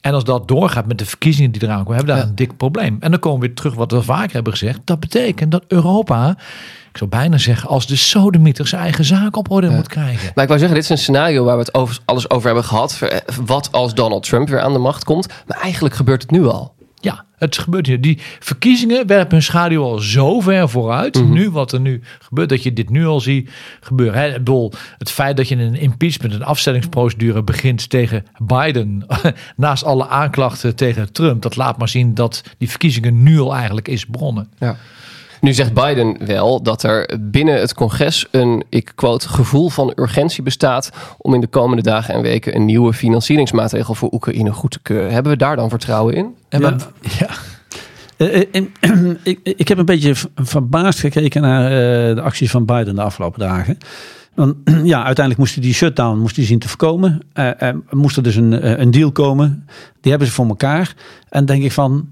En 0.00 0.14
als 0.14 0.24
dat 0.24 0.48
doorgaat 0.48 0.86
met 0.86 0.98
de 0.98 1.06
verkiezingen 1.06 1.50
die 1.52 1.62
eraan 1.62 1.78
komen. 1.78 1.96
Hebben 1.96 2.14
we 2.14 2.20
daar 2.20 2.28
een 2.30 2.36
dik 2.36 2.56
probleem. 2.56 2.96
En 3.00 3.10
dan 3.10 3.20
komen 3.20 3.40
we 3.40 3.46
weer 3.46 3.54
terug 3.56 3.74
wat 3.74 3.92
we 3.92 4.02
vaker 4.02 4.32
hebben 4.32 4.52
gezegd. 4.52 4.78
Dat 4.84 5.00
betekent 5.00 5.50
dat 5.50 5.64
Europa... 5.68 6.36
Ik 6.90 6.96
zou 6.96 7.10
bijna 7.10 7.38
zeggen, 7.38 7.68
als 7.68 7.86
de 7.86 7.96
sodemieter 7.96 8.66
zijn 8.66 8.82
eigen 8.82 9.04
zaak 9.04 9.36
op 9.36 9.50
orde 9.50 9.70
moet 9.70 9.88
krijgen. 9.88 10.30
Maar 10.34 10.42
ik 10.44 10.48
wou 10.48 10.58
zeggen, 10.60 10.74
dit 10.76 10.84
is 10.84 10.90
een 10.90 10.98
scenario 10.98 11.44
waar 11.44 11.54
we 11.56 11.60
het 11.62 11.74
over, 11.74 11.98
alles 12.04 12.30
over 12.30 12.46
hebben 12.46 12.64
gehad. 12.64 12.94
Ver- 12.94 13.22
Wat 13.44 13.72
als 13.72 13.94
Donald 13.94 14.22
Trump 14.22 14.48
weer 14.48 14.60
aan 14.60 14.72
de 14.72 14.78
macht 14.78 15.04
komt? 15.04 15.26
Maar 15.46 15.60
eigenlijk 15.60 15.94
gebeurt 15.94 16.22
het 16.22 16.30
nu 16.30 16.46
al. 16.46 16.74
Ja, 17.00 17.24
het 17.36 17.58
gebeurt 17.58 17.86
hier. 17.86 18.00
Die 18.00 18.18
verkiezingen 18.38 19.06
werpen 19.06 19.32
hun 19.32 19.42
schaduw 19.42 19.82
al 19.82 19.98
zo 19.98 20.40
ver 20.40 20.68
vooruit. 20.68 21.24
Nu 21.24 21.50
wat 21.50 21.72
er 21.72 21.80
nu 21.80 22.00
gebeurt, 22.18 22.48
dat 22.48 22.62
je 22.62 22.72
dit 22.72 22.90
nu 22.90 23.06
al 23.06 23.20
ziet 23.20 23.50
gebeuren. 23.80 24.20
Hè? 24.20 24.26
Ik 24.28 24.34
bedoel, 24.34 24.72
het 24.98 25.10
feit 25.10 25.36
dat 25.36 25.48
je 25.48 25.56
een 25.56 25.74
impeachment, 25.74 26.34
een 26.34 26.44
afstellingsprocedure 26.44 27.42
begint 27.42 27.90
tegen 27.90 28.24
Biden, 28.42 29.06
naast 29.56 29.84
alle 29.84 30.08
aanklachten 30.08 30.76
tegen 30.76 31.12
Trump, 31.12 31.42
dat 31.42 31.56
laat 31.56 31.78
maar 31.78 31.88
zien 31.88 32.14
dat 32.14 32.42
die 32.58 32.70
verkiezingen 32.70 33.22
nu 33.22 33.40
al 33.40 33.54
eigenlijk 33.54 33.88
is 33.88 34.06
begonnen. 34.06 34.48
Ja. 34.58 34.76
Nu 35.40 35.52
zegt 35.52 35.74
Biden 35.74 36.26
wel 36.26 36.62
dat 36.62 36.82
er 36.82 37.18
binnen 37.20 37.60
het 37.60 37.74
congres 37.74 38.26
een, 38.30 38.64
ik 38.68 38.92
quote, 38.94 39.28
gevoel 39.28 39.68
van 39.68 39.92
urgentie 39.96 40.42
bestaat 40.42 40.90
om 41.18 41.34
in 41.34 41.40
de 41.40 41.46
komende 41.46 41.82
dagen 41.82 42.14
en 42.14 42.22
weken 42.22 42.54
een 42.56 42.64
nieuwe 42.64 42.92
financieringsmaatregel 42.92 43.94
voor 43.94 44.08
Oekraïne 44.12 44.52
goed 44.52 44.70
te 44.70 44.80
keuren. 44.82 45.12
Hebben 45.12 45.32
we 45.32 45.38
daar 45.38 45.56
dan 45.56 45.68
vertrouwen 45.68 46.14
in? 46.14 46.34
En 46.48 46.60
Ja. 46.60 46.70
maar- 46.70 46.86
ja. 47.18 47.28
Eh, 48.16 48.40
eh, 48.40 48.46
en- 48.80 49.18
ik, 49.22 49.40
ik 49.42 49.68
heb 49.68 49.78
een 49.78 49.84
beetje 49.84 50.14
verbaasd 50.34 51.00
gekeken 51.00 51.42
naar 51.42 51.64
eh, 51.64 52.14
de 52.14 52.20
acties 52.22 52.50
van 52.50 52.64
Biden 52.64 52.94
de 52.94 53.02
afgelopen 53.02 53.40
dagen. 53.40 53.78
Want 54.34 54.54
ja, 54.84 54.96
uiteindelijk 54.96 55.36
moest 55.38 55.54
hij 55.54 55.62
die 55.62 55.74
shutdown 55.74 56.18
moest 56.18 56.36
hij 56.36 56.44
zien 56.44 56.58
te 56.58 56.68
voorkomen. 56.68 57.20
Eh, 57.32 57.68
eh, 57.68 57.74
moest 57.90 58.16
er 58.16 58.22
dus 58.22 58.36
een, 58.36 58.80
een 58.80 58.90
deal 58.90 59.12
komen. 59.12 59.66
Die 60.00 60.10
hebben 60.10 60.28
ze 60.28 60.34
voor 60.34 60.46
elkaar. 60.46 60.94
En 61.28 61.44
denk 61.44 61.62
ik 61.62 61.72
van, 61.72 62.08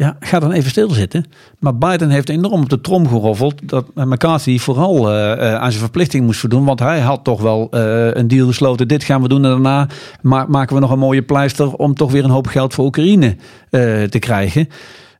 ja, 0.00 0.16
ga 0.20 0.38
dan 0.38 0.52
even 0.52 0.70
stilzitten. 0.70 1.24
Maar 1.58 1.76
Biden 1.76 2.10
heeft 2.10 2.28
enorm 2.28 2.62
op 2.62 2.68
de 2.68 2.80
trom 2.80 3.08
geroffeld 3.08 3.68
dat 3.68 3.86
McCarthy 3.94 4.58
vooral 4.58 5.10
eh, 5.10 5.32
eh, 5.32 5.54
aan 5.54 5.70
zijn 5.70 5.82
verplichting 5.82 6.24
moest 6.24 6.40
voldoen. 6.40 6.64
Want 6.64 6.80
hij 6.80 7.00
had 7.00 7.24
toch 7.24 7.40
wel 7.40 7.68
eh, 7.70 8.14
een 8.14 8.28
deal 8.28 8.46
gesloten. 8.46 8.88
Dit 8.88 9.04
gaan 9.04 9.22
we 9.22 9.28
doen 9.28 9.44
en 9.44 9.50
daarna 9.50 9.88
ma- 10.22 10.46
maken 10.48 10.74
we 10.74 10.80
nog 10.80 10.90
een 10.90 10.98
mooie 10.98 11.22
pleister 11.22 11.72
om 11.74 11.94
toch 11.94 12.12
weer 12.12 12.24
een 12.24 12.30
hoop 12.30 12.46
geld 12.46 12.74
voor 12.74 12.84
Oekraïne 12.84 13.36
te 13.70 14.18
krijgen. 14.18 14.68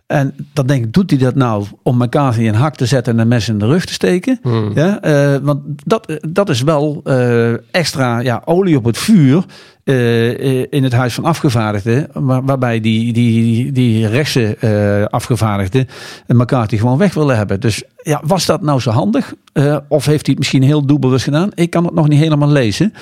En 0.07 0.35
dan 0.53 0.67
denk 0.67 0.85
ik, 0.85 0.93
doet 0.93 1.11
hij 1.11 1.19
dat 1.19 1.35
nou 1.35 1.65
om 1.83 1.97
McCarthy 1.97 2.49
een 2.49 2.55
hak 2.55 2.77
te 2.77 2.87
zetten 2.87 3.13
en 3.13 3.19
een 3.19 3.29
mes 3.29 3.49
in 3.49 3.59
de 3.59 3.67
rug 3.67 3.85
te 3.85 3.93
steken? 3.93 4.41
Ja, 4.75 5.01
eh, 5.01 5.37
want 5.43 5.61
dat, 5.85 6.19
dat 6.29 6.49
is 6.49 6.63
wel 6.63 7.03
extra 7.71 8.19
ja, 8.19 8.43
olie 8.45 8.77
op 8.77 8.85
het 8.85 8.99
vuur 8.99 9.45
eh, 9.85 10.73
in 10.73 10.83
het 10.83 10.93
Huis 10.93 11.15
van 11.15 11.25
Afgevaardigden. 11.25 12.09
Waar, 12.13 12.45
waarbij 12.45 12.81
die, 12.81 13.13
die, 13.13 13.73
die 13.73 14.07
rechtse 14.07 14.57
eh, 14.57 15.05
afgevaardigden 15.05 15.89
McCarthy 16.27 16.77
gewoon 16.77 16.99
weg 16.99 17.15
willen 17.15 17.37
hebben. 17.37 17.61
Dus 17.61 17.83
ja, 18.03 18.21
was 18.25 18.47
dat 18.47 18.63
nou 18.63 18.81
zo 18.81 18.91
handig? 18.91 19.35
Eh, 19.53 19.77
of 19.89 20.07
heeft 20.07 20.27
hij 20.27 20.31
het 20.31 20.39
misschien 20.39 20.63
heel 20.63 20.87
doelbewust 20.87 21.25
gedaan? 21.25 21.51
Ik 21.55 21.71
kan 21.71 21.85
het 21.85 21.95
nog 21.95 22.09
niet 22.09 22.19
helemaal 22.19 22.49
lezen. 22.49 22.93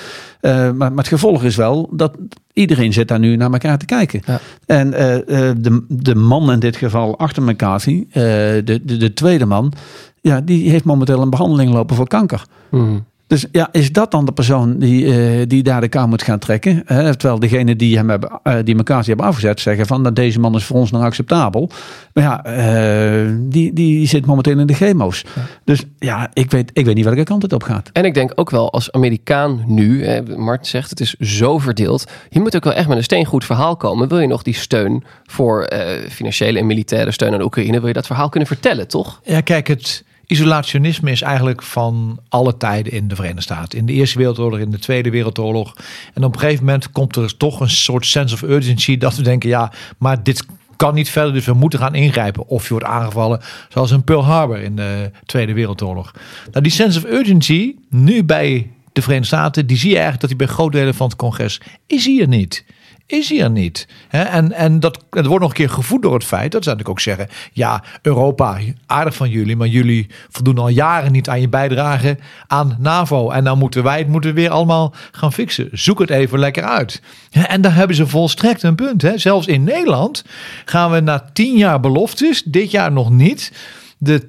Eh, 0.41 0.53
maar, 0.53 0.73
maar 0.75 0.91
het 0.95 1.07
gevolg 1.07 1.43
is 1.43 1.55
wel 1.55 1.89
dat 1.91 2.17
iedereen 2.53 2.93
zit 2.93 3.07
daar 3.07 3.19
nu 3.19 3.35
naar 3.35 3.51
elkaar 3.51 3.77
te 3.77 3.85
kijken. 3.85 4.21
Ja. 4.25 4.39
En 4.65 4.93
eh, 4.93 5.49
eh, 5.49 5.55
de, 5.57 5.85
de 5.87 6.15
man 6.15 6.51
in 6.51 6.59
dit 6.59 6.75
geval 6.75 7.17
achter 7.17 7.43
McCarthy, 7.43 8.05
eh, 8.09 8.21
de, 8.21 8.79
de, 8.83 8.97
de 8.97 9.13
tweede 9.13 9.45
man, 9.45 9.73
ja, 10.21 10.41
die 10.41 10.69
heeft 10.69 10.83
momenteel 10.83 11.21
een 11.21 11.29
behandeling 11.29 11.71
lopen 11.71 11.95
voor 11.95 12.07
kanker. 12.07 12.43
Hmm. 12.69 13.05
Dus 13.29 13.45
ja, 13.51 13.69
is 13.71 13.91
dat 13.91 14.11
dan 14.11 14.25
de 14.25 14.31
persoon 14.31 14.79
die, 14.79 15.05
eh, 15.05 15.47
die 15.47 15.63
daar 15.63 15.81
de 15.81 15.87
kou 15.87 16.07
moet 16.07 16.21
gaan 16.21 16.39
trekken? 16.39 16.81
Hè? 16.85 17.15
terwijl 17.15 17.39
degene 17.39 17.75
die 17.75 17.97
hem 17.97 18.09
hebben, 18.09 18.39
eh, 18.43 18.55
die 18.63 18.75
McCarthy 18.75 19.07
hebben 19.07 19.25
afgezet, 19.25 19.59
zeggen 19.59 19.85
van 19.85 20.03
dat 20.03 20.15
deze 20.15 20.39
man 20.39 20.55
is 20.55 20.63
voor 20.63 20.75
ons 20.75 20.91
nog 20.91 21.01
acceptabel. 21.01 21.69
Maar 22.13 22.23
ja, 22.23 22.43
eh, 22.43 23.31
die, 23.39 23.73
die 23.73 24.07
zit 24.07 24.25
momenteel 24.25 24.59
in 24.59 24.67
de 24.67 24.73
chemo's. 24.73 25.25
Dus 25.63 25.83
ja, 25.99 26.29
ik 26.33 26.51
weet, 26.51 26.71
ik 26.73 26.85
weet 26.85 26.95
niet 26.95 27.05
welke 27.05 27.23
kant 27.23 27.41
het 27.41 27.53
op 27.53 27.63
gaat. 27.63 27.89
En 27.93 28.05
ik 28.05 28.13
denk 28.13 28.31
ook 28.35 28.49
wel 28.49 28.71
als 28.71 28.91
Amerikaan 28.91 29.63
nu, 29.67 30.05
hè, 30.05 30.21
Martin 30.37 30.69
zegt 30.69 30.89
het 30.89 30.99
is 30.99 31.13
zo 31.13 31.57
verdeeld. 31.57 32.05
Je 32.29 32.39
moet 32.39 32.55
ook 32.55 32.63
wel 32.63 32.73
echt 32.73 32.87
met 32.87 32.97
een 32.97 33.03
steengoed 33.03 33.45
verhaal 33.45 33.77
komen. 33.77 34.07
Wil 34.07 34.19
je 34.19 34.27
nog 34.27 34.43
die 34.43 34.55
steun 34.55 35.03
voor 35.23 35.71
financiële 36.09 36.59
en 36.59 36.65
militaire 36.65 37.11
steun 37.11 37.33
aan 37.33 37.41
Oekraïne, 37.41 37.79
wil 37.79 37.87
je 37.87 37.93
dat 37.93 38.07
verhaal 38.07 38.29
kunnen 38.29 38.49
vertellen, 38.49 38.87
toch? 38.87 39.21
Ja, 39.23 39.41
kijk, 39.41 39.67
het 39.67 40.03
isolationisme 40.29 41.11
is 41.11 41.21
eigenlijk 41.21 41.63
van 41.63 42.19
alle 42.29 42.57
tijden 42.57 42.93
in 42.93 43.07
de 43.07 43.15
Verenigde 43.15 43.41
Staten. 43.41 43.79
In 43.79 43.85
de 43.85 43.93
Eerste 43.93 44.17
Wereldoorlog, 44.17 44.59
in 44.59 44.71
de 44.71 44.79
Tweede 44.79 45.09
Wereldoorlog. 45.09 45.75
En 46.13 46.23
op 46.23 46.33
een 46.33 46.39
gegeven 46.39 46.65
moment 46.65 46.91
komt 46.91 47.15
er 47.15 47.37
toch 47.37 47.59
een 47.59 47.69
soort 47.69 48.05
sense 48.05 48.33
of 48.33 48.41
urgency 48.41 48.97
dat 48.97 49.15
we 49.15 49.21
denken, 49.21 49.49
ja, 49.49 49.71
maar 49.97 50.23
dit 50.23 50.45
kan 50.75 50.93
niet 50.93 51.09
verder, 51.09 51.33
dus 51.33 51.45
we 51.45 51.53
moeten 51.53 51.79
gaan 51.79 51.95
ingrijpen. 51.95 52.47
Of 52.47 52.63
je 52.63 52.69
wordt 52.69 52.85
aangevallen, 52.85 53.41
zoals 53.69 53.91
in 53.91 54.03
Pearl 54.03 54.25
Harbor 54.25 54.57
in 54.57 54.75
de 54.75 55.11
Tweede 55.25 55.53
Wereldoorlog. 55.53 56.11
Nou, 56.51 56.63
die 56.63 56.71
sense 56.71 56.97
of 56.97 57.11
urgency, 57.11 57.75
nu 57.89 58.23
bij 58.23 58.71
de 58.93 59.01
Verenigde 59.01 59.35
Staten, 59.35 59.67
die 59.67 59.77
zie 59.77 59.89
je 59.89 59.95
eigenlijk 59.95 60.21
dat 60.21 60.37
die 60.37 60.47
bij 60.47 60.55
groot 60.55 60.71
delen 60.71 60.95
van 60.95 61.07
het 61.07 61.15
congres 61.15 61.61
is 61.87 62.05
hier 62.05 62.27
niet. 62.27 62.65
Is 63.09 63.29
hier 63.29 63.49
niet. 63.49 63.87
En, 64.09 64.51
en 64.51 64.79
dat, 64.79 65.03
het 65.09 65.25
wordt 65.25 65.41
nog 65.41 65.49
een 65.49 65.57
keer 65.57 65.69
gevoed 65.69 66.01
door 66.01 66.13
het 66.13 66.23
feit, 66.23 66.51
dat 66.51 66.63
zou 66.63 66.79
ik 66.79 66.89
ook 66.89 66.99
zeggen. 66.99 67.27
Ja, 67.53 67.83
Europa, 68.01 68.57
aardig 68.85 69.15
van 69.15 69.29
jullie, 69.29 69.55
maar 69.55 69.67
jullie 69.67 70.07
voldoen 70.29 70.57
al 70.57 70.67
jaren 70.67 71.11
niet 71.11 71.29
aan 71.29 71.41
je 71.41 71.49
bijdrage 71.49 72.17
aan 72.47 72.77
NAVO. 72.79 73.29
En 73.29 73.43
nou 73.43 73.57
moeten 73.57 73.83
wij 73.83 73.97
het 73.97 74.07
moeten 74.07 74.33
weer 74.33 74.49
allemaal 74.49 74.93
gaan 75.11 75.33
fixen. 75.33 75.69
Zoek 75.71 75.99
het 75.99 76.09
even 76.09 76.39
lekker 76.39 76.63
uit. 76.63 77.01
En 77.31 77.61
daar 77.61 77.75
hebben 77.75 77.95
ze 77.95 78.07
volstrekt 78.07 78.63
een 78.63 78.75
punt. 78.75 79.01
Hè? 79.01 79.17
Zelfs 79.17 79.47
in 79.47 79.63
Nederland 79.63 80.23
gaan 80.65 80.91
we 80.91 80.99
na 80.99 81.29
tien 81.33 81.57
jaar 81.57 81.79
beloftes, 81.79 82.43
dit 82.43 82.71
jaar 82.71 82.91
nog 82.91 83.09
niet, 83.09 83.51
de 83.97 84.21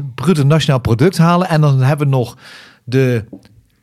2% 0.00 0.04
bruto 0.14 0.42
nationaal 0.42 0.80
product 0.80 1.18
halen. 1.18 1.48
En 1.48 1.60
dan 1.60 1.80
hebben 1.82 2.06
we 2.06 2.16
nog 2.16 2.36
de 2.84 3.24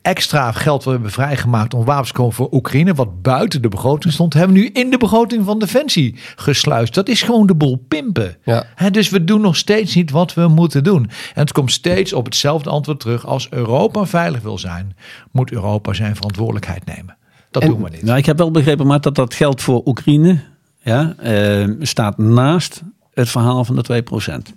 extra 0.02 0.52
geld 0.52 0.84
we 0.84 0.90
hebben 0.92 1.12
vrijgemaakt 1.12 1.74
om 1.74 1.86
wapens 1.86 2.08
te 2.08 2.14
kopen 2.14 2.36
voor 2.36 2.48
Oekraïne, 2.52 2.94
wat 2.94 3.22
buiten 3.22 3.62
de 3.62 3.68
begroting 3.68 4.14
stond, 4.14 4.34
hebben 4.34 4.54
we 4.56 4.62
nu 4.62 4.68
in 4.68 4.90
de 4.90 4.98
begroting 4.98 5.46
van 5.46 5.60
Defensie 5.60 6.16
gesluist. 6.36 6.94
Dat 6.94 7.08
is 7.08 7.22
gewoon 7.22 7.48
de 7.48 7.56
boel 7.56 7.86
pimpen. 7.88 8.38
Ja. 8.44 8.66
Dus 8.92 9.10
we 9.10 9.24
doen 9.24 9.42
nog 9.42 9.56
steeds 9.56 9.96
niet 9.96 10.12
wat 10.12 10.34
we 10.34 10.48
moeten 10.48 10.84
doen. 10.84 11.04
En 11.34 11.42
het 11.42 11.52
komt 11.52 11.72
steeds 11.72 12.14
op 12.14 12.26
hetzelfde 12.26 12.70
antwoord 12.70 13.00
terug. 13.00 13.26
Als 13.26 13.48
Europa 13.50 14.06
veilig 14.06 14.42
wil 14.42 14.58
zijn, 14.58 14.96
moet 15.32 15.52
Europa 15.52 15.94
zijn 15.94 16.16
verantwoordelijkheid 16.16 16.86
nemen. 16.86 17.18
Dat 17.52 17.64
En- 17.64 17.70
doen 17.70 17.84
we 17.84 17.90
niet. 17.90 18.04
Nou, 18.04 18.18
ik 18.18 18.26
heb 18.26 18.38
wel 18.38 18.52
begrepen, 18.52 18.88
maar 18.88 19.02
dat 19.02 19.16
dat 19.16 19.34
geld 19.34 19.62
voor 19.62 19.82
Oekraïne 19.86 20.40
ja, 20.82 21.14
eh, 21.18 21.68
staat 21.80 22.18
naast 22.18 22.82
het 23.14 23.30
verhaal 23.30 23.66
van 23.66 23.76
de 23.76 23.82
2%. 23.82 24.54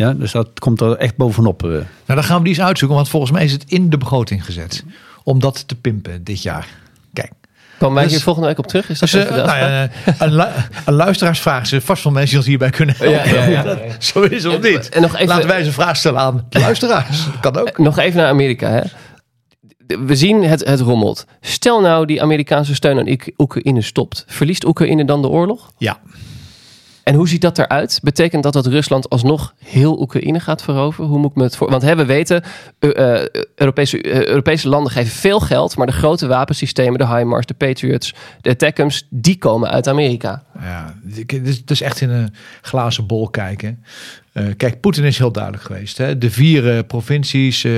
Ja, 0.00 0.12
dus 0.12 0.32
dat 0.32 0.48
komt 0.58 0.80
er 0.80 0.96
echt 0.96 1.16
bovenop. 1.16 1.62
eh. 1.62 1.68
Nou, 1.70 1.84
dan 2.06 2.24
gaan 2.24 2.36
we 2.38 2.44
die 2.44 2.52
eens 2.54 2.62
uitzoeken, 2.62 2.96
want 2.96 3.08
volgens 3.08 3.32
mij 3.32 3.44
is 3.44 3.52
het 3.52 3.64
in 3.66 3.90
de 3.90 3.98
begroting 3.98 4.44
gezet. 4.44 4.84
Om 5.22 5.40
dat 5.40 5.68
te 5.68 5.74
pimpen 5.74 6.24
dit 6.24 6.42
jaar. 6.42 6.66
Kijk. 7.12 7.32
Komen 7.78 7.94
wij 7.94 8.04
Dus- 8.04 8.12
hier 8.12 8.22
volgende 8.22 8.48
week 8.48 8.58
op 8.58 8.66
terug? 8.66 8.88
Is 8.90 8.98
dat 8.98 9.10
Dus, 9.10 9.24
eh, 9.24 9.34
nou 9.34 9.58
ja, 9.58 9.88
een, 10.18 10.34
lu- 10.34 10.44
een 10.84 10.94
luisteraarsvraag 10.94 11.72
is 11.72 11.84
vast 11.84 12.02
van 12.02 12.12
mensen 12.12 12.28
die 12.30 12.38
ons 12.38 12.46
hierbij 12.48 12.70
kunnen 12.70 12.94
helpen. 12.98 13.34
Ja, 13.34 13.44
ja. 13.44 13.62
Dat 13.62 13.78
Zo 13.98 14.20
is 14.22 14.42
het 14.44 14.54
of 14.54 14.62
niet. 14.62 14.88
En 14.88 15.02
nog 15.02 15.14
even- 15.14 15.26
Laten 15.28 15.48
wij 15.48 15.58
eens 15.58 15.66
een 15.66 15.72
vraag 15.72 15.96
stellen 15.96 16.20
aan 16.20 16.46
de 16.48 16.58
luisteraars. 16.58 17.24
Dat 17.24 17.40
kan 17.52 17.56
ook. 17.62 17.78
Nog 17.78 17.98
even 17.98 18.16
naar 18.20 18.28
Amerika. 18.28 18.68
Hè? 18.70 18.80
We 20.06 20.16
zien 20.16 20.44
het, 20.44 20.64
het 20.68 20.80
rommelt. 20.80 21.26
Stel 21.40 21.80
nou 21.80 22.06
die 22.06 22.22
Amerikaanse 22.22 22.74
steun 22.74 22.98
aan 22.98 23.08
Oek- 23.08 23.30
Oekraïne 23.38 23.82
stopt. 23.82 24.24
Verliest 24.26 24.64
Oekraïne 24.64 25.04
dan 25.04 25.22
de 25.22 25.28
oorlog? 25.28 25.72
Ja. 25.78 25.98
En 27.02 27.14
hoe 27.14 27.28
ziet 27.28 27.40
dat 27.40 27.58
eruit? 27.58 28.00
Betekent 28.02 28.42
dat 28.42 28.52
dat 28.52 28.66
Rusland 28.66 29.08
alsnog 29.08 29.54
heel 29.64 30.00
Oekraïne 30.00 30.40
gaat 30.40 30.62
veroveren? 30.62 31.10
Hoe 31.10 31.18
moet 31.18 31.30
ik 31.30 31.36
me 31.36 31.42
het 31.42 31.56
voor? 31.56 31.70
Want 31.70 31.82
hè, 31.82 31.96
we 31.96 32.04
weten, 32.04 32.42
eh, 32.78 33.20
eh, 33.20 33.26
Europese, 33.54 34.02
eh, 34.02 34.26
Europese 34.26 34.68
landen 34.68 34.92
geven 34.92 35.10
veel 35.10 35.40
geld, 35.40 35.76
maar 35.76 35.86
de 35.86 35.92
grote 35.92 36.26
wapensystemen, 36.26 36.98
de 36.98 37.06
HIMARS, 37.06 37.46
de 37.46 37.54
Patriots, 37.54 38.14
de 38.40 38.50
ATACMS, 38.50 39.06
die 39.10 39.38
komen 39.38 39.70
uit 39.70 39.88
Amerika. 39.88 40.42
Ja, 40.60 40.94
het 41.26 41.70
is, 41.70 41.80
echt 41.80 42.00
in 42.00 42.10
een 42.10 42.34
glazen 42.62 43.06
bol 43.06 43.28
kijken. 43.28 43.84
Kijk, 44.56 44.80
Poetin 44.80 45.04
is 45.04 45.18
heel 45.18 45.32
duidelijk 45.32 45.64
geweest. 45.64 45.98
Hè? 45.98 46.18
De 46.18 46.30
vier 46.30 46.84
provincies, 46.84 47.64
eh 47.64 47.72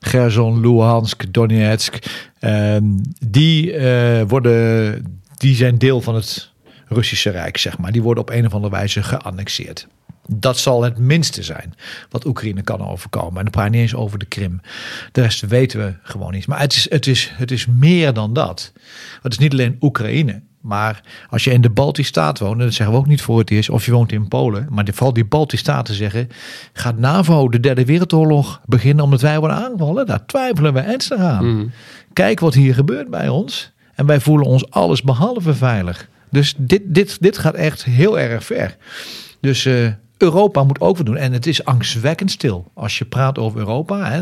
Gerson, 0.00 0.60
Luhansk, 0.60 1.32
Donetsk, 1.32 1.94
ehm, 2.38 2.84
die, 3.26 3.74
worden, 4.26 5.20
die 5.36 5.54
zijn 5.54 5.78
deel 5.78 6.00
van 6.00 6.14
het 6.14 6.54
Russische 6.88 7.30
Rijk, 7.30 7.56
zeg 7.56 7.78
maar. 7.78 7.92
Die 7.92 8.02
worden 8.02 8.22
op 8.22 8.30
een 8.30 8.46
of 8.46 8.54
andere 8.54 8.72
wijze 8.72 9.02
geannexeerd. 9.02 9.86
Dat 10.28 10.58
zal 10.58 10.82
het 10.82 10.98
minste 10.98 11.42
zijn 11.42 11.74
wat 12.10 12.26
Oekraïne 12.26 12.62
kan 12.62 12.88
overkomen. 12.88 13.36
En 13.36 13.42
dan 13.42 13.50
praat 13.50 13.70
niet 13.70 13.80
eens 13.80 13.94
over 13.94 14.18
de 14.18 14.24
Krim. 14.24 14.60
De 15.12 15.20
rest 15.20 15.46
weten 15.46 15.78
we 15.78 15.94
gewoon 16.02 16.32
niet. 16.32 16.46
Maar 16.46 16.60
het 16.60 16.72
is, 16.72 16.90
het 16.90 17.06
is, 17.06 17.32
het 17.34 17.50
is 17.50 17.66
meer 17.66 18.12
dan 18.12 18.32
dat. 18.32 18.72
Het 19.22 19.32
is 19.32 19.38
niet 19.38 19.52
alleen 19.52 19.76
Oekraïne. 19.80 20.42
Maar 20.60 21.00
als 21.30 21.44
je 21.44 21.52
in 21.52 21.60
de 21.60 21.70
Baltische 21.70 22.12
Staten 22.12 22.44
woont, 22.44 22.58
en 22.58 22.64
dat 22.64 22.74
zeggen 22.74 22.94
we 22.94 23.00
ook 23.00 23.06
niet 23.06 23.22
voor 23.22 23.38
het 23.38 23.50
eerst, 23.50 23.70
of 23.70 23.84
je 23.84 23.92
woont 23.92 24.12
in 24.12 24.28
Polen, 24.28 24.66
maar 24.70 24.86
vooral 24.92 25.12
die 25.12 25.24
Baltische 25.24 25.64
Staten 25.64 25.94
zeggen, 25.94 26.28
gaat 26.72 26.98
NAVO 26.98 27.48
de 27.48 27.60
derde 27.60 27.84
wereldoorlog 27.84 28.60
beginnen 28.64 29.04
omdat 29.04 29.20
wij 29.20 29.38
worden 29.38 29.56
aangevallen? 29.56 30.06
Daar 30.06 30.26
twijfelen 30.26 30.72
we 30.72 30.80
ernstig 30.80 31.18
aan. 31.18 31.72
Kijk 32.12 32.40
wat 32.40 32.54
hier 32.54 32.74
gebeurt 32.74 33.10
bij 33.10 33.28
ons. 33.28 33.72
En 33.94 34.06
wij 34.06 34.20
voelen 34.20 34.46
ons 34.46 34.70
alles 34.70 35.02
behalve 35.02 35.54
veilig. 35.54 36.08
Dus 36.30 36.54
dit, 36.58 36.82
dit, 36.84 37.16
dit 37.20 37.38
gaat 37.38 37.54
echt 37.54 37.84
heel 37.84 38.18
erg 38.18 38.44
ver. 38.44 38.76
Dus 39.40 39.64
eh, 39.66 39.88
Europa 40.18 40.64
moet 40.64 40.80
ook 40.80 40.96
wat 40.96 41.06
doen. 41.06 41.16
En 41.16 41.32
het 41.32 41.46
is 41.46 41.64
angstwekkend 41.64 42.30
stil. 42.30 42.70
Als 42.74 42.98
je 42.98 43.04
praat 43.04 43.38
over 43.38 43.58
Europa, 43.58 44.10
hè, 44.10 44.16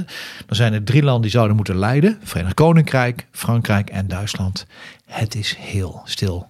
dan 0.47 0.57
zijn 0.57 0.73
er 0.73 0.85
drie 0.85 1.03
landen 1.03 1.23
die 1.23 1.31
zouden 1.31 1.57
moeten 1.57 1.79
leiden: 1.79 2.19
Verenigd 2.23 2.55
Koninkrijk, 2.55 3.27
Frankrijk 3.31 3.90
en 3.90 4.07
Duitsland. 4.07 4.67
Het 5.07 5.35
is 5.35 5.57
heel 5.59 6.01
stil. 6.05 6.47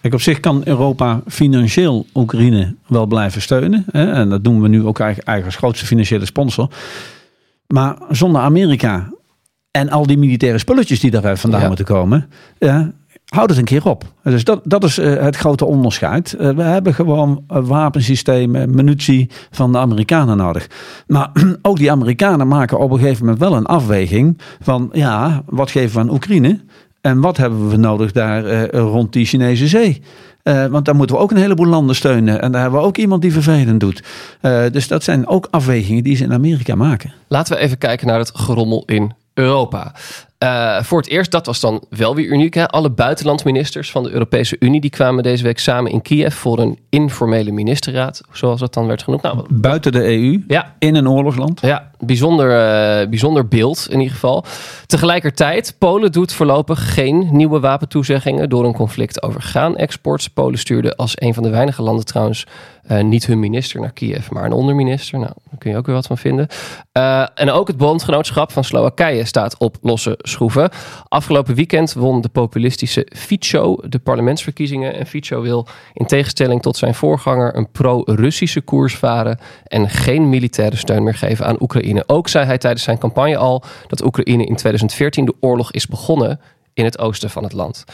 Kijk, 0.00 0.14
op 0.14 0.20
zich 0.22 0.40
kan 0.40 0.62
Europa 0.64 1.22
financieel 1.26 2.06
Oekraïne 2.14 2.74
wel 2.86 3.06
blijven 3.06 3.42
steunen. 3.42 3.84
Hè? 3.90 4.12
En 4.12 4.28
dat 4.28 4.44
doen 4.44 4.60
we 4.62 4.68
nu 4.68 4.84
ook 4.84 5.00
eigenlijk 5.00 5.44
als 5.44 5.56
grootste 5.56 5.86
financiële 5.86 6.26
sponsor. 6.26 6.68
Maar 7.66 7.96
zonder 8.10 8.40
Amerika 8.40 9.12
en 9.70 9.88
al 9.90 10.06
die 10.06 10.18
militaire 10.18 10.58
spulletjes 10.58 11.00
die 11.00 11.10
daar 11.10 11.38
vandaan 11.38 11.60
Ja. 11.60 11.66
moeten 11.66 11.84
komen, 11.84 12.30
ja, 12.58 12.92
houd 13.24 13.48
het 13.48 13.58
een 13.58 13.64
keer 13.64 13.86
op. 13.86 14.04
Dus 14.22 14.44
dat, 14.44 14.60
dat 14.64 14.84
is 14.84 14.98
eh, 14.98 15.22
het 15.22 15.36
grote 15.36 15.64
onderscheid. 15.64 16.32
Eh, 16.32 16.50
we 16.50 16.62
hebben 16.62 16.94
gewoon 16.94 17.44
eh, 17.48 17.58
wapensystemen, 17.66 18.74
munitie 18.74 19.30
van 19.50 19.72
de 19.72 19.78
Amerikanen 19.78 20.36
nodig. 20.36 20.68
Maar 21.06 21.30
ook 21.62 21.76
die 21.76 21.90
Amerikanen 21.90 22.48
maken 22.48 22.78
op 22.78 22.90
een 22.90 22.98
gegeven 22.98 23.24
moment 23.24 23.42
wel 23.42 23.54
een 23.56 23.66
afweging 23.66 24.40
van, 24.60 24.88
ja, 24.92 25.42
wat 25.46 25.70
geven 25.70 25.94
we 25.94 26.00
aan 26.00 26.14
Oekraïne? 26.14 26.60
En 27.00 27.20
wat 27.20 27.36
hebben 27.36 27.68
we 27.68 27.76
nodig 27.76 28.12
daar 28.12 28.70
rond 28.70 29.12
die 29.12 29.26
Chinese 29.26 29.68
zee? 29.68 30.02
Want 30.42 30.84
daar 30.84 30.94
moeten 30.94 31.16
we 31.16 31.22
ook 31.22 31.30
een 31.30 31.36
heleboel 31.36 31.66
landen 31.66 31.96
steunen. 31.96 32.42
En 32.42 32.52
daar 32.52 32.62
hebben 32.62 32.80
we 32.80 32.86
ook 32.86 32.96
iemand 32.96 33.22
die 33.22 33.32
vervelend 33.32 33.80
doet. 33.80 34.02
Dus 34.72 34.88
dat 34.88 35.02
zijn 35.02 35.26
ook 35.26 35.48
afwegingen 35.50 36.04
die 36.04 36.16
ze 36.16 36.24
in 36.24 36.32
Amerika 36.32 36.74
maken. 36.74 37.12
Laten 37.28 37.54
we 37.54 37.60
even 37.60 37.78
kijken 37.78 38.06
naar 38.06 38.18
het 38.18 38.30
gerommel 38.34 38.82
in 38.86 39.12
Europa. 39.34 39.94
Eh, 40.38 40.82
voor 40.82 40.98
het 40.98 41.08
eerst, 41.08 41.30
dat 41.30 41.46
was 41.46 41.60
dan 41.60 41.84
wel 41.90 42.14
weer 42.14 42.26
uniek. 42.26 42.54
Hè? 42.54 42.68
Alle 42.68 42.90
buitenlandministers 42.90 43.90
van 43.90 44.02
de 44.02 44.10
Europese 44.10 44.56
Unie 44.58 44.80
die 44.80 44.90
kwamen 44.90 45.22
deze 45.22 45.42
week 45.42 45.58
samen 45.58 45.90
in 45.92 46.02
Kiev 46.02 46.34
voor 46.34 46.58
een 46.58 46.78
informele 46.88 47.50
ministerraad, 47.50 48.20
zoals 48.32 48.60
dat 48.60 48.74
dan 48.74 48.86
werd 48.86 49.02
genoemd. 49.02 49.22
Nou, 49.22 49.46
Buiten 49.50 49.92
de 49.92 50.04
EU, 50.04 50.44
ja, 50.48 50.74
in 50.78 50.94
een 50.94 51.08
oorlogsland. 51.08 51.60
ja, 51.60 51.90
bijzonder, 51.98 52.50
eh, 52.50 53.08
bijzonder 53.08 53.48
beeld 53.48 53.86
in 53.90 53.98
ieder 53.98 54.12
geval. 54.12 54.44
Tegelijkertijd, 54.86 55.74
Polen 55.78 56.12
doet 56.12 56.32
voorlopig 56.32 56.94
geen 56.94 57.28
nieuwe 57.30 57.60
wapentoezeggingen 57.60 58.48
door 58.48 58.64
een 58.64 58.72
conflict 58.72 59.22
over 59.22 59.42
graanexports. 59.42 60.28
Polen 60.28 60.58
stuurde 60.58 60.96
als 60.96 61.12
een 61.14 61.34
van 61.34 61.42
de 61.42 61.50
weinige 61.50 61.82
landen 61.82 62.04
trouwens 62.04 62.46
eh, 62.86 63.02
niet 63.02 63.26
hun 63.26 63.38
minister 63.38 63.80
naar 63.80 63.92
Kiev, 63.92 64.28
maar 64.30 64.44
een 64.44 64.52
onderminister. 64.52 65.18
Nou, 65.18 65.32
daar 65.50 65.58
kun 65.58 65.70
je 65.70 65.76
ook 65.76 65.86
weer 65.86 65.94
wat 65.94 66.06
van 66.06 66.18
vinden. 66.18 66.46
En 67.34 67.50
ook 67.50 67.66
het 67.66 67.76
bondgenootschap 67.76 68.52
van 68.52 68.64
Slowakije 68.64 69.24
staat 69.24 69.58
op 69.58 69.76
losse 69.82 70.18
schroeven. 70.34 70.70
Afgelopen 71.08 71.54
weekend 71.54 71.92
won 71.92 72.20
de 72.20 72.28
populistische 72.28 73.06
Fico 73.16 73.78
de 73.88 73.98
parlementsverkiezingen. 73.98 74.94
En 74.94 75.06
Fico 75.06 75.40
wil 75.40 75.66
in 75.92 76.06
tegenstelling 76.06 76.62
tot 76.62 76.76
zijn 76.76 76.94
voorganger 76.94 77.56
een 77.56 77.70
pro-Russische 77.70 78.60
koers 78.60 78.96
varen 78.96 79.38
en 79.64 79.90
geen 79.90 80.28
militaire 80.28 80.76
steun 80.76 81.02
meer 81.02 81.14
geven 81.14 81.46
aan 81.46 81.56
Oekraïne. 81.60 82.04
Ook 82.06 82.28
zei 82.28 82.46
hij 82.46 82.58
tijdens 82.58 82.82
zijn 82.82 82.98
campagne 82.98 83.36
al 83.36 83.62
dat 83.86 84.04
Oekraïne 84.04 84.44
in 84.44 84.56
2014 84.56 85.24
de 85.24 85.34
oorlog 85.40 85.72
is 85.72 85.86
begonnen 85.86 86.40
in 86.72 86.84
het 86.84 86.98
oosten 86.98 87.30
van 87.30 87.42
het 87.42 87.52
land. 87.52 87.84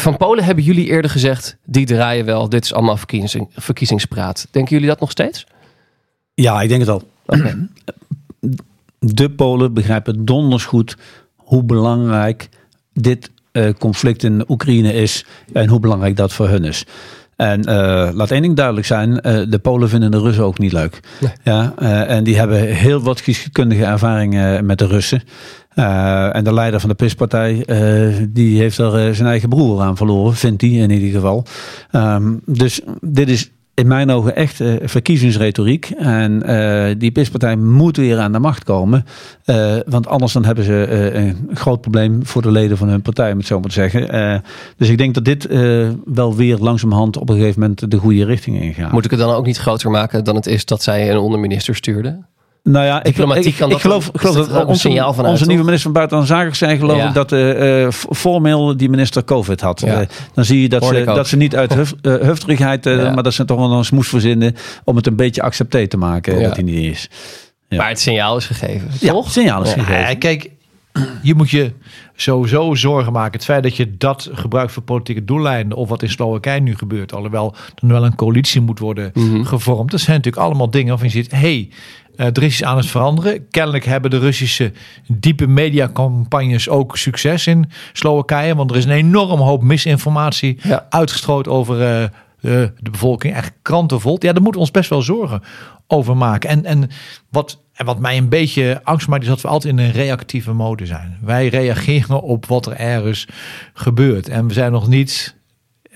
Van 0.00 0.16
Polen 0.16 0.44
hebben 0.44 0.64
jullie 0.64 0.86
eerder 0.86 1.10
gezegd, 1.10 1.56
die 1.64 1.86
draaien 1.86 2.24
wel, 2.24 2.48
dit 2.48 2.64
is 2.64 2.72
allemaal 2.72 2.96
verkiezing, 2.96 3.48
verkiezingspraat. 3.52 4.46
Denken 4.50 4.72
jullie 4.72 4.88
dat 4.88 5.00
nog 5.00 5.10
steeds? 5.10 5.46
Ja, 6.34 6.62
ik 6.62 6.68
denk 6.68 6.80
het 6.80 6.90
al. 6.90 7.02
De 9.12 9.30
Polen 9.30 9.74
begrijpen 9.74 10.24
donders 10.24 10.64
goed 10.64 10.96
hoe 11.36 11.64
belangrijk 11.64 12.48
dit 12.92 13.30
eh, 13.52 13.68
conflict 13.78 14.22
in 14.22 14.44
Oekraïne 14.48 14.92
is 14.92 15.24
en 15.52 15.68
hoe 15.68 15.80
belangrijk 15.80 16.16
dat 16.16 16.32
voor 16.32 16.48
hun 16.48 16.64
is. 16.64 16.86
En 17.36 17.64
eh, 17.64 18.08
laat 18.12 18.30
één 18.30 18.42
ding 18.42 18.56
duidelijk 18.56 18.86
zijn, 18.86 19.20
eh, 19.20 19.42
de 19.48 19.58
Polen 19.58 19.88
vinden 19.88 20.10
de 20.10 20.18
Russen 20.18 20.44
ook 20.44 20.58
niet 20.58 20.72
leuk. 20.72 21.00
Ja, 21.42 21.74
en 22.06 22.24
die 22.24 22.36
hebben 22.36 22.60
heel 22.60 23.00
wat 23.00 23.20
geschiedkundige 23.20 23.84
ervaringen 23.84 24.66
met 24.66 24.78
de 24.78 24.86
Russen. 24.86 25.22
En 26.32 26.44
de 26.44 26.54
leider 26.54 26.80
van 26.80 26.88
de 26.88 26.94
PIS-partij, 26.94 27.64
die 28.28 28.58
heeft 28.58 28.78
er 28.78 29.14
zijn 29.14 29.28
eigen 29.28 29.48
broer 29.48 29.80
aan 29.80 29.96
verloren, 29.96 30.34
vindt 30.34 30.62
hij 30.62 30.70
in 30.70 30.90
ieder 30.90 31.10
geval. 31.10 31.44
Ehm, 31.90 32.34
dus 32.44 32.80
dit 33.00 33.28
is 33.28 33.50
in 33.74 33.86
mijn 33.86 34.10
ogen 34.10 34.36
echt 34.36 34.60
eh, 34.60 34.74
verkiezingsretoriek. 34.82 35.90
En 35.90 36.42
eh, 36.42 36.94
die 36.98 37.10
PIS-partij 37.10 37.56
moet 37.56 37.96
weer 37.96 38.18
aan 38.18 38.32
de 38.32 38.38
macht 38.38 38.64
komen. 38.64 39.04
Eh, 39.44 39.76
want 39.86 40.06
anders 40.06 40.32
dan 40.32 40.44
hebben 40.44 40.64
ze 40.64 40.88
een 41.14 41.50
groot 41.52 41.80
probleem 41.80 42.26
voor 42.26 42.42
de 42.42 42.50
leden 42.50 42.76
van 42.76 42.88
hun 42.88 43.02
partij, 43.02 43.32
om 43.32 43.38
het 43.38 43.46
zo 43.46 43.60
maar 43.60 43.68
te 43.68 43.74
zeggen. 43.74 44.42
Dus 44.76 44.88
ik 44.88 44.98
denk 44.98 45.14
dat 45.14 45.24
dit 45.24 45.48
wel 46.04 46.34
weer 46.34 46.58
langzamerhand 46.58 47.16
op 47.16 47.28
een 47.28 47.36
gegeven 47.36 47.60
moment 47.60 47.90
de 47.90 47.96
goede 47.96 48.24
richting 48.24 48.60
ingaat. 48.60 48.92
Moet 48.92 49.04
ik 49.04 49.10
het 49.10 49.20
dan 49.20 49.34
ook 49.34 49.46
niet 49.46 49.58
groter 49.58 49.90
maken 49.90 50.24
dan 50.24 50.34
het 50.34 50.46
is 50.46 50.64
dat 50.64 50.82
zij 50.82 51.10
een 51.10 51.18
onderminister 51.18 51.74
stuurden? 51.74 52.26
Nou 52.68 52.84
ja, 52.84 52.98
ik, 52.98 53.04
Diplomatiek 53.04 53.44
ik, 53.44 53.54
kan 53.56 53.66
ik 53.66 53.72
dat 53.72 53.80
geloof, 53.80 54.10
dan- 54.10 54.20
geloof 54.30 54.48
dat 54.48 54.64
onze, 54.66 54.80
signaal 54.80 55.12
vanuit, 55.14 55.32
onze 55.32 55.46
nieuwe 55.46 55.62
minister 55.64 55.82
van 55.92 55.92
Buitenlandse 55.92 56.34
Zaken 56.34 56.56
zijn 56.56 56.78
geloof 56.78 56.96
Ja. 56.96 57.08
ik 57.08 57.14
dat 57.14 57.28
f- 57.94 58.06
formeel 58.10 58.76
die 58.76 58.88
minister 58.88 59.24
COVID 59.24 59.60
had. 59.60 59.80
Ja. 59.80 60.00
Eh, 60.00 60.06
dan 60.34 60.44
zie 60.44 60.62
je 60.62 60.68
dat 60.68 60.84
ze, 60.84 61.02
dat 61.04 61.28
ze 61.28 61.36
niet 61.36 61.56
uit 61.56 61.74
huf, 61.74 61.94
hufterigheid, 62.02 62.84
Ja. 62.84 63.10
maar 63.14 63.22
dat 63.22 63.34
ze 63.34 63.44
toch 63.44 63.58
wel 63.58 63.72
een 63.72 63.84
smoes 63.84 64.08
verzinnen 64.08 64.54
om 64.84 64.96
het 64.96 65.06
een 65.06 65.16
beetje 65.16 65.42
accepté 65.42 65.86
te 65.86 65.96
maken 65.96 66.38
Ja. 66.38 66.42
dat 66.46 66.54
hij 66.54 66.64
niet 66.64 66.92
is. 66.92 67.10
Ja. 67.68 67.76
Maar 67.76 67.88
het 67.88 68.00
signaal 68.00 68.36
is 68.36 68.46
gegeven, 68.46 68.88
Ja, 69.00 69.12
toch? 69.12 69.30
signaal 69.30 69.62
is 69.62 69.72
gegeven. 69.72 70.00
Ja, 70.00 70.14
kijk, 70.14 70.50
je 71.22 71.34
moet 71.34 71.50
je 71.50 71.72
sowieso 72.16 72.74
zorgen 72.74 73.12
maken. 73.12 73.32
Het 73.32 73.44
feit 73.44 73.62
dat 73.62 73.76
je 73.76 73.96
dat 73.96 74.30
gebruikt 74.32 74.72
voor 74.72 74.82
politieke 74.82 75.24
doeleinden, 75.24 75.78
of 75.78 75.88
wat 75.88 76.02
in 76.02 76.10
Slowakije 76.10 76.60
nu 76.60 76.76
gebeurt, 76.76 77.14
alhoewel 77.14 77.54
er 77.82 77.88
wel 77.88 78.04
een 78.04 78.14
coalitie 78.14 78.60
moet 78.60 78.78
worden 78.78 79.10
Mhm. 79.14 79.42
gevormd. 79.44 79.90
Dat 79.90 80.00
zijn 80.00 80.16
natuurlijk 80.16 80.44
allemaal 80.44 80.70
dingen 80.70 80.88
waarvan 80.88 81.06
je 81.06 81.12
ziet, 81.12 81.30
hey, 81.30 81.68
eh, 82.16 82.26
er 82.26 82.42
is 82.42 82.52
iets 82.52 82.64
aan 82.64 82.76
het 82.76 82.86
veranderen. 82.86 83.48
Kennelijk 83.50 83.84
hebben 83.84 84.10
de 84.10 84.18
Russische 84.18 84.72
diepe 85.06 85.46
mediacampagnes 85.46 86.68
ook 86.68 86.96
succes 86.96 87.46
in 87.46 87.70
Slowakije, 87.92 88.54
want 88.54 88.70
er 88.70 88.76
is 88.76 88.84
een 88.84 88.90
enorm 88.90 89.40
hoop 89.40 89.62
misinformatie 89.62 90.58
Ja. 90.62 90.86
uitgestrooid 90.88 91.48
over 91.48 91.80
eh, 91.80 92.02
eh, 92.04 92.10
de 92.80 92.90
bevolking. 92.90 93.34
Echt 93.34 93.52
krantenvol. 93.62 94.16
Ja, 94.18 94.32
daar 94.32 94.42
moeten 94.42 94.52
we 94.52 94.58
ons 94.66 94.70
best 94.70 94.90
wel 94.90 95.02
zorgen 95.02 95.42
over 95.86 96.16
maken. 96.16 96.50
En, 96.50 96.64
en, 96.64 96.90
wat, 97.30 97.60
en 97.72 97.86
wat 97.86 97.98
mij 97.98 98.16
een 98.16 98.28
beetje 98.28 98.80
angst 98.84 99.08
maakt, 99.08 99.22
is 99.22 99.28
dat 99.28 99.40
we 99.40 99.48
altijd 99.48 99.72
in 99.72 99.84
een 99.84 99.92
reactieve 99.92 100.52
mode 100.52 100.86
zijn. 100.86 101.18
Wij 101.22 101.48
reageren 101.48 102.22
op 102.22 102.46
wat 102.46 102.66
er 102.66 102.76
ergens 102.76 103.26
gebeurt. 103.74 104.28
En 104.28 104.46
we 104.46 104.52
zijn 104.52 104.72
nog 104.72 104.88
niet 104.88 105.36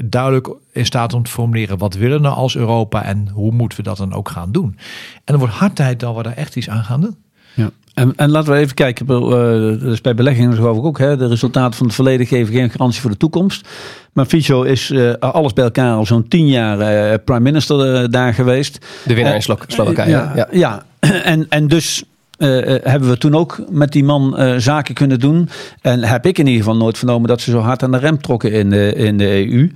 duidelijk 0.05 0.49
in 0.73 0.87
staat 0.87 1.13
om 1.15 1.23
te 1.23 1.31
formuleren 1.31 1.79
wat 1.79 1.95
willen 1.95 2.17
we 2.17 2.23
nou 2.23 2.37
als 2.37 2.57
Europa 2.57 3.05
en 3.05 3.29
hoe 3.33 3.53
moeten 3.53 3.79
we 3.79 3.85
dat 3.85 3.97
dan 3.97 4.13
ook 4.13 4.29
gaan 4.29 4.53
doen. 4.53 4.77
En 5.25 5.33
er 5.35 5.39
wordt 5.39 5.55
hard 5.55 5.77
tijd 5.77 6.01
dat 6.01 6.17
we 6.17 6.23
daar 6.23 6.37
echt 6.37 6.57
iets 6.57 6.69
aan 6.69 6.85
gaan 6.85 7.01
doen. 7.01 7.17
Ja. 7.55 7.71
En, 7.95 8.13
en 8.17 8.31
laten 8.31 8.53
we 8.53 8.59
even 8.59 8.75
kijken, 8.75 9.07
eh, 9.09 9.83
dat 9.83 9.93
is 9.93 10.01
bij 10.01 10.15
beleggingen 10.15 10.55
geloof 10.55 10.77
ik 10.77 10.85
ook, 10.85 10.99
hè, 10.99 11.17
de 11.17 11.27
resultaten 11.27 11.75
van 11.77 11.87
het 11.87 11.95
verleden 11.95 12.27
geven 12.27 12.55
geen 12.55 12.71
garantie 12.71 13.01
voor 13.01 13.11
de 13.11 13.17
toekomst. 13.17 13.69
Maar 14.13 14.25
Fico 14.27 14.63
is 14.63 14.91
eh, 14.91 15.13
alles 15.13 15.53
bij 15.53 15.65
elkaar 15.65 15.95
al 15.95 16.07
zo'n 16.07 16.29
tien 16.29 16.49
jaar 16.49 16.81
eh, 16.81 17.19
prime 17.25 17.41
minister 17.41 17.95
eh, 17.95 18.09
daar 18.11 18.35
geweest. 18.35 18.87
De 19.07 19.15
winnaar 19.15 19.33
in 19.33 19.39
Eh, 19.39 19.45
Slo- 19.45 19.59
Slowakije. 19.67 20.11
Ja, 20.11 20.33
ja. 20.37 20.49
ja. 20.51 20.83
En, 21.25 21.47
en 21.49 21.69
dus 21.69 21.99
eh, 21.99 22.05
eh, 22.05 22.09
hebben 22.39 23.09
we 23.09 23.19
toen 23.19 23.35
ook 23.35 23.61
met 23.71 23.93
die 23.93 24.05
man 24.05 24.37
eh, 24.37 24.55
zaken 24.57 24.95
kunnen 24.95 25.21
doen. 25.21 25.49
En 25.81 26.05
heb 26.05 26.27
ik 26.27 26.39
in 26.39 26.47
ieder 26.47 26.63
geval 26.63 26.79
nooit 26.79 26.99
vernomen 26.99 27.29
dat 27.29 27.41
ze 27.41 27.51
zo 27.51 27.59
hard 27.59 27.83
aan 27.83 27.91
de 27.91 27.99
rem 27.99 28.21
trokken 28.21 28.53
in 28.53 28.73
in 28.73 29.19
de 29.19 29.51
EU. 29.51 29.71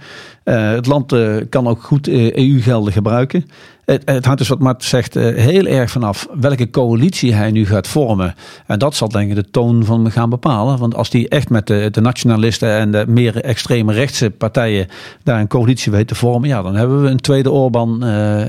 Eh, 0.44 0.70
het 0.70 0.86
land 0.86 1.12
eh, 1.12 1.36
kan 1.48 1.66
ook 1.66 1.82
goed 1.82 2.08
EU-gelden 2.08 2.92
gebruiken. 2.92 3.44
Het, 3.92 4.02
het 4.04 4.24
hangt 4.24 4.38
dus 4.38 4.48
wat 4.48 4.58
Mart 4.58 4.84
zegt 4.84 5.16
eh, 5.16 5.34
heel 5.34 5.66
erg 5.66 5.90
vanaf 5.90 6.28
welke 6.40 6.70
coalitie 6.70 7.34
hij 7.34 7.50
nu 7.50 7.66
gaat 7.66 7.86
vormen. 7.88 8.34
En 8.66 8.78
dat 8.78 8.94
zal 8.94 9.08
denk 9.08 9.28
ik 9.30 9.34
de 9.34 9.50
toon 9.50 9.84
van 9.84 10.02
hem 10.02 10.12
gaan 10.12 10.30
bepalen. 10.30 10.78
Want 10.78 10.94
als 10.94 11.10
die 11.10 11.28
echt 11.28 11.48
met 11.50 11.66
de, 11.66 11.88
de 11.90 12.00
nationalisten 12.00 12.70
en 12.76 12.90
de 12.92 13.04
meer 13.08 13.36
extreme 13.44 13.92
rechtse 13.92 14.30
partijen 14.30 14.86
daar 15.22 15.40
een 15.40 15.46
coalitie 15.48 15.92
weet 15.92 16.08
te 16.08 16.14
vormen. 16.14 16.48
Ja, 16.48 16.62
dan 16.62 16.74
hebben 16.74 17.02
we 17.02 17.08
een 17.08 17.20
tweede 17.20 17.50
Orbán 17.50 18.04
eh, 18.04 18.40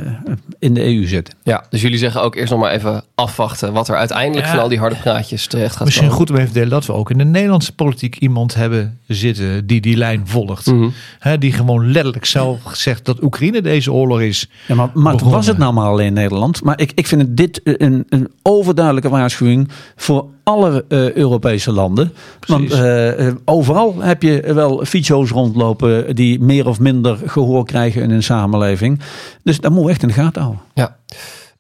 in 0.60 0.74
de 0.74 0.84
EU 0.86 1.08
zitten. 1.08 1.34
Ja, 1.44 1.64
dus 1.70 1.82
jullie 1.82 1.98
zeggen 1.98 2.22
ook 2.22 2.36
eerst 2.36 2.52
nog 2.52 2.60
maar 2.62 2.72
even 2.72 3.04
afwachten 3.16 3.74
wat 3.74 3.88
er 3.88 3.96
uiteindelijk 3.96 4.46
Ja. 4.46 4.52
van 4.52 4.62
al 4.62 4.70
die 4.70 4.80
harde 4.80 4.96
praatjes 4.96 5.48
terecht 5.48 5.76
gaat 5.76 5.86
Misschien 5.86 6.08
komen. 6.08 6.20
goed 6.22 6.30
om 6.30 6.36
even 6.36 6.48
te 6.48 6.54
delen 6.54 6.70
dat 6.70 6.86
we 6.86 6.94
ook 6.94 7.12
in 7.12 7.18
de 7.18 7.24
Nederlandse 7.26 7.74
politiek 7.76 8.16
iemand 8.18 8.56
hebben 8.56 9.00
zitten 9.08 9.68
die 9.68 9.82
die 9.82 9.98
lijn 9.98 10.22
volgt. 10.28 10.66
Mhm. 10.66 10.90
Hè, 11.20 11.38
die 11.38 11.52
gewoon 11.52 11.92
letterlijk 11.92 12.26
zelf 12.26 12.60
zegt 12.74 13.06
dat 13.06 13.24
Oekraïne 13.24 13.62
deze 13.62 13.92
oorlog 13.92 14.22
is. 14.22 14.50
Ja, 14.68 14.76
maar. 14.76 14.90
Was 15.36 15.48
het 15.48 15.58
nou 15.58 15.74
maar 15.74 15.88
alleen 15.88 16.14
Nederland? 16.14 16.64
Maar 16.64 16.80
ik, 16.80 16.92
ik 16.96 17.08
vind 17.08 17.22
het 17.22 17.38
dit 17.38 17.62
een, 17.64 18.06
een 18.10 18.32
overduidelijke 18.42 19.10
waarschuwing 19.10 19.70
voor 19.96 20.26
alle 20.44 20.86
eh, 20.88 21.12
Europese 21.14 21.72
landen. 21.72 22.14
Want 22.48 22.66
Precies. 22.68 22.84
eh, 22.84 23.28
eh, 23.28 23.36
overal 23.46 23.96
heb 24.02 24.22
je 24.22 24.54
wel 24.54 24.86
fietso's 24.86 25.30
rondlopen 25.30 26.16
die 26.16 26.40
meer 26.40 26.68
of 26.68 26.80
minder 26.80 27.18
gehoor 27.26 27.66
krijgen 27.66 28.02
in 28.02 28.12
een 28.12 28.24
samenleving. 28.24 29.00
Dus 29.44 29.60
dat 29.60 29.72
moet 29.72 29.90
echt 29.90 30.02
in 30.02 30.08
de 30.08 30.14
gaten 30.14 30.42
houden. 30.42 30.62
Ja. 30.74 30.98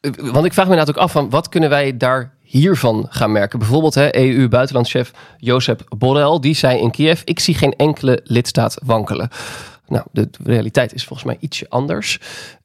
Eh, 0.01 0.11
Want 0.31 0.45
ik 0.45 0.53
vraag 0.53 0.65
me 0.65 0.71
inderdaad 0.71 0.95
ook 0.95 1.01
af 1.03 1.11
van 1.11 1.29
wat 1.29 1.49
kunnen 1.49 1.69
wij 1.69 1.97
daar 1.97 2.33
hiervan 2.41 3.05
gaan 3.09 3.31
merken? 3.31 3.59
Bijvoorbeeld 3.59 3.95
hè, 3.95 4.15
EU-buitenlandchef 4.15 5.11
Jozef 5.37 5.77
Borrell, 5.97 6.39
die 6.39 6.55
zei 6.55 6.79
in 6.79 6.91
Kiev: 6.91 7.21
Ik 7.25 7.39
zie 7.39 7.55
geen 7.55 7.73
enkele 7.73 8.21
lidstaat 8.23 8.77
wankelen. 8.85 9.29
Nou, 9.87 10.05
de 10.11 10.29
realiteit 10.43 10.93
is 10.93 11.03
volgens 11.05 11.27
mij 11.27 11.37
ietsje 11.39 11.65
anders. 11.69 12.19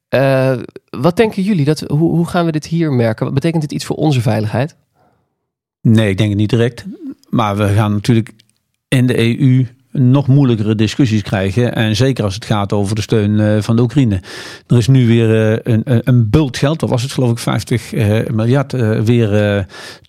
Eh, 0.09 0.53
wat 0.91 1.17
denken 1.17 1.43
jullie? 1.43 1.65
Dat, 1.65 1.81
hoe, 1.81 1.99
hoe 2.11 2.27
gaan 2.27 2.45
we 2.45 2.53
dit 2.53 2.67
hier 2.67 2.93
merken? 2.93 3.25
Wat 3.25 3.35
betekent 3.35 3.63
dit 3.63 3.73
iets 3.73 3.85
voor 3.85 3.97
onze 3.97 4.21
veiligheid? 4.21 4.77
Nee, 5.83 6.11
ik 6.11 6.19
denk 6.19 6.29
het 6.31 6.39
niet 6.39 6.51
direct. 6.51 6.85
Maar 7.29 7.57
we 7.57 7.69
gaan 7.69 7.93
natuurlijk 7.93 8.31
in 8.89 9.07
de 9.07 9.19
EU 9.41 9.67
nog 9.93 10.27
moeilijkere 10.27 10.75
discussies 10.75 11.23
krijgen. 11.23 11.75
En 11.75 11.97
zeker 11.97 12.25
als 12.25 12.35
het 12.35 12.45
gaat 12.45 12.73
over 12.73 12.95
de 12.95 13.01
steun 13.03 13.41
eh, 13.41 13.63
van 13.63 13.77
de 13.77 13.83
Oekraïne. 13.83 14.21
Er 14.67 14.77
is 14.77 14.89
nu 14.89 15.07
weer 15.07 15.53
eh, 15.63 15.73
een, 15.75 15.83
een- 16.09 16.31
bult 16.31 16.57
geld, 16.57 16.81
dat 16.81 16.89
was 16.91 17.03
het 17.03 17.13
geloof 17.13 17.31
ik 17.31 17.39
50 17.39 17.93
eh, 17.93 18.27
miljard, 18.27 18.73
weer 19.05 19.67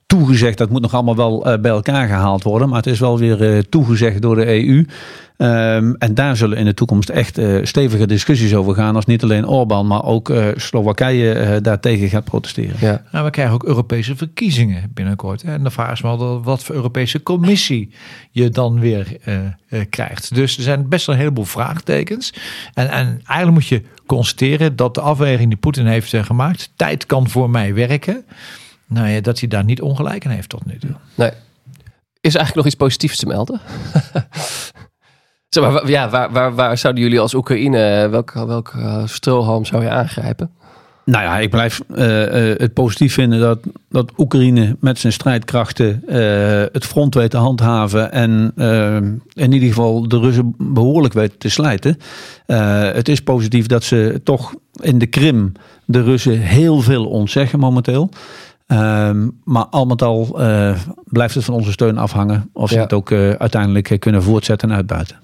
toegezegd. 0.10 0.57
Dat 0.57 0.70
moet 0.70 0.82
nog 0.82 0.93
allemaal 0.93 1.16
wel 1.16 1.45
eh, 1.45 1.60
bij 1.60 1.72
elkaar 1.72 2.07
gehaald 2.07 2.43
worden. 2.43 2.70
Maar 2.70 2.78
het 2.78 2.88
is 2.88 2.99
wel 2.99 3.18
weer 3.18 3.53
eh, 3.53 3.60
toegezegd 3.60 4.22
door 4.22 4.36
de 4.36 4.47
EU. 4.47 4.86
Ehm, 5.39 5.93
en 5.97 6.14
daar 6.14 6.36
zullen 6.36 6.57
in 6.57 6.66
de 6.66 6.74
toekomst 6.74 7.10
echt 7.10 7.38
eh, 7.38 7.57
stevige 7.64 8.07
discussies 8.07 8.55
over 8.55 8.76
gaan. 8.76 8.95
Als 8.95 9.05
niet 9.05 9.24
alleen 9.24 9.47
Orbán, 9.47 9.88
maar 9.88 10.03
ook 10.03 10.30
eh, 10.30 10.47
Slowakije 10.55 11.34
eh, 11.34 11.62
daartegen 11.62 12.10
gaat 12.10 12.24
protesteren. 12.24 12.76
Ja. 12.80 13.03
Nou, 13.12 13.26
we 13.26 13.32
krijgen 13.32 13.53
ook 13.53 13.64
Europese 13.64 14.16
verkiezingen 14.16 14.91
binnenkort. 14.93 15.41
Hè? 15.41 15.53
En 15.53 15.64
de 15.64 15.70
vraag 15.70 15.91
is 15.91 16.01
wel 16.01 16.43
wat 16.43 16.64
voor 16.64 16.76
Europese 16.76 17.24
commissie 17.24 17.93
je 18.32 18.49
dan 18.49 18.80
weer 18.80 19.18
eh, 19.24 19.36
eh, 19.70 19.86
krijgt. 19.89 20.36
Dus 20.36 20.57
er 20.57 20.64
zijn 20.64 20.89
best 20.89 21.05
wel 21.05 21.16
een 21.16 21.22
heleboel 21.22 21.45
vraagtekens. 21.45 22.34
En, 22.74 22.89
en 22.89 23.22
eigenlijk 23.26 23.51
moet 23.51 23.68
je 23.68 23.84
constateren 24.05 24.76
dat 24.76 24.95
de 24.95 25.01
afweging 25.01 25.49
die 25.49 25.57
Poetin 25.57 25.86
heeft 25.86 26.16
gemaakt, 26.16 26.72
tijd 26.76 27.05
kan 27.05 27.30
voor 27.30 27.49
mij 27.49 27.74
werken. 27.74 28.26
Nou 28.90 29.08
ja, 29.08 29.22
dat 29.22 29.40
hij 29.40 29.48
daar 29.48 29.64
niet 29.64 29.82
ongelijk 29.82 30.24
in 30.24 30.30
heeft 30.30 30.50
tot 30.50 30.66
nu 30.66 30.78
toe. 30.78 30.96
Nee. 31.16 31.32
Is 32.22 32.34
er 32.34 32.40
eigenlijk 32.40 32.56
nog 32.56 32.66
iets 32.66 32.76
positiefs 32.76 33.18
te 33.18 33.26
melden? 33.26 33.60
zeg 35.50 35.64
maar, 35.64 35.90
ja, 35.90 36.10
waar, 36.10 36.32
waar, 36.32 36.56
waar 36.56 36.78
zouden 36.78 37.04
jullie 37.04 37.20
als 37.20 37.34
Oekraïne, 37.34 38.08
welke, 38.10 38.46
welke 38.46 38.78
eh, 38.78 39.08
strohalm 39.08 39.66
zou 39.66 39.84
je 39.84 39.90
aangrijpen? 39.90 40.52
Nou 41.10 41.24
ja, 41.24 41.38
ik 41.38 41.50
blijf 41.50 41.82
eh, 41.96 42.52
eh, 42.52 42.60
het 42.60 42.74
positief 42.74 43.14
vinden 43.14 43.40
dat, 43.40 43.60
dat 43.90 44.12
Oekraïne 44.18 44.76
met 44.80 45.00
zijn 45.00 45.14
strijdkrachten 45.14 46.04
eh, 46.08 46.18
het 46.72 46.86
front 46.86 47.14
weet 47.14 47.32
te 47.32 47.38
handhaven 47.38 48.12
en 48.12 48.54
in 49.34 49.52
ieder 49.52 49.68
geval 49.68 50.08
de 50.08 50.20
Russen 50.20 50.56
behoorlijk 50.58 51.14
weet 51.14 51.40
te 51.40 51.50
slijten. 51.50 51.98
Eh, 52.46 52.92
het 52.92 53.10
is 53.10 53.22
positief 53.22 53.66
dat 53.66 53.84
ze 53.84 54.22
toch 54.24 54.54
in 54.82 55.00
de 55.00 55.06
Krim 55.06 55.52
de 55.86 56.04
Russen 56.04 56.40
heel 56.40 56.82
veel 56.82 57.06
ontzeggen 57.06 57.60
momenteel. 57.60 58.10
Ehm, 58.70 59.28
maar 59.43 59.65
al 59.65 59.86
met 59.86 60.01
al 60.01 60.39
eh, 60.41 60.76
blijft 61.05 61.36
het 61.36 61.43
van 61.43 61.53
onze 61.53 61.72
steun 61.72 61.97
afhangen 61.97 62.49
of 62.53 62.70
ze 62.70 62.76
Ja. 62.76 62.82
het 62.82 62.93
ook 62.93 63.11
eh, 63.11 63.30
uiteindelijk 63.30 63.89
eh, 63.89 63.99
kunnen 63.99 64.24
voortzetten 64.24 64.70
en 64.70 64.76
uitbuiten. 64.76 65.15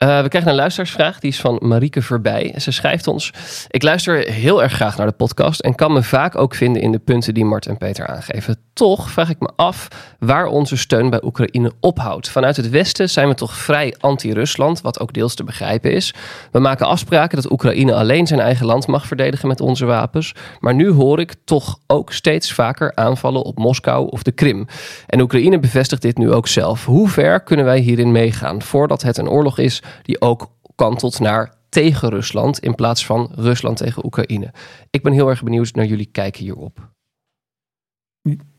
Eh, 0.00 0.22
we 0.22 0.28
krijgen 0.28 0.50
een 0.50 0.56
luisteraarsvraag, 0.56 1.20
die 1.20 1.30
is 1.30 1.40
van 1.40 1.58
Marieke 1.62 2.02
Verbij. 2.02 2.54
Ze 2.56 2.70
schrijft 2.70 3.06
ons: 3.06 3.32
Ik 3.68 3.82
luister 3.82 4.30
heel 4.32 4.62
erg 4.62 4.72
graag 4.72 4.96
naar 4.96 5.06
de 5.06 5.12
podcast 5.12 5.60
en 5.60 5.74
kan 5.74 5.92
me 5.92 6.02
vaak 6.02 6.36
ook 6.36 6.54
vinden 6.54 6.82
in 6.82 6.92
de 6.92 6.98
punten 6.98 7.34
die 7.34 7.44
Mart 7.44 7.66
en 7.66 7.76
Peter 7.76 8.06
aangeven. 8.06 8.56
Toch 8.72 9.10
vraag 9.10 9.30
ik 9.30 9.40
me 9.40 9.50
af 9.56 9.88
waar 10.18 10.46
onze 10.46 10.76
steun 10.76 11.10
bij 11.10 11.22
Oekraïne 11.24 11.72
ophoudt. 11.80 12.28
Vanuit 12.28 12.56
het 12.56 12.70
Westen 12.70 13.10
zijn 13.10 13.28
we 13.28 13.34
toch 13.34 13.56
vrij 13.56 13.94
anti-Rusland, 13.98 14.80
wat 14.80 15.00
ook 15.00 15.12
deels 15.12 15.34
te 15.34 15.44
begrijpen 15.44 15.92
is. 15.92 16.14
We 16.52 16.58
maken 16.58 16.86
afspraken 16.86 17.42
dat 17.42 17.52
Oekraïne 17.52 17.94
alleen 17.94 18.26
zijn 18.26 18.40
eigen 18.40 18.66
land 18.66 18.86
mag 18.86 19.06
verdedigen 19.06 19.48
met 19.48 19.60
onze 19.60 19.84
wapens. 19.84 20.34
Maar 20.60 20.74
nu 20.74 20.90
hoor 20.90 21.20
ik 21.20 21.34
toch 21.44 21.78
ook 21.86 22.12
steeds 22.12 22.52
vaker 22.52 22.92
aanvallen 22.94 23.42
op 23.42 23.58
Moskou 23.58 24.08
of 24.08 24.22
de 24.22 24.32
Krim. 24.32 24.66
En 25.06 25.20
Oekraïne 25.20 25.58
bevestigt 25.58 26.02
dit 26.02 26.18
nu 26.18 26.32
ook 26.32 26.48
zelf. 26.48 26.84
Hoe 26.84 27.08
ver 27.08 27.40
kunnen 27.40 27.64
wij 27.64 27.78
hierin 27.78 28.12
meegaan 28.12 28.62
voordat 28.62 29.02
het 29.02 29.18
een 29.18 29.28
oorlog 29.28 29.58
is 29.58 29.82
die 30.02 30.20
ook 30.20 30.50
kantelt 30.74 31.20
naar 31.20 31.54
tegen 31.68 32.08
Rusland 32.08 32.58
in 32.58 32.74
plaats 32.74 33.06
van 33.06 33.32
Rusland 33.34 33.76
tegen 33.76 34.04
Oekraïne? 34.04 34.52
Ik 34.90 35.02
ben 35.02 35.12
heel 35.12 35.28
erg 35.28 35.42
benieuwd 35.42 35.74
naar 35.74 35.86
jullie 35.86 36.08
kijken 36.12 36.42
hierop. 36.42 36.90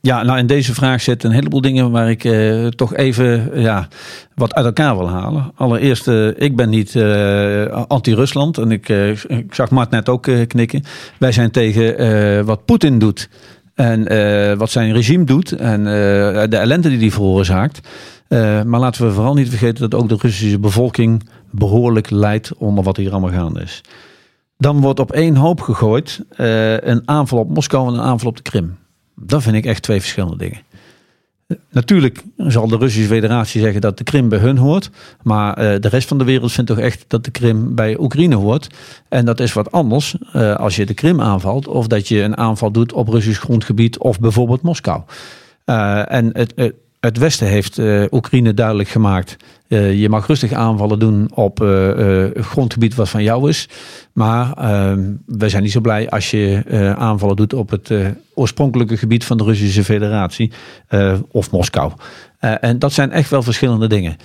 Ja, 0.02 0.24
nou 0.24 0.40
in 0.40 0.48
deze 0.48 0.74
vraag 0.74 1.02
zitten 1.02 1.30
een 1.30 1.36
heleboel 1.36 1.62
dingen 1.62 1.92
waar 1.92 2.10
ik 2.10 2.24
eh, 2.24 2.68
toch 2.68 2.96
even 2.96 3.54
eh, 3.54 3.62
ja, 3.62 3.88
wat 4.36 4.54
uit 4.54 4.66
elkaar 4.66 4.98
wil 4.98 5.10
halen. 5.10 5.52
Allereerst, 5.56 6.08
eh, 6.08 6.28
ik 6.28 6.56
ben 6.56 6.70
niet 6.70 6.96
anti-Rusland 7.88 8.58
en 8.58 8.72
ik, 8.72 8.90
ik 9.28 9.54
zag 9.54 9.70
Mart 9.70 9.90
net 9.90 10.10
ook 10.10 10.22
knikken. 10.48 10.84
Wij 11.20 11.32
zijn 11.32 11.52
tegen 11.52 12.46
wat 12.46 12.66
Poetin 12.66 13.00
doet 13.00 13.30
en 13.76 14.58
wat 14.58 14.70
zijn 14.70 14.94
regime 14.94 15.24
doet 15.24 15.52
en 15.52 15.84
de 16.50 16.58
ellende 16.58 16.90
die 16.90 17.00
hij 17.00 17.12
veroorzaakt. 17.12 17.88
Eh, 18.32 18.64
maar 18.64 18.80
laten 18.80 19.06
we 19.06 19.14
vooral 19.14 19.34
niet 19.34 19.50
vergeten 19.50 19.90
dat 19.90 20.02
ook 20.02 20.10
de 20.10 20.18
Russische 20.20 20.60
bevolking 20.60 21.30
behoorlijk 21.50 22.10
lijdt 22.10 22.54
onder 22.58 22.84
wat 22.84 22.98
hier 22.98 23.12
allemaal 23.12 23.30
gaande 23.30 23.62
is. 23.62 23.82
Dan 24.58 24.82
wordt 24.82 25.00
op 25.00 25.12
één 25.12 25.36
hoop 25.36 25.62
gegooid 25.62 26.26
eh, 26.30 26.80
een 26.80 27.02
aanval 27.06 27.40
op 27.40 27.50
Moskou 27.50 27.88
en 27.88 27.94
een 27.94 28.06
aanval 28.06 28.30
op 28.30 28.36
de 28.36 28.42
Krim. 28.42 28.78
Dat 29.16 29.42
vind 29.42 29.56
ik 29.56 29.66
echt 29.66 29.84
twee 29.84 30.00
verschillende 30.00 30.38
dingen. 30.38 30.60
Natuurlijk 31.70 32.24
zal 32.38 32.68
de 32.68 32.78
Russische 32.78 33.08
federatie 33.08 33.62
zeggen 33.62 33.82
dat 33.82 33.98
de 33.98 34.04
Krim 34.04 34.30
bij 34.30 34.40
hun 34.40 34.58
hoort. 34.58 34.90
Maar 35.22 35.54
eh, 35.54 35.80
de 35.80 35.88
rest 35.88 36.08
van 36.08 36.18
de 36.18 36.24
wereld 36.24 36.52
vindt 36.52 36.70
toch 36.70 36.80
echt 36.80 37.06
dat 37.08 37.24
de 37.24 37.32
Krim 37.32 37.76
bij 37.76 38.00
Oekraïne 38.00 38.36
hoort. 38.36 38.68
En 39.10 39.26
dat 39.26 39.40
is 39.40 39.54
wat 39.54 39.72
anders 39.72 40.16
eh, 40.34 40.56
als 40.56 40.76
je 40.76 40.86
de 40.86 40.94
Krim 40.94 41.22
aanvalt. 41.22 41.68
Of 41.68 41.88
dat 41.88 42.08
je 42.08 42.22
een 42.22 42.38
aanval 42.38 42.72
doet 42.72 42.94
op 42.94 43.08
Russisch 43.08 43.42
grondgebied 43.42 43.98
of 43.98 44.20
bijvoorbeeld 44.20 44.62
Moskou. 44.62 45.02
Eh, 45.66 46.12
en 46.12 46.30
het, 46.34 46.74
het, 47.02 47.18
Westen 47.18 47.48
heeft 47.48 47.78
eh, 47.78 48.04
Oekraïne 48.12 48.54
duidelijk 48.54 48.90
gemaakt. 48.90 49.38
eh, 49.68 50.00
je 50.00 50.10
mag 50.10 50.28
rustig 50.28 50.52
aanvallen 50.52 51.00
doen 51.00 51.32
op 51.34 51.62
eh, 51.64 52.26
grondgebied 52.34 52.96
wat 52.96 53.10
van 53.10 53.24
jou 53.24 53.50
is. 53.50 53.70
Maar 54.14 54.54
eh, 54.54 54.94
we 55.26 55.50
zijn 55.50 55.64
niet 55.64 55.72
zo 55.72 55.80
blij 55.80 56.10
als 56.10 56.32
je 56.32 56.64
aanvallen 56.98 57.36
doet 57.36 57.54
op 57.54 57.70
het 57.70 57.92
oorspronkelijke 58.34 58.98
gebied 58.98 59.24
van 59.26 59.38
de 59.38 59.44
Russische 59.44 59.84
Federatie 59.84 60.52
of 61.32 61.52
Moskou. 61.52 61.92
En 62.40 62.80
dat 62.80 62.94
zijn 62.94 63.12
echt 63.12 63.30
wel 63.30 63.44
verschillende 63.44 63.88
dingen. 63.88 64.18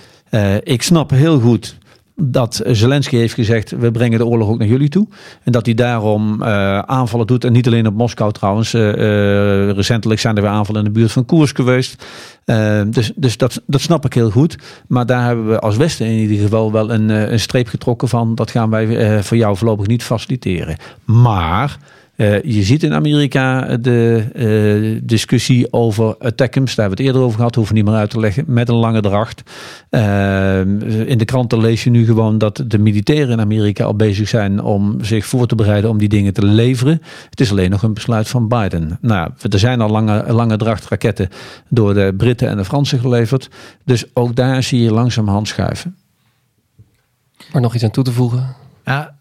Ik 0.63 0.81
snap 0.81 1.09
heel 1.09 1.39
goed 1.39 1.77
dat 2.21 2.61
Zelensky 2.65 3.15
heeft 3.15 3.33
gezegd: 3.33 3.71
we 3.71 3.91
brengen 3.91 4.19
de 4.19 4.25
oorlog 4.25 4.49
ook 4.49 4.57
naar 4.57 4.67
jullie 4.67 4.89
toe. 4.89 5.07
En 5.43 5.51
dat 5.51 5.65
hij 5.65 5.75
daarom 5.75 6.41
eh, 6.41 6.79
aanvallen 6.79 7.27
doet. 7.27 7.43
En 7.43 7.53
niet 7.53 7.67
alleen 7.67 7.87
op 7.87 7.93
Moskou 7.93 8.31
trouwens. 8.31 8.73
Eh, 8.73 8.89
eh, 8.89 9.75
recentelijk 9.75 10.19
zijn 10.19 10.35
er 10.35 10.41
weer 10.41 10.51
aanvallen 10.51 10.85
in 10.85 10.93
de 10.93 10.99
buurt 10.99 11.11
van 11.11 11.25
Koers 11.25 11.51
geweest. 11.51 12.05
Dus 12.87 13.11
dus 13.15 13.37
dat, 13.37 13.61
dat 13.65 13.81
snap 13.81 14.05
ik 14.05 14.13
heel 14.13 14.29
goed. 14.29 14.57
Maar 14.87 15.05
daar 15.05 15.25
hebben 15.25 15.47
we 15.47 15.59
als 15.59 15.77
Westen 15.77 16.05
in 16.05 16.17
ieder 16.17 16.37
geval 16.37 16.71
wel 16.71 16.91
een, 16.91 17.09
een 17.09 17.39
streep 17.39 17.67
getrokken 17.67 18.07
van. 18.07 18.35
Dat 18.35 18.51
gaan 18.51 18.69
wij 18.69 19.23
voor 19.23 19.37
jou 19.37 19.57
voorlopig 19.57 19.87
niet 19.87 20.03
faciliteren. 20.03 20.77
Maar. 21.05 21.77
Eh, 22.17 22.43
je 22.43 22.63
ziet 22.63 22.83
in 22.83 22.93
Amerika 22.93 23.77
de 23.77 24.25
eh, 24.33 25.01
discussie 25.03 25.73
over 25.73 26.17
attackums. 26.17 26.75
Daar 26.75 26.85
hebben 26.85 26.97
we 26.97 27.03
het 27.03 27.13
eerder 27.13 27.21
over 27.21 27.37
gehad, 27.37 27.55
hoeven 27.55 27.73
we 27.73 27.81
niet 27.81 27.89
meer 27.89 27.99
uit 27.99 28.09
te 28.09 28.19
leggen. 28.19 28.43
Met 28.47 28.69
een 28.69 28.75
lange 28.75 29.01
dracht. 29.01 29.43
Eh, 29.89 30.59
in 31.07 31.17
de 31.17 31.25
kranten 31.25 31.59
lees 31.59 31.83
je 31.83 31.89
nu 31.89 32.05
gewoon 32.05 32.37
dat 32.37 32.63
de 32.67 32.77
militairen 32.77 33.29
in 33.29 33.39
Amerika 33.39 33.83
al 33.83 33.95
bezig 33.95 34.27
zijn 34.27 34.61
om 34.61 35.03
zich 35.03 35.25
voor 35.25 35.47
te 35.47 35.55
bereiden 35.55 35.89
om 35.89 35.97
die 35.97 36.09
dingen 36.09 36.33
te 36.33 36.45
leveren. 36.45 37.01
Het 37.29 37.39
is 37.39 37.51
alleen 37.51 37.69
nog 37.69 37.83
een 37.83 37.93
besluit 37.93 38.27
van 38.27 38.47
Biden. 38.47 38.97
Nou, 39.01 39.31
er 39.49 39.59
zijn 39.59 39.81
al 39.81 39.89
lange, 39.89 40.33
lange 40.33 40.57
dracht 40.57 40.87
raketten 40.87 41.29
door 41.69 41.93
de 41.93 42.13
Britten 42.17 42.49
en 42.49 42.57
de 42.57 42.65
Fransen 42.65 42.99
geleverd. 42.99 43.49
Dus 43.85 44.05
ook 44.13 44.35
daar 44.35 44.63
zie 44.63 44.81
je 44.81 44.91
langzamerhand 44.91 45.47
schuiven. 45.47 45.95
Maar 47.51 47.61
nog 47.61 47.75
iets 47.75 47.83
aan 47.83 47.91
toe 47.91 48.03
te 48.03 48.11
voegen? 48.11 48.55
Ja, 48.85 49.15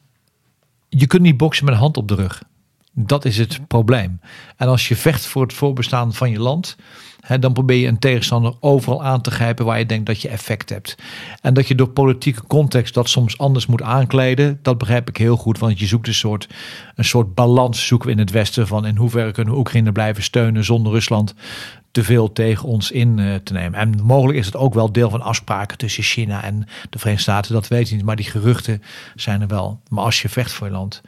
je 0.89 1.07
kunt 1.07 1.23
niet 1.23 1.37
boksen 1.37 1.65
met 1.65 1.75
een 1.75 1.81
hand 1.81 1.97
op 1.97 2.09
de 2.09 2.15
rug. 2.15 2.43
Dat 2.99 3.25
is 3.25 3.39
het 3.39 3.67
probleem. 3.67 4.21
En 4.57 4.69
als 4.69 4.89
je 4.89 4.97
vecht 4.97 5.27
voor 5.27 5.43
het 5.43 5.53
voorbestaan 5.53 6.15
van 6.15 6.31
je 6.31 6.41
land, 6.41 6.77
hè, 7.21 7.39
dan 7.39 7.53
probeer 7.53 7.77
je 7.77 7.87
een 7.87 7.99
tegenstander 7.99 8.55
overal 8.61 9.05
aan 9.05 9.21
te 9.21 9.31
grijpen 9.31 9.65
waar 9.65 9.79
je 9.79 9.87
denkt 9.87 10.07
dat 10.07 10.23
je 10.23 10.29
effect 10.29 10.69
hebt. 10.69 10.97
En 11.41 11.55
dat 11.55 11.69
je 11.69 11.75
door 11.75 11.89
politieke 11.89 12.47
context 12.47 12.95
dat 12.95 13.09
soms 13.09 13.39
anders 13.39 13.67
moet 13.67 13.83
aankleden, 13.83 14.59
dat 14.63 14.79
begrijp 14.79 15.09
ik 15.09 15.17
heel 15.17 15.37
goed. 15.37 15.59
Want 15.59 15.79
je 15.79 15.87
zoekt 15.87 16.07
een 16.07 16.15
soort, 16.15 16.49
een 16.95 17.05
soort 17.05 17.35
balans 17.35 17.87
zoeken 17.87 18.07
we 18.07 18.13
in 18.13 18.21
het 18.21 18.31
Westen 18.31 18.67
van 18.67 18.87
in 18.87 18.97
hoeverre 18.97 19.33
kunnen 19.33 19.53
we 19.53 19.59
Oekraïne 19.59 19.93
blijven 19.93 20.23
steunen 20.23 20.65
zonder 20.65 20.93
Rusland 20.93 21.35
te 21.91 22.05
veel 22.05 22.33
tegen 22.33 22.69
ons 22.69 22.91
in 22.91 23.19
eh, 23.19 23.35
te 23.35 23.53
nemen. 23.53 23.79
En 23.79 24.03
mogelijk 24.03 24.39
is 24.39 24.47
het 24.47 24.57
ook 24.57 24.75
wel 24.75 24.93
deel 24.93 25.11
van 25.11 25.23
afspraken 25.23 25.79
tussen 25.79 26.03
China 26.03 26.43
en 26.43 26.67
de 26.91 26.99
Verenigde 26.99 27.31
Staten, 27.31 27.53
dat 27.53 27.69
weet 27.69 27.87
ik 27.87 27.97
niet. 27.97 28.05
Maar 28.05 28.17
die 28.17 28.31
geruchten 28.31 28.83
zijn 29.15 29.41
er 29.41 29.49
wel. 29.49 29.81
Maar 29.89 30.05
als 30.05 30.23
je 30.23 30.29
vecht 30.29 30.53
voor 30.53 30.67
je 30.67 30.73
land, 30.73 31.03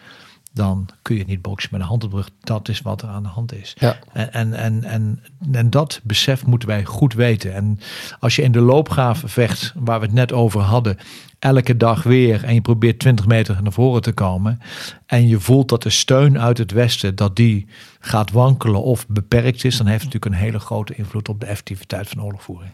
dan 0.59 0.89
kun 1.03 1.17
je 1.17 1.25
niet 1.25 1.43
boksen 1.43 1.69
met 1.73 1.81
een 1.81 1.87
hand 1.87 2.05
op 2.05 2.11
de 2.11 2.17
rug. 2.17 2.31
Dat 2.41 2.69
is 2.69 2.81
wat 2.81 3.03
er 3.03 3.09
aan 3.09 3.23
de 3.23 3.29
hand 3.29 3.55
is. 3.55 3.77
Ja. 3.79 3.99
En, 4.13 4.33
en, 4.33 4.53
en, 4.55 4.85
en, 4.85 5.23
en 5.53 5.71
dat 5.71 6.01
besef 6.03 6.47
moeten 6.47 6.69
wij 6.69 6.85
goed 6.85 7.15
weten. 7.15 7.55
En 7.55 7.81
als 8.21 8.37
je 8.37 8.43
in 8.43 8.53
de 8.53 8.61
loopgraven 8.61 9.29
vecht, 9.29 9.73
waar 9.77 10.01
we 10.01 10.07
het 10.07 10.15
net 10.15 10.33
over 10.33 10.61
hadden, 10.61 10.99
elke 11.39 11.77
dag 11.77 12.03
weer 12.03 12.45
en 12.45 12.55
je 12.55 12.61
probeert 12.61 12.99
20 12.99 13.27
meter 13.27 13.63
naar 13.63 13.73
voren 13.73 14.03
te 14.03 14.13
komen 14.13 14.61
en 15.07 15.29
je 15.29 15.41
voelt 15.41 15.69
dat 15.69 15.83
de 15.83 15.91
steun 15.91 16.39
uit 16.39 16.59
het 16.59 16.71
Westen, 16.71 17.15
dat 17.15 17.37
die 17.37 17.67
gaat 18.01 18.31
wankelen 18.31 18.83
of 18.83 19.07
beperkt 19.07 19.65
is, 19.65 19.77
dan 19.77 19.87
heeft 19.87 20.05
het 20.05 20.13
natuurlijk 20.13 20.43
een 20.43 20.47
hele 20.47 20.59
grote 20.59 20.95
invloed 20.95 21.29
op 21.29 21.41
de 21.41 21.47
effectiviteit 21.47 22.09
van 22.09 22.23
oorlogvoering. 22.23 22.73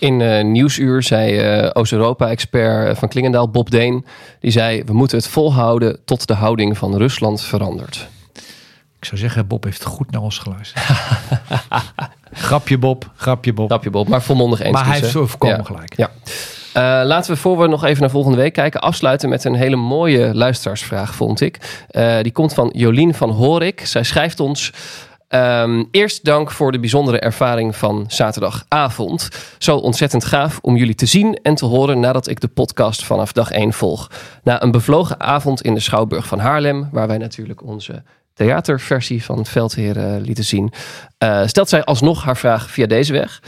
In 0.00 0.20
eh, 0.20 0.44
Nieuwsuur 0.44 1.02
zei 1.02 1.38
eh, 1.38 1.70
Oost-Europa-expert 1.72 2.98
van 2.98 3.08
Klingendaal, 3.08 3.50
Bob 3.50 3.70
Deen, 3.70 4.04
die 4.40 4.50
zei: 4.50 4.84
We 4.84 4.92
moeten 4.92 5.18
het 5.18 5.28
volhouden 5.28 5.98
tot 6.04 6.26
de 6.26 6.34
houding 6.34 6.78
van 6.78 6.96
Rusland 6.96 7.42
verandert. 7.42 8.08
Ik 8.98 9.04
zou 9.04 9.20
zeggen, 9.20 9.46
Bob 9.46 9.64
heeft 9.64 9.84
goed 9.84 10.10
naar 10.10 10.22
ons 10.22 10.38
geluisterd. 10.38 10.84
grapje 12.32 12.78
Bob, 12.78 13.10
grapje 13.16 13.52
Bob. 13.52 13.68
Grapje 13.68 13.90
Bob, 13.90 14.08
maar 14.08 14.22
volmondig 14.22 14.60
eens. 14.60 14.72
Maar 14.72 14.84
hij 14.84 14.92
dus, 14.92 15.00
heeft 15.00 15.12
zo 15.12 15.26
voorkomen 15.26 15.56
Ja. 15.56 15.64
gelijk. 15.64 15.96
Ja. 15.96 16.10
Eh, 16.76 16.82
laten 17.06 17.32
we 17.32 17.40
voor 17.40 17.58
we 17.58 17.66
nog 17.66 17.84
even 17.84 18.00
naar 18.00 18.10
volgende 18.10 18.36
week 18.36 18.52
kijken, 18.52 18.80
afsluiten 18.80 19.28
met 19.28 19.44
een 19.44 19.54
hele 19.54 19.76
mooie 19.76 20.34
luisteraarsvraag, 20.34 21.14
vond 21.14 21.40
ik. 21.40 21.84
Eh, 21.90 22.16
die 22.22 22.32
komt 22.32 22.54
van 22.54 22.70
Jolien 22.74 23.14
van 23.14 23.30
Horik. 23.30 23.86
Zij 23.86 24.02
schrijft 24.02 24.40
ons. 24.40 24.72
Ehm, 25.28 25.84
eerst 25.90 26.24
dank 26.24 26.50
voor 26.50 26.72
de 26.72 26.80
bijzondere 26.80 27.18
ervaring 27.18 27.76
van 27.76 28.04
zaterdagavond. 28.08 29.28
Zo 29.58 29.76
ontzettend 29.76 30.24
gaaf 30.24 30.58
om 30.62 30.76
jullie 30.76 30.94
te 30.94 31.06
zien 31.06 31.38
en 31.42 31.54
te 31.54 31.64
horen 31.64 32.00
nadat 32.00 32.28
ik 32.28 32.40
de 32.40 32.48
podcast 32.48 33.04
vanaf 33.04 33.32
dag 33.32 33.50
1 33.50 33.72
volg. 33.72 34.10
Na 34.42 34.62
een 34.62 34.70
bevlogen 34.70 35.20
avond 35.20 35.62
in 35.62 35.74
de 35.74 35.80
Schouwburg 35.80 36.26
van 36.26 36.38
Haarlem, 36.38 36.88
waar 36.92 37.06
wij 37.06 37.18
natuurlijk 37.18 37.62
onze 37.62 38.02
theaterversie 38.34 39.24
van 39.24 39.46
Veldheren 39.46 40.20
lieten 40.20 40.44
zien, 40.44 40.72
eh, 41.18 41.46
stelt 41.46 41.68
zij 41.68 41.84
alsnog 41.84 42.24
haar 42.24 42.36
vraag 42.36 42.70
via 42.70 42.86
deze 42.86 43.12
weg. 43.12 43.40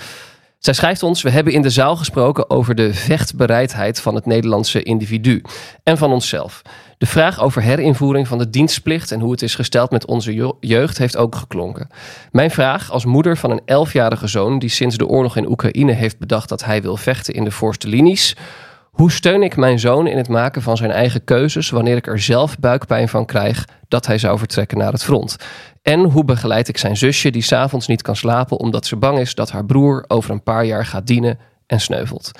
Zij 0.58 0.74
schrijft 0.74 1.02
ons: 1.02 1.22
We 1.22 1.30
hebben 1.30 1.52
in 1.52 1.62
de 1.62 1.70
zaal 1.70 1.96
gesproken 1.96 2.50
over 2.50 2.74
de 2.74 2.94
vechtbereidheid 2.94 4.00
van 4.00 4.14
het 4.14 4.26
Nederlandse 4.26 4.82
individu 4.82 5.42
en 5.82 5.98
van 5.98 6.12
onszelf. 6.12 6.62
De 6.98 7.06
vraag 7.06 7.40
over 7.40 7.62
herinvoering 7.62 8.28
van 8.28 8.38
de 8.38 8.50
dienstplicht 8.50 9.12
en 9.12 9.20
hoe 9.20 9.30
het 9.30 9.42
is 9.42 9.54
gesteld 9.54 9.90
met 9.90 10.06
onze 10.06 10.54
jeugd 10.60 10.98
heeft 10.98 11.16
ook 11.16 11.34
geklonken. 11.34 11.88
Mijn 12.32 12.50
vraag 12.50 12.90
als 12.90 13.04
moeder 13.04 13.36
van 13.36 13.50
een 13.50 13.60
elfjarige 13.64 14.26
zoon 14.26 14.58
die 14.58 14.68
sinds 14.68 14.96
de 14.96 15.06
oorlog 15.06 15.36
in 15.36 15.50
Oekraïne 15.50 15.92
heeft 15.92 16.18
bedacht 16.18 16.48
dat 16.48 16.64
hij 16.64 16.82
wil 16.82 16.96
vechten 16.96 17.34
in 17.34 17.44
de 17.44 17.50
voorste 17.50 17.88
linies. 17.88 18.36
Hoe 18.82 19.10
steun 19.10 19.42
ik 19.42 19.56
mijn 19.56 19.78
zoon 19.78 20.06
in 20.06 20.16
het 20.16 20.28
maken 20.28 20.62
van 20.62 20.76
zijn 20.76 20.90
eigen 20.90 21.24
keuzes 21.24 21.70
wanneer 21.70 21.96
ik 21.96 22.06
er 22.06 22.20
zelf 22.20 22.58
buikpijn 22.58 23.08
van 23.08 23.26
krijg 23.26 23.64
dat 23.88 24.06
hij 24.06 24.18
zou 24.18 24.38
vertrekken 24.38 24.78
naar 24.78 24.92
het 24.92 25.04
front? 25.04 25.36
En 25.82 26.00
hoe 26.00 26.24
begeleid 26.24 26.68
ik 26.68 26.78
zijn 26.78 26.96
zusje 26.96 27.30
die 27.30 27.42
s'avonds 27.42 27.86
niet 27.86 28.02
kan 28.02 28.16
slapen 28.16 28.58
omdat 28.58 28.86
ze 28.86 28.96
bang 28.96 29.18
is 29.18 29.34
dat 29.34 29.50
haar 29.50 29.64
broer 29.64 30.04
over 30.08 30.30
een 30.30 30.42
paar 30.42 30.64
jaar 30.64 30.86
gaat 30.86 31.06
dienen 31.06 31.38
en 31.66 31.80
sneuvelt? 31.80 32.30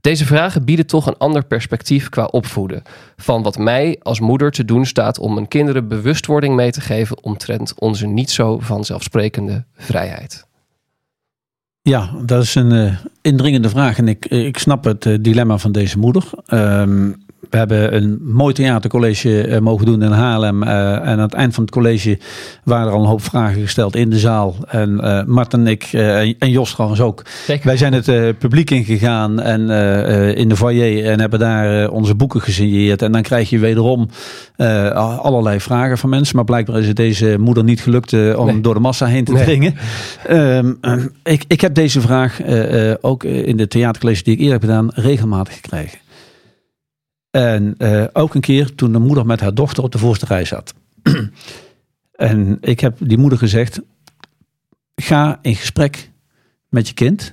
Deze 0.00 0.26
vragen 0.26 0.64
bieden 0.64 0.86
toch 0.86 1.06
een 1.06 1.18
ander 1.18 1.44
perspectief 1.44 2.08
qua 2.08 2.24
opvoeden. 2.24 2.82
Van 3.16 3.42
wat 3.42 3.58
mij 3.58 3.98
als 4.02 4.20
moeder 4.20 4.50
te 4.50 4.64
doen 4.64 4.86
staat 4.86 5.18
om 5.18 5.34
mijn 5.34 5.48
kinderen 5.48 5.88
bewustwording 5.88 6.54
mee 6.54 6.70
te 6.70 6.80
geven 6.80 7.24
omtrent 7.24 7.74
onze 7.78 8.06
niet 8.06 8.30
zo 8.30 8.58
vanzelfsprekende 8.58 9.64
vrijheid. 9.74 10.48
Ja, 11.82 12.10
dat 12.24 12.42
is 12.42 12.54
een 12.54 12.72
uh, 12.72 12.98
indringende 13.20 13.68
vraag. 13.68 13.98
En 13.98 14.08
ik, 14.08 14.26
ik 14.26 14.58
snap 14.58 14.84
het 14.84 15.04
uh, 15.04 15.18
dilemma 15.20 15.58
van 15.58 15.72
deze 15.72 15.98
moeder. 15.98 16.24
Um, 16.46 17.24
we 17.50 17.56
hebben 17.56 17.96
een 17.96 18.18
mooi 18.22 18.54
theatercollege 18.54 19.48
uh, 19.48 19.58
mogen 19.58 19.86
doen 19.86 20.02
in 20.02 20.10
Haarlem. 20.10 20.62
Uh, 20.62 20.92
en 20.92 21.02
aan 21.02 21.18
het 21.18 21.32
eind 21.32 21.54
van 21.54 21.64
het 21.64 21.72
college 21.72 22.18
waren 22.64 22.86
er 22.86 22.92
al 22.92 23.00
een 23.00 23.08
hoop 23.08 23.22
vragen 23.22 23.62
gesteld 23.62 23.96
in 23.96 24.10
de 24.10 24.18
zaal. 24.18 24.56
En 24.68 25.00
uh, 25.04 25.24
Mart 25.24 25.52
en 25.52 25.66
ik, 25.66 25.84
en 26.38 26.50
Jos 26.50 26.72
trouwens 26.72 27.00
ook. 27.00 27.22
Zeker. 27.46 27.66
Wij 27.66 27.76
zijn 27.76 27.92
het 27.92 28.38
publiek 28.38 28.70
ingegaan 28.70 29.40
en 29.40 29.60
in 30.36 30.48
de 30.48 30.56
foyer 30.56 31.04
en 31.10 31.20
hebben 31.20 31.38
daar 31.38 31.90
onze 31.90 32.14
boeken 32.14 32.40
gesigneerd. 32.40 33.02
En 33.02 33.12
dan 33.12 33.22
krijg 33.22 33.50
je 33.50 33.58
wederom 33.58 34.08
allerlei 35.22 35.60
vragen 35.60 35.98
van 35.98 36.10
mensen. 36.10 36.36
Maar 36.36 36.44
blijkbaar 36.44 36.78
is 36.78 36.86
het 36.86 36.96
deze 36.96 37.36
moeder 37.38 37.64
niet 37.64 37.80
gelukt 37.80 38.36
om 38.36 38.46
nee. 38.46 38.60
door 38.60 38.74
de 38.74 38.80
massa 38.80 39.06
heen 39.06 39.24
te 39.24 39.32
nee. 39.32 39.44
dringen. 39.44 39.74
Um, 40.30 40.78
ik, 41.22 41.44
ik 41.46 41.60
heb 41.60 41.74
deze 41.74 42.00
vraag 42.00 42.40
ook 43.00 43.24
in 43.24 43.56
de 43.56 43.68
theatercollege 43.68 44.22
die 44.22 44.32
ik 44.32 44.38
eerder 44.38 44.54
heb 44.54 44.62
gedaan 44.62 44.90
regelmatig 44.94 45.54
gekregen. 45.54 45.98
En 47.30 47.74
uh, 47.78 48.04
ook 48.12 48.34
een 48.34 48.40
keer 48.40 48.74
toen 48.74 48.92
de 48.92 48.98
moeder 48.98 49.26
met 49.26 49.40
haar 49.40 49.54
dochter 49.54 49.84
op 49.84 49.92
de 49.92 49.98
voorste 49.98 50.26
rij 50.26 50.44
zat. 50.44 50.74
en 52.12 52.58
ik 52.60 52.80
heb 52.80 52.96
die 53.00 53.18
moeder 53.18 53.38
gezegd: 53.38 53.80
ga 54.94 55.38
in 55.42 55.54
gesprek 55.54 56.10
met 56.68 56.88
je 56.88 56.94
kind. 56.94 57.32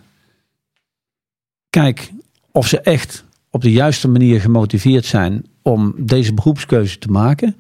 Kijk 1.70 2.12
of 2.52 2.68
ze 2.68 2.82
echt 2.82 3.26
op 3.50 3.62
de 3.62 3.72
juiste 3.72 4.08
manier 4.08 4.42
gemotiveerd 4.42 5.06
zijn 5.06 5.46
om 5.62 5.94
deze 5.98 6.34
beroepskeuze 6.34 6.98
te 6.98 7.08
maken. 7.08 7.56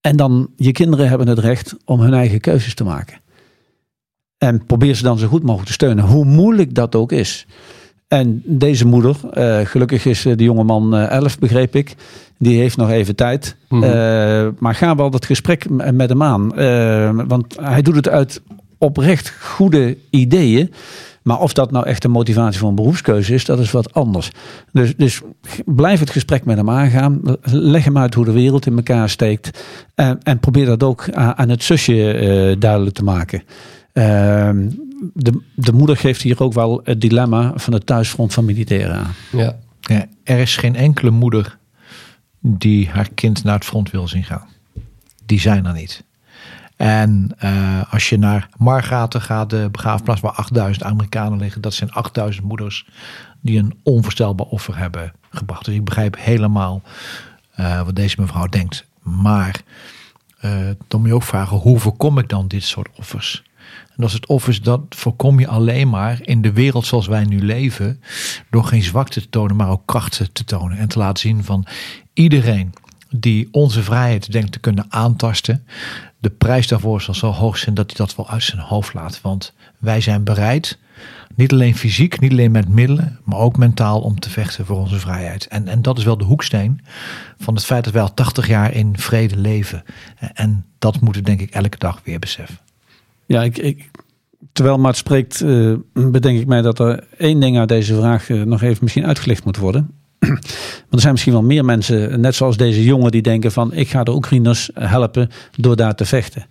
En 0.00 0.16
dan, 0.16 0.50
je 0.56 0.72
kinderen 0.72 1.08
hebben 1.08 1.28
het 1.28 1.38
recht 1.38 1.76
om 1.84 2.00
hun 2.00 2.14
eigen 2.14 2.40
keuzes 2.40 2.74
te 2.74 2.84
maken. 2.84 3.20
En 4.38 4.66
probeer 4.66 4.94
ze 4.94 5.02
dan 5.02 5.18
zo 5.18 5.26
goed 5.26 5.42
mogelijk 5.42 5.66
te 5.66 5.72
steunen, 5.72 6.04
hoe 6.04 6.24
moeilijk 6.24 6.74
dat 6.74 6.94
ook 6.94 7.12
is. 7.12 7.46
En 8.12 8.42
deze 8.44 8.86
moeder, 8.86 9.16
uh, 9.34 9.58
gelukkig 9.64 10.04
is 10.04 10.22
de 10.22 10.44
jongeman 10.44 10.94
uh, 10.94 11.10
11, 11.10 11.38
begreep 11.38 11.76
ik. 11.76 11.94
Die 12.38 12.58
heeft 12.58 12.76
nog 12.76 12.90
even 12.90 13.16
tijd. 13.16 13.56
Mm 13.68 13.82
-hmm. 13.82 13.90
uh, 13.90 14.48
maar 14.58 14.74
ga 14.74 14.94
wel 14.96 15.10
dat 15.10 15.24
gesprek 15.24 15.70
met 15.70 16.08
hem 16.08 16.22
aan. 16.22 16.48
want 17.28 17.56
hij 17.60 17.82
doet 17.82 17.94
het 17.94 18.08
uit 18.08 18.42
oprecht 18.78 19.32
goede 19.40 19.96
ideeën. 20.10 20.72
Maar 21.22 21.40
of 21.40 21.52
dat 21.52 21.70
nou 21.70 21.86
echt 21.86 22.04
een 22.04 22.10
motivatie 22.10 22.58
voor 22.58 22.68
een 22.68 22.74
beroepskeuze 22.74 23.34
is, 23.34 23.44
dat 23.44 23.58
is 23.58 23.70
wat 23.70 23.94
anders. 23.94 24.30
Dus, 24.72 24.96
dus 24.96 25.20
blijf 25.64 26.00
het 26.00 26.10
gesprek 26.10 26.44
met 26.44 26.56
hem 26.56 26.70
aangaan. 26.70 27.20
Leg 27.42 27.84
hem 27.84 27.98
uit 27.98 28.14
hoe 28.14 28.24
de 28.24 28.32
wereld 28.32 28.66
in 28.66 28.76
elkaar 28.76 29.08
steekt. 29.08 29.62
en 30.22 30.38
probeer 30.40 30.66
dat 30.66 30.82
ook 30.82 31.10
aan, 31.12 31.36
aan 31.36 31.48
het 31.48 31.62
zusje 31.62 32.56
duidelijk 32.58 32.94
te 32.94 33.04
maken. 33.04 33.42
De, 35.14 35.42
de 35.54 35.72
moeder 35.72 35.96
geeft 35.96 36.22
hier 36.22 36.42
ook 36.42 36.52
wel 36.52 36.80
het 36.84 37.00
dilemma 37.00 37.52
van 37.54 37.72
het 37.72 37.86
thuisfront 37.86 38.32
van 38.34 38.44
militairen 38.44 38.96
aan. 38.96 39.14
Ja. 39.32 39.58
ja. 39.80 40.06
Er 40.24 40.38
is 40.38 40.56
geen 40.56 40.76
enkele 40.76 41.10
moeder 41.10 41.58
die 42.40 42.88
haar 42.88 43.08
kind 43.14 43.44
naar 43.44 43.54
het 43.54 43.64
front 43.64 43.90
wil 43.90 44.08
zien 44.08 44.24
gaan. 44.24 44.48
Die 45.26 45.40
zijn 45.40 45.66
er 45.66 45.72
niet. 45.72 46.04
En 46.76 47.30
uh, 47.44 47.92
als 47.92 48.08
je 48.08 48.18
naar 48.18 48.48
Margaten 48.56 49.20
gaat, 49.20 49.50
de 49.50 49.68
begraafplaats 49.72 50.20
waar 50.20 50.32
8000 50.32 50.84
Amerikanen 50.84 51.38
liggen, 51.38 51.60
dat 51.60 51.74
zijn 51.74 51.92
8000 51.92 52.46
moeders 52.46 52.88
die 53.40 53.58
een 53.58 53.78
onvoorstelbaar 53.82 54.46
offer 54.46 54.78
hebben 54.78 55.12
gebracht. 55.30 55.64
Dus 55.64 55.74
ik 55.74 55.84
begrijp 55.84 56.16
helemaal 56.18 56.82
uh, 57.60 57.82
wat 57.82 57.96
deze 57.96 58.20
mevrouw 58.20 58.46
denkt. 58.46 58.86
Maar 59.02 59.62
uh, 60.44 60.70
dan 60.88 61.00
moet 61.00 61.08
je 61.08 61.14
ook 61.14 61.22
vragen, 61.22 61.56
hoe 61.56 61.78
voorkom 61.78 62.18
ik 62.18 62.28
dan 62.28 62.48
dit 62.48 62.62
soort 62.62 62.88
offers? 62.96 63.42
En 63.96 63.98
dat 63.98 64.08
is 64.08 64.14
het 64.14 64.26
office, 64.26 64.60
dat 64.60 64.80
voorkom 64.88 65.40
je 65.40 65.48
alleen 65.48 65.88
maar 65.88 66.18
in 66.22 66.42
de 66.42 66.52
wereld 66.52 66.86
zoals 66.86 67.06
wij 67.06 67.24
nu 67.24 67.42
leven. 67.44 68.00
Door 68.50 68.64
geen 68.64 68.82
zwakte 68.82 69.20
te 69.20 69.28
tonen, 69.28 69.56
maar 69.56 69.70
ook 69.70 69.86
krachten 69.86 70.32
te 70.32 70.44
tonen. 70.44 70.78
En 70.78 70.88
te 70.88 70.98
laten 70.98 71.18
zien 71.18 71.44
van 71.44 71.66
iedereen 72.12 72.72
die 73.16 73.48
onze 73.50 73.82
vrijheid 73.82 74.32
denkt 74.32 74.52
te 74.52 74.58
kunnen 74.58 74.86
aantasten. 74.88 75.66
De 76.18 76.30
prijs 76.30 76.66
daarvoor 76.66 77.00
zal 77.00 77.14
zo 77.14 77.30
hoog 77.30 77.58
zijn 77.58 77.74
dat 77.74 77.86
hij 77.86 78.06
dat 78.06 78.16
wel 78.16 78.28
uit 78.28 78.42
zijn 78.42 78.60
hoofd 78.60 78.94
laat. 78.94 79.20
Want 79.20 79.54
wij 79.78 80.00
zijn 80.00 80.24
bereid, 80.24 80.78
niet 81.34 81.52
alleen 81.52 81.76
fysiek, 81.76 82.20
niet 82.20 82.30
alleen 82.30 82.50
met 82.50 82.68
middelen, 82.68 83.18
maar 83.24 83.38
ook 83.38 83.56
mentaal 83.56 84.00
om 84.00 84.20
te 84.20 84.30
vechten 84.30 84.66
voor 84.66 84.76
onze 84.76 84.98
vrijheid. 84.98 85.46
En, 85.46 85.68
en 85.68 85.82
dat 85.82 85.98
is 85.98 86.04
wel 86.04 86.16
de 86.16 86.24
hoeksteen 86.24 86.80
van 87.38 87.54
het 87.54 87.64
feit 87.64 87.84
dat 87.84 87.92
wij 87.92 88.02
al 88.02 88.14
80 88.14 88.46
jaar 88.46 88.74
in 88.74 88.98
vrede 88.98 89.36
leven. 89.36 89.82
En 90.34 90.64
dat 90.78 91.00
moeten 91.00 91.24
denk 91.24 91.40
ik 91.40 91.50
elke 91.50 91.78
dag 91.78 92.00
weer 92.04 92.18
beseffen. 92.18 92.58
Ja, 93.32 93.42
ik, 93.42 93.90
terwijl 94.52 94.78
Mart 94.78 94.96
spreekt, 94.96 95.40
uh, 95.40 95.74
bedenk 95.92 96.40
ik 96.40 96.46
mij 96.46 96.62
dat 96.62 96.78
er 96.78 97.04
één 97.18 97.40
ding 97.40 97.58
uit 97.58 97.68
deze 97.68 97.94
vraag 97.94 98.28
uh, 98.28 98.42
nog 98.42 98.62
even 98.62 98.78
misschien 98.82 99.06
uitgelicht 99.06 99.44
moet 99.44 99.56
worden. 99.56 99.90
Want 100.18 100.90
er 100.90 101.00
zijn 101.00 101.12
misschien 101.12 101.32
wel 101.32 101.42
meer 101.42 101.64
mensen, 101.64 102.20
net 102.20 102.34
zoals 102.34 102.56
deze 102.56 102.84
jongen, 102.84 103.10
die 103.10 103.22
denken 103.22 103.52
van 103.52 103.72
ik 103.72 103.88
ga 103.88 104.04
de 104.04 104.14
Oekraïners 104.14 104.70
helpen 104.74 105.30
door 105.56 105.76
daar 105.76 105.94
te 105.94 106.04
vechten. 106.04 106.46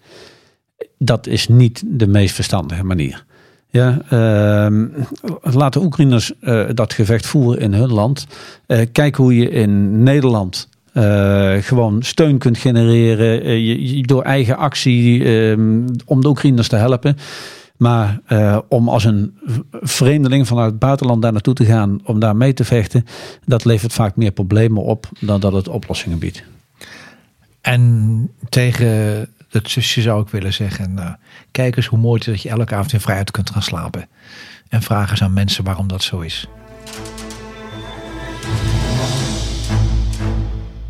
Dat 0.97 1.27
is 1.27 1.47
niet 1.47 1.83
de 1.85 2.07
meest 2.07 2.35
verstandige 2.35 2.83
manier. 2.83 3.25
Ja, 3.69 4.01
uh, 4.13 4.87
laat 5.41 5.73
de 5.73 5.81
Oekraïners 5.81 6.31
uh, 6.41 6.69
dat 6.73 6.93
gevecht 6.93 7.25
voeren 7.25 7.61
in 7.61 7.73
hun 7.73 7.91
land. 7.91 8.27
kijk 8.91 9.15
hoe 9.15 9.35
je 9.35 9.49
in 9.49 10.03
Nederland 10.03 10.69
uh, 10.93 11.53
gewoon 11.61 12.03
steun 12.03 12.37
kunt 12.37 12.57
genereren 12.57 13.47
uh, 13.47 13.79
je, 13.95 14.03
door 14.03 14.23
eigen 14.23 14.57
actie 14.57 15.27
um, 15.27 15.85
om 16.05 16.21
de 16.21 16.27
Oekraïners 16.27 16.67
te 16.67 16.75
helpen. 16.75 17.17
Maar 17.77 18.19
uh, 18.27 18.57
om 18.67 18.89
als 18.89 19.03
een 19.03 19.37
vreemdeling 19.71 20.47
vanuit 20.47 20.69
het 20.69 20.79
buitenland 20.79 21.21
daar 21.21 21.31
naartoe 21.31 21.53
te 21.53 21.65
gaan 21.65 21.99
om 22.03 22.19
daar 22.19 22.35
mee 22.35 22.53
te 22.53 22.63
vechten, 22.63 23.05
dat 23.45 23.65
levert 23.65 23.93
vaak 23.93 24.15
meer 24.15 24.31
problemen 24.31 24.83
op 24.83 25.09
dan 25.19 25.39
dat 25.39 25.53
het 25.53 25.67
oplossingen 25.67 26.19
biedt. 26.19 26.43
En 27.61 28.31
tegen 28.49 28.87
het 29.49 29.69
zusje 29.69 30.01
zou 30.01 30.21
ik 30.21 30.29
willen 30.29 30.53
zeggen, 30.53 30.93
nou, 30.93 31.15
kijk 31.51 31.75
eens 31.75 31.85
hoe 31.85 31.99
mooi 31.99 32.19
het 32.19 32.27
is 32.27 32.33
dat 32.33 32.41
je 32.41 32.49
elke 32.49 32.75
avond 32.75 32.93
in 32.93 32.99
vrijheid 32.99 33.31
kunt 33.31 33.49
gaan 33.49 33.61
slapen. 33.61 34.07
En 34.69 34.81
vraag 34.81 35.09
eens 35.11 35.23
aan 35.23 35.33
mensen 35.33 35.63
waarom 35.63 35.87
dat 35.87 36.03
zo 36.03 36.19
is. 36.19 36.47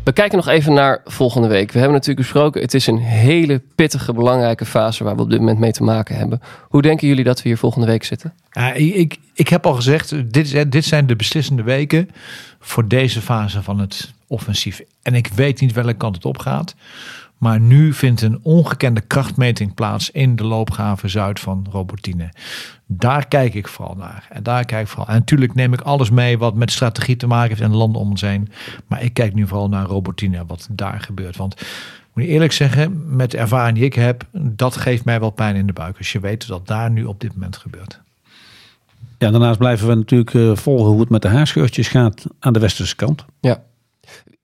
We 0.04 0.12
kijken 0.12 0.36
nog 0.36 0.48
even 0.48 0.72
naar 0.72 1.00
volgende 1.04 1.48
week. 1.48 1.72
We 1.72 1.78
hebben 1.78 1.96
natuurlijk 1.96 2.26
besproken, 2.26 2.60
het 2.60 2.74
is 2.74 2.86
een 2.86 2.98
hele 2.98 3.62
pittige, 3.74 4.12
belangrijke 4.12 4.66
fase 4.66 5.04
waar 5.04 5.16
we 5.16 5.22
op 5.22 5.30
dit 5.30 5.38
moment 5.38 5.58
mee 5.58 5.72
te 5.72 5.82
maken 5.82 6.16
hebben. 6.16 6.40
Hoe 6.68 6.82
denken 6.82 7.08
jullie 7.08 7.24
dat 7.24 7.42
we 7.42 7.48
hier 7.48 7.58
volgende 7.58 7.86
week 7.86 8.04
zitten? 8.04 8.32
Ja, 8.50 8.72
ik, 8.72 9.18
ik 9.34 9.48
heb 9.48 9.66
al 9.66 9.74
gezegd, 9.74 10.32
dit, 10.32 10.72
dit 10.72 10.84
zijn 10.84 11.06
de 11.06 11.16
beslissende 11.16 11.62
weken 11.62 12.10
voor 12.60 12.88
deze 12.88 13.20
fase 13.20 13.62
van 13.62 13.78
het 13.78 14.12
offensief. 14.26 14.82
En 15.02 15.14
ik 15.14 15.26
weet 15.26 15.60
niet 15.60 15.72
welke 15.72 15.94
kant 15.94 16.14
het 16.14 16.24
op 16.24 16.38
gaat. 16.38 16.74
Maar 17.42 17.60
nu 17.60 17.92
vindt 17.92 18.20
een 18.20 18.38
ongekende 18.42 19.00
krachtmeting 19.00 19.74
plaats 19.74 20.10
in 20.10 20.36
de 20.36 20.44
loopgave 20.44 21.08
Zuid 21.08 21.40
van 21.40 21.66
Robotine. 21.70 22.28
Daar 22.86 23.28
kijk 23.28 23.54
ik 23.54 23.68
vooral 23.68 23.94
naar. 23.94 24.26
En 24.30 24.42
daar 24.42 24.64
kijk 24.64 24.82
ik 24.82 24.88
vooral. 24.88 25.08
En 25.08 25.14
natuurlijk 25.14 25.54
neem 25.54 25.72
ik 25.72 25.80
alles 25.80 26.10
mee 26.10 26.38
wat 26.38 26.54
met 26.54 26.70
strategie 26.70 27.16
te 27.16 27.26
maken 27.26 27.48
heeft 27.48 27.60
en 27.60 27.74
landen 27.74 28.00
om 28.00 28.10
ons 28.10 28.20
heen. 28.20 28.48
Maar 28.86 29.02
ik 29.02 29.14
kijk 29.14 29.34
nu 29.34 29.46
vooral 29.46 29.68
naar 29.68 29.86
Robotine, 29.86 30.46
wat 30.46 30.68
daar 30.70 31.00
gebeurt. 31.00 31.36
Want 31.36 31.54
moet 32.12 32.24
je 32.24 32.30
eerlijk 32.30 32.52
zeggen, 32.52 33.16
met 33.16 33.30
de 33.30 33.38
ervaring 33.38 33.76
die 33.76 33.86
ik 33.86 33.94
heb, 33.94 34.26
dat 34.32 34.76
geeft 34.76 35.04
mij 35.04 35.20
wel 35.20 35.30
pijn 35.30 35.56
in 35.56 35.66
de 35.66 35.72
buik. 35.72 35.98
Als 35.98 36.12
je 36.12 36.20
weet 36.20 36.46
dat 36.46 36.66
daar 36.66 36.90
nu 36.90 37.04
op 37.04 37.20
dit 37.20 37.32
moment 37.32 37.56
gebeurt. 37.56 38.00
Ja, 39.18 39.30
daarnaast 39.30 39.58
blijven 39.58 39.88
we 39.88 39.94
natuurlijk 39.94 40.34
uh, 40.34 40.56
volgen 40.56 40.90
hoe 40.90 41.00
het 41.00 41.10
met 41.10 41.22
de 41.22 41.28
haarscheurtjes 41.28 41.88
gaat 41.88 42.24
aan 42.38 42.52
de 42.52 42.60
westerse 42.60 42.96
kant. 42.96 43.24
Ja. 43.40 43.62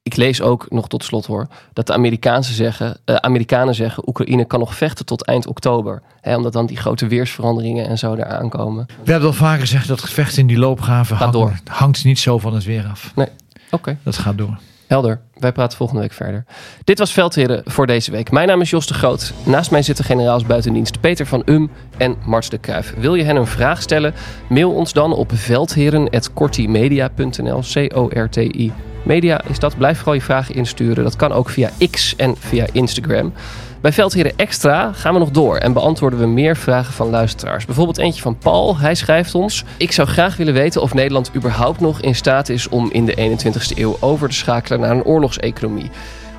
Ik 0.09 0.17
lees 0.17 0.43
ook 0.43 0.67
nog 0.69 0.89
tot 0.89 1.05
slot 1.05 1.27
hoor, 1.27 1.47
dat 1.73 1.87
de 1.87 1.93
Amerikaanse 1.93 2.53
zeggen, 2.53 2.97
uh, 3.05 3.17
Amerikanen 3.17 3.75
zeggen 3.75 4.09
Oekraïne 4.09 4.45
kan 4.45 4.59
nog 4.59 4.75
vechten 4.75 5.05
tot 5.07 5.25
eind 5.25 5.47
oktober. 5.47 6.03
Hè, 6.21 6.37
omdat 6.37 6.53
dan 6.53 6.67
die 6.67 6.77
grote 6.77 7.07
weersveranderingen 7.07 7.89
en 7.89 7.99
zo 7.99 8.15
eraan 8.15 8.49
komen. 8.49 8.87
We 9.05 9.11
hebben 9.11 9.29
al 9.29 9.35
vaker 9.35 9.61
gezegd 9.61 9.89
dat 9.89 10.01
het 10.01 10.09
gevecht 10.09 10.37
in 10.37 10.47
die 10.47 10.59
loopgraven 10.59 11.33
door. 11.33 11.59
hangt 11.65 12.05
niet 12.05 12.19
zo 12.19 12.39
van 12.39 12.55
het 12.55 12.65
weer 12.65 12.87
af. 12.87 13.13
Nee, 13.15 13.27
oké. 13.27 13.75
Okay. 13.75 13.97
Dat 14.03 14.17
gaat 14.17 14.39
door. 14.39 14.59
Helder, 14.89 15.21
wij 15.35 15.53
praten 15.53 15.77
volgende 15.77 16.03
week 16.03 16.13
verder. 16.13 16.45
Dit 16.85 16.99
was 16.99 17.13
Veldheren 17.13 17.63
voor 17.65 17.87
deze 17.87 18.11
week. 18.11 18.31
Mijn 18.31 18.49
naam 18.49 18.61
is 18.61 18.71
Jos 18.71 18.87
de 18.87 18.95
Groot. 18.95 19.33
Naast 19.45 19.71
mij 19.71 19.83
zitten 19.83 20.05
generaals 20.05 20.47
buitendienst 20.47 21.01
Peter 21.01 21.27
van 21.27 21.43
Um 21.47 21.71
en 21.97 22.17
Mars 22.25 22.49
de 22.49 22.59
Kruijf. 22.59 22.95
Wil 22.99 23.15
je 23.15 23.25
hen 23.25 23.37
een 23.37 23.47
vraag 23.47 23.83
stellen? 23.83 24.15
Mail 24.49 24.75
ons 24.75 24.93
dan 24.93 25.13
op 25.13 25.31
veldheren.cortimedia.nl 25.35 27.63
C-O-R-T-I 27.73 28.73
Media 29.03 29.45
is 29.45 29.59
dat. 29.59 29.77
Blijf 29.77 29.97
vooral 29.97 30.15
je 30.15 30.21
vragen 30.21 30.55
insturen. 30.55 31.05
Dat 31.05 31.17
kan 31.17 31.33
ook 31.33 31.49
via 31.49 31.71
X 31.91 32.17
en 32.17 32.35
via 32.39 32.67
Instagram. 32.73 33.33
Bij 33.81 33.93
Veldheren 33.93 34.33
Extra 34.37 34.93
gaan 34.93 35.13
we 35.13 35.19
nog 35.19 35.31
door 35.31 35.57
en 35.57 35.73
beantwoorden 35.73 36.19
we 36.19 36.27
meer 36.27 36.57
vragen 36.57 36.95
van 36.95 37.11
luisteraars. 37.11 37.65
Bijvoorbeeld 37.65 37.99
eentje 37.99 38.23
van 38.23 38.39
Paul. 38.39 38.79
Hij 38.79 38.95
schrijft 38.95 39.35
ons: 39.35 39.65
Ik 39.77 39.93
zou 39.93 40.09
graag 40.09 40.37
willen 40.37 40.55
weten 40.55 40.83
of 40.83 40.95
Nederland 40.95 41.31
überhaupt 41.35 41.81
nog 41.81 42.01
in 42.01 42.15
staat 42.15 42.49
is 42.49 42.69
om 42.69 42.91
in 42.93 43.05
de 43.05 43.17
21ste 43.17 43.79
eeuw 43.79 43.97
over 44.01 44.29
te 44.29 44.35
schakelen 44.35 44.81
naar 44.81 44.91
een 44.91 45.05
oorlogseconomie. 45.05 45.91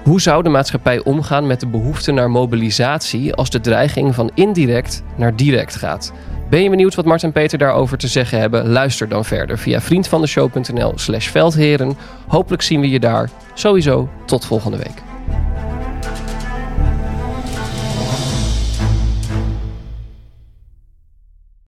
Hoe 0.04 0.22
zou 0.22 0.44
de 0.44 0.50
maatschappij 0.50 1.04
omgaan 1.04 1.48
met 1.48 1.60
de 1.60 1.68
behoefte 1.68 2.12
naar 2.12 2.32
mobilisatie 2.32 3.34
als 3.34 3.50
de 3.50 3.62
dreiging 3.62 4.16
van 4.16 4.32
indirect 4.34 5.04
naar 5.16 5.36
direct 5.36 5.76
gaat? 5.76 6.14
Ben 6.50 6.64
je 6.64 6.70
benieuwd 6.70 6.96
wat 6.96 7.06
Mart 7.06 7.24
en 7.24 7.32
Peter 7.32 7.58
daarover 7.58 7.98
te 7.98 8.08
zeggen 8.08 8.40
hebben? 8.40 8.70
Luister 8.70 9.10
dan 9.10 9.26
verder 9.26 9.58
via 9.58 9.82
vriendvandeshow.nl 9.82 10.94
slash 10.96 11.28
veldheren. 11.28 11.98
Hopelijk 12.28 12.62
zien 12.62 12.82
we 12.82 12.90
je 12.90 13.00
daar. 13.00 13.30
Sowieso 13.54 14.10
tot 14.26 14.46
volgende 14.46 14.78
week. 14.78 15.19